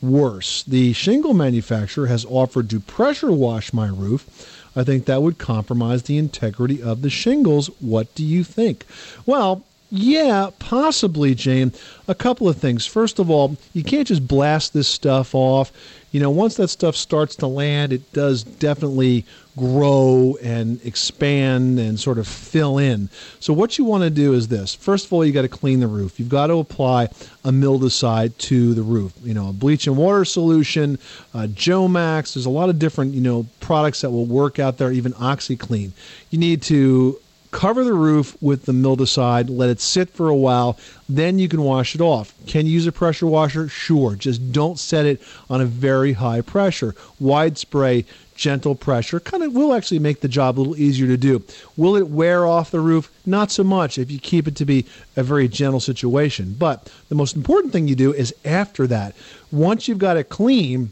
worse. 0.00 0.62
The 0.64 0.92
shingle 0.92 1.34
manufacturer 1.34 2.06
has 2.06 2.24
offered 2.24 2.70
to 2.70 2.80
pressure 2.80 3.32
wash 3.32 3.72
my 3.72 3.88
roof. 3.88 4.61
I 4.74 4.84
think 4.84 5.04
that 5.04 5.22
would 5.22 5.38
compromise 5.38 6.04
the 6.04 6.18
integrity 6.18 6.82
of 6.82 7.02
the 7.02 7.10
shingles. 7.10 7.68
What 7.80 8.14
do 8.14 8.24
you 8.24 8.44
think? 8.44 8.86
Well, 9.26 9.62
yeah, 9.90 10.48
possibly, 10.58 11.34
Jane. 11.34 11.72
A 12.08 12.14
couple 12.14 12.48
of 12.48 12.56
things. 12.56 12.86
First 12.86 13.18
of 13.18 13.30
all, 13.30 13.58
you 13.74 13.84
can't 13.84 14.08
just 14.08 14.26
blast 14.26 14.72
this 14.72 14.88
stuff 14.88 15.34
off. 15.34 15.70
You 16.12 16.20
know, 16.20 16.30
once 16.30 16.56
that 16.56 16.68
stuff 16.68 16.96
starts 16.96 17.36
to 17.36 17.46
land, 17.46 17.92
it 17.92 18.10
does 18.14 18.42
definitely 18.42 19.26
grow 19.56 20.36
and 20.42 20.84
expand 20.84 21.78
and 21.78 21.98
sort 22.00 22.18
of 22.18 22.26
fill 22.26 22.78
in. 22.78 23.08
So, 23.40 23.52
what 23.52 23.78
you 23.78 23.84
want 23.84 24.04
to 24.04 24.10
do 24.10 24.32
is 24.32 24.48
this. 24.48 24.74
First 24.74 25.06
of 25.06 25.12
all, 25.12 25.24
you 25.24 25.32
got 25.32 25.42
to 25.42 25.48
clean 25.48 25.80
the 25.80 25.86
roof. 25.86 26.18
You've 26.18 26.28
got 26.28 26.46
to 26.48 26.58
apply 26.58 27.04
a 27.44 27.50
mildewcide 27.50 28.36
to 28.38 28.74
the 28.74 28.82
roof. 28.82 29.12
You 29.22 29.34
know, 29.34 29.50
a 29.50 29.52
bleach 29.52 29.86
and 29.86 29.96
water 29.96 30.24
solution, 30.24 30.98
uh, 31.34 31.46
Jomax. 31.50 32.34
There's 32.34 32.46
a 32.46 32.50
lot 32.50 32.68
of 32.68 32.78
different, 32.78 33.14
you 33.14 33.20
know, 33.20 33.46
products 33.60 34.00
that 34.00 34.10
will 34.10 34.26
work 34.26 34.58
out 34.58 34.78
there, 34.78 34.90
even 34.90 35.12
OxiClean. 35.14 35.92
You 36.30 36.38
need 36.38 36.62
to 36.62 37.18
cover 37.52 37.84
the 37.84 37.92
roof 37.92 38.36
with 38.42 38.64
the 38.64 38.72
mildewcide, 38.72 39.48
let 39.48 39.70
it 39.70 39.80
sit 39.80 40.10
for 40.10 40.28
a 40.28 40.34
while, 40.34 40.76
then 41.08 41.38
you 41.38 41.48
can 41.48 41.62
wash 41.62 41.94
it 41.94 42.00
off. 42.00 42.34
Can 42.46 42.66
you 42.66 42.72
use 42.72 42.86
a 42.86 42.92
pressure 42.92 43.26
washer? 43.26 43.68
Sure. 43.68 44.16
Just 44.16 44.52
don't 44.52 44.78
set 44.78 45.06
it 45.06 45.22
on 45.48 45.60
a 45.60 45.66
very 45.66 46.14
high 46.14 46.40
pressure. 46.40 46.94
Wide 47.20 47.58
spray, 47.58 48.04
gentle 48.34 48.74
pressure 48.74 49.20
kind 49.20 49.44
of 49.44 49.52
will 49.52 49.72
actually 49.72 50.00
make 50.00 50.20
the 50.20 50.28
job 50.28 50.58
a 50.58 50.60
little 50.60 50.76
easier 50.76 51.06
to 51.06 51.16
do. 51.16 51.42
Will 51.76 51.94
it 51.94 52.08
wear 52.08 52.46
off 52.46 52.70
the 52.70 52.80
roof? 52.80 53.10
Not 53.24 53.52
so 53.52 53.62
much 53.62 53.98
if 53.98 54.10
you 54.10 54.18
keep 54.18 54.48
it 54.48 54.56
to 54.56 54.64
be 54.64 54.86
a 55.16 55.22
very 55.22 55.46
gentle 55.46 55.80
situation. 55.80 56.56
But 56.58 56.90
the 57.08 57.14
most 57.14 57.36
important 57.36 57.72
thing 57.72 57.86
you 57.86 57.94
do 57.94 58.12
is 58.12 58.34
after 58.44 58.86
that, 58.88 59.14
once 59.52 59.86
you've 59.86 59.98
got 59.98 60.16
it 60.16 60.28
clean, 60.28 60.90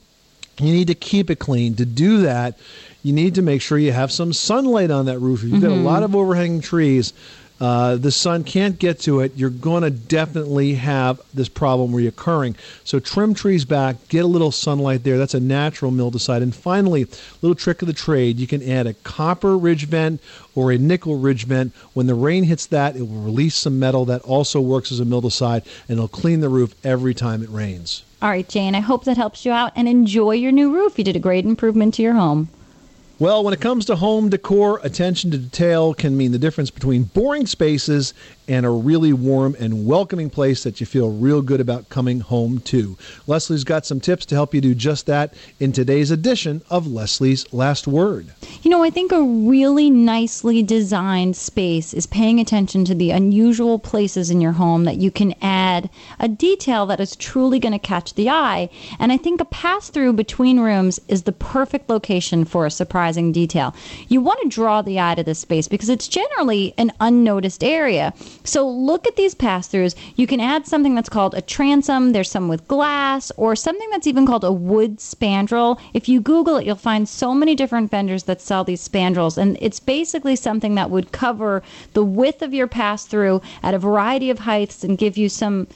you 0.60 0.72
need 0.72 0.88
to 0.88 0.94
keep 0.94 1.30
it 1.30 1.38
clean. 1.38 1.74
To 1.76 1.86
do 1.86 2.22
that, 2.22 2.58
you 3.02 3.12
need 3.12 3.34
to 3.36 3.42
make 3.42 3.62
sure 3.62 3.78
you 3.78 3.92
have 3.92 4.12
some 4.12 4.32
sunlight 4.32 4.90
on 4.90 5.06
that 5.06 5.18
roof. 5.18 5.42
If 5.42 5.50
you've 5.50 5.62
got 5.62 5.70
a 5.70 5.74
Mhm. 5.74 5.84
lot 5.84 6.02
of 6.02 6.14
overhanging 6.14 6.60
trees, 6.60 7.12
uh, 7.60 7.96
the 7.96 8.10
sun 8.10 8.42
can't 8.42 8.78
get 8.78 8.98
to 9.00 9.20
it. 9.20 9.32
You're 9.36 9.50
going 9.50 9.82
to 9.82 9.90
definitely 9.90 10.74
have 10.74 11.20
this 11.34 11.48
problem 11.48 11.92
reoccurring. 11.92 12.54
So 12.84 12.98
trim 12.98 13.34
trees 13.34 13.66
back, 13.66 14.08
get 14.08 14.24
a 14.24 14.28
little 14.28 14.50
sunlight 14.50 15.04
there. 15.04 15.18
That's 15.18 15.34
a 15.34 15.40
natural 15.40 15.90
mildewcide. 15.90 16.42
And 16.42 16.54
finally, 16.54 17.06
little 17.42 17.54
trick 17.54 17.82
of 17.82 17.86
the 17.86 17.92
trade: 17.92 18.38
you 18.38 18.46
can 18.46 18.62
add 18.66 18.86
a 18.86 18.94
copper 18.94 19.58
ridge 19.58 19.86
vent 19.86 20.20
or 20.54 20.72
a 20.72 20.78
nickel 20.78 21.18
ridge 21.18 21.44
vent. 21.44 21.72
When 21.92 22.06
the 22.06 22.14
rain 22.14 22.44
hits 22.44 22.64
that, 22.66 22.96
it 22.96 23.02
will 23.02 23.20
release 23.20 23.56
some 23.56 23.78
metal 23.78 24.06
that 24.06 24.22
also 24.22 24.60
works 24.60 24.90
as 24.90 25.00
a 25.00 25.04
mildewcide, 25.04 25.62
and 25.88 25.98
it'll 25.98 26.08
clean 26.08 26.40
the 26.40 26.48
roof 26.48 26.74
every 26.82 27.12
time 27.12 27.42
it 27.42 27.50
rains. 27.50 28.04
All 28.22 28.30
right, 28.30 28.48
Jane, 28.48 28.74
I 28.74 28.80
hope 28.80 29.04
that 29.04 29.16
helps 29.16 29.44
you 29.44 29.52
out 29.52 29.72
and 29.76 29.86
enjoy 29.88 30.32
your 30.32 30.52
new 30.52 30.72
roof. 30.74 30.96
You 30.98 31.04
did 31.04 31.16
a 31.16 31.20
great 31.20 31.44
improvement 31.44 31.94
to 31.94 32.02
your 32.02 32.14
home. 32.14 32.48
Well, 33.20 33.44
when 33.44 33.52
it 33.52 33.60
comes 33.60 33.84
to 33.84 33.96
home 33.96 34.30
decor, 34.30 34.80
attention 34.82 35.30
to 35.32 35.36
detail 35.36 35.92
can 35.92 36.16
mean 36.16 36.32
the 36.32 36.38
difference 36.38 36.70
between 36.70 37.02
boring 37.02 37.44
spaces 37.44 38.14
and 38.48 38.66
a 38.66 38.70
really 38.70 39.12
warm 39.12 39.54
and 39.60 39.86
welcoming 39.86 40.28
place 40.28 40.64
that 40.64 40.80
you 40.80 40.86
feel 40.86 41.12
real 41.12 41.40
good 41.40 41.60
about 41.60 41.88
coming 41.88 42.18
home 42.18 42.58
to. 42.60 42.96
Leslie's 43.28 43.62
got 43.62 43.86
some 43.86 44.00
tips 44.00 44.26
to 44.26 44.34
help 44.34 44.52
you 44.52 44.60
do 44.60 44.74
just 44.74 45.06
that 45.06 45.34
in 45.60 45.70
today's 45.70 46.10
edition 46.10 46.60
of 46.68 46.86
Leslie's 46.86 47.50
Last 47.52 47.86
Word. 47.86 48.32
You 48.62 48.70
know, 48.70 48.82
I 48.82 48.90
think 48.90 49.12
a 49.12 49.22
really 49.22 49.88
nicely 49.88 50.64
designed 50.64 51.36
space 51.36 51.94
is 51.94 52.06
paying 52.06 52.40
attention 52.40 52.84
to 52.86 52.94
the 52.94 53.12
unusual 53.12 53.78
places 53.78 54.30
in 54.30 54.40
your 54.40 54.52
home 54.52 54.84
that 54.84 54.96
you 54.96 55.12
can 55.12 55.34
add 55.40 55.90
a 56.18 56.26
detail 56.26 56.86
that 56.86 57.00
is 57.00 57.14
truly 57.14 57.60
going 57.60 57.72
to 57.72 57.78
catch 57.78 58.14
the 58.14 58.30
eye. 58.30 58.68
And 58.98 59.12
I 59.12 59.16
think 59.16 59.40
a 59.40 59.44
pass 59.44 59.90
through 59.90 60.14
between 60.14 60.58
rooms 60.58 60.98
is 61.06 61.22
the 61.22 61.32
perfect 61.32 61.88
location 61.88 62.44
for 62.44 62.66
a 62.66 62.70
surprising 63.10 63.32
detail. 63.32 63.74
You 64.08 64.20
want 64.20 64.40
to 64.42 64.48
draw 64.48 64.82
the 64.82 65.00
eye 65.00 65.16
to 65.16 65.24
this 65.24 65.40
space 65.40 65.66
because 65.66 65.88
it's 65.88 66.06
generally 66.06 66.74
an 66.78 66.92
unnoticed 67.00 67.64
area. 67.64 68.14
So 68.44 68.68
look 68.68 69.06
at 69.06 69.16
these 69.16 69.34
pass 69.34 69.68
throughs. 69.68 69.96
You 70.14 70.26
can 70.28 70.38
add 70.38 70.66
something 70.66 70.94
that's 70.94 71.08
called 71.08 71.34
a 71.34 71.42
transom, 71.42 72.12
there's 72.12 72.30
some 72.30 72.48
with 72.48 72.68
glass, 72.68 73.32
or 73.36 73.56
something 73.56 73.90
that's 73.90 74.06
even 74.06 74.26
called 74.26 74.44
a 74.44 74.52
wood 74.52 74.98
spandrel. 74.98 75.80
If 75.92 76.08
you 76.08 76.20
Google 76.20 76.58
it, 76.58 76.66
you'll 76.66 76.76
find 76.76 77.08
so 77.08 77.34
many 77.34 77.56
different 77.56 77.90
vendors 77.90 78.24
that 78.24 78.40
sell 78.40 78.62
these 78.62 78.86
spandrels, 78.86 79.36
and 79.36 79.58
it's 79.60 79.80
basically 79.80 80.36
something 80.36 80.76
that 80.76 80.90
would 80.90 81.10
cover 81.10 81.62
the 81.94 82.04
width 82.04 82.42
of 82.42 82.54
your 82.54 82.68
pass 82.68 83.06
through 83.06 83.40
at 83.62 83.74
a 83.74 83.78
variety 83.78 84.30
of 84.30 84.38
heights 84.38 84.84
and 84.84 84.98
give 84.98 85.16
you 85.18 85.28
some 85.28 85.66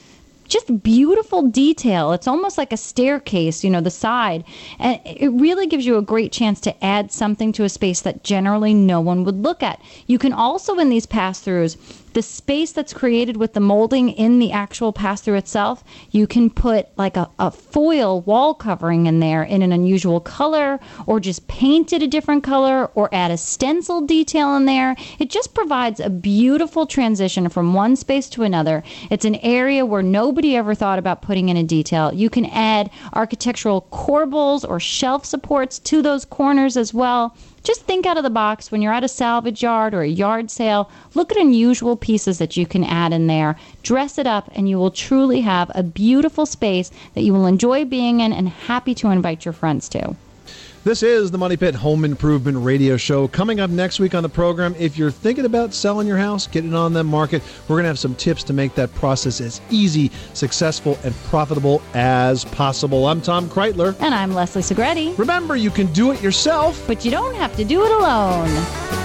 just 0.47 0.83
beautiful 0.83 1.43
detail. 1.43 2.11
It's 2.11 2.27
almost 2.27 2.57
like 2.57 2.71
a 2.71 2.77
staircase, 2.77 3.63
you 3.63 3.69
know, 3.69 3.81
the 3.81 3.91
side. 3.91 4.43
And 4.79 4.99
it 5.05 5.29
really 5.29 5.67
gives 5.67 5.85
you 5.85 5.97
a 5.97 6.01
great 6.01 6.31
chance 6.31 6.59
to 6.61 6.83
add 6.85 7.11
something 7.11 7.51
to 7.53 7.63
a 7.63 7.69
space 7.69 8.01
that 8.01 8.23
generally 8.23 8.73
no 8.73 9.01
one 9.01 9.23
would 9.23 9.41
look 9.41 9.63
at. 9.63 9.81
You 10.07 10.17
can 10.17 10.33
also, 10.33 10.77
in 10.77 10.89
these 10.89 11.05
pass 11.05 11.43
throughs, 11.43 11.77
the 12.15 12.21
space 12.21 12.71
that's 12.71 12.93
created 12.93 13.35
with 13.35 13.53
the 13.53 13.59
molding 13.59 14.09
in 14.09 14.39
the 14.39 14.53
actual 14.53 14.93
pass 14.93 15.19
through 15.19 15.35
itself, 15.35 15.83
you 16.11 16.25
can 16.25 16.49
put 16.49 16.87
like 16.97 17.17
a, 17.17 17.29
a 17.39 17.51
foil 17.51 18.21
wall 18.21 18.53
covering 18.53 19.05
in 19.05 19.19
there 19.19 19.43
in 19.43 19.61
an 19.61 19.73
unusual 19.73 20.21
color, 20.21 20.79
or 21.07 21.19
just 21.19 21.45
paint 21.49 21.91
it 21.91 22.01
a 22.01 22.07
different 22.07 22.41
color, 22.41 22.89
or 22.95 23.13
add 23.13 23.31
a 23.31 23.37
stencil 23.37 23.99
detail 23.99 24.55
in 24.55 24.63
there. 24.63 24.95
It 25.19 25.29
just 25.29 25.53
provides 25.53 25.99
a 25.99 26.09
beautiful 26.09 26.85
transition 26.87 27.49
from 27.49 27.73
one 27.73 27.97
space 27.97 28.29
to 28.29 28.43
another. 28.43 28.81
It's 29.11 29.25
an 29.25 29.35
area 29.35 29.85
where 29.85 30.01
nobody 30.01 30.55
ever 30.55 30.73
thought 30.73 30.99
about 30.99 31.21
putting 31.21 31.49
in 31.49 31.57
a 31.57 31.63
detail. 31.63 32.13
You 32.13 32.29
can 32.29 32.45
add 32.45 32.91
architectural 33.11 33.87
corbels 33.91 34.67
or 34.67 34.79
shelf 34.79 35.25
supports 35.25 35.79
to 35.79 36.01
those 36.01 36.23
corners 36.23 36.77
as 36.77 36.93
well. 36.93 37.35
Just 37.65 37.81
think 37.81 38.05
out 38.05 38.15
of 38.15 38.21
the 38.23 38.29
box 38.29 38.71
when 38.71 38.83
you're 38.83 38.93
at 38.93 39.03
a 39.03 39.07
salvage 39.07 39.63
yard 39.63 39.95
or 39.95 40.03
a 40.03 40.07
yard 40.07 40.51
sale. 40.51 40.87
Look 41.15 41.31
at 41.31 41.37
unusual 41.39 41.97
pieces 41.97 42.37
that 42.37 42.55
you 42.55 42.67
can 42.67 42.83
add 42.83 43.11
in 43.11 43.25
there. 43.25 43.55
Dress 43.81 44.19
it 44.19 44.27
up, 44.27 44.51
and 44.53 44.69
you 44.69 44.77
will 44.77 44.91
truly 44.91 45.41
have 45.41 45.71
a 45.73 45.81
beautiful 45.81 46.45
space 46.45 46.91
that 47.15 47.23
you 47.23 47.33
will 47.33 47.47
enjoy 47.47 47.83
being 47.83 48.19
in 48.19 48.31
and 48.31 48.49
happy 48.49 48.93
to 48.93 49.09
invite 49.09 49.45
your 49.45 49.53
friends 49.53 49.89
to. 49.89 50.15
This 50.85 51.01
is 51.01 51.31
the 51.31 51.39
Money 51.39 51.57
Pit 51.57 51.73
Home 51.73 52.05
Improvement 52.05 52.63
Radio 52.63 52.95
Show. 52.95 53.27
Coming 53.27 53.59
up 53.59 53.71
next 53.71 53.99
week 53.99 54.13
on 54.13 54.21
the 54.21 54.29
program, 54.29 54.75
if 54.77 54.99
you're 54.99 55.09
thinking 55.09 55.45
about 55.45 55.73
selling 55.73 56.07
your 56.07 56.19
house, 56.19 56.45
getting 56.45 56.75
on 56.75 56.93
the 56.93 57.03
market, 57.03 57.41
we're 57.67 57.77
going 57.77 57.85
to 57.85 57.87
have 57.87 57.97
some 57.97 58.13
tips 58.13 58.43
to 58.43 58.53
make 58.53 58.75
that 58.75 58.93
process 58.93 59.41
as 59.41 59.61
easy, 59.71 60.11
successful, 60.35 60.99
and 61.03 61.15
profitable 61.23 61.81
as 61.95 62.45
possible. 62.45 63.07
I'm 63.07 63.19
Tom 63.19 63.49
Kraeutler. 63.49 63.99
And 63.99 64.13
I'm 64.13 64.35
Leslie 64.35 64.61
Segrete. 64.61 65.17
Remember, 65.17 65.55
you 65.55 65.71
can 65.71 65.91
do 65.91 66.11
it 66.11 66.21
yourself, 66.21 66.79
but 66.85 67.03
you 67.03 67.09
don't 67.09 67.33
have 67.33 67.55
to 67.55 67.65
do 67.65 67.83
it 67.83 67.91
alone. 67.91 69.04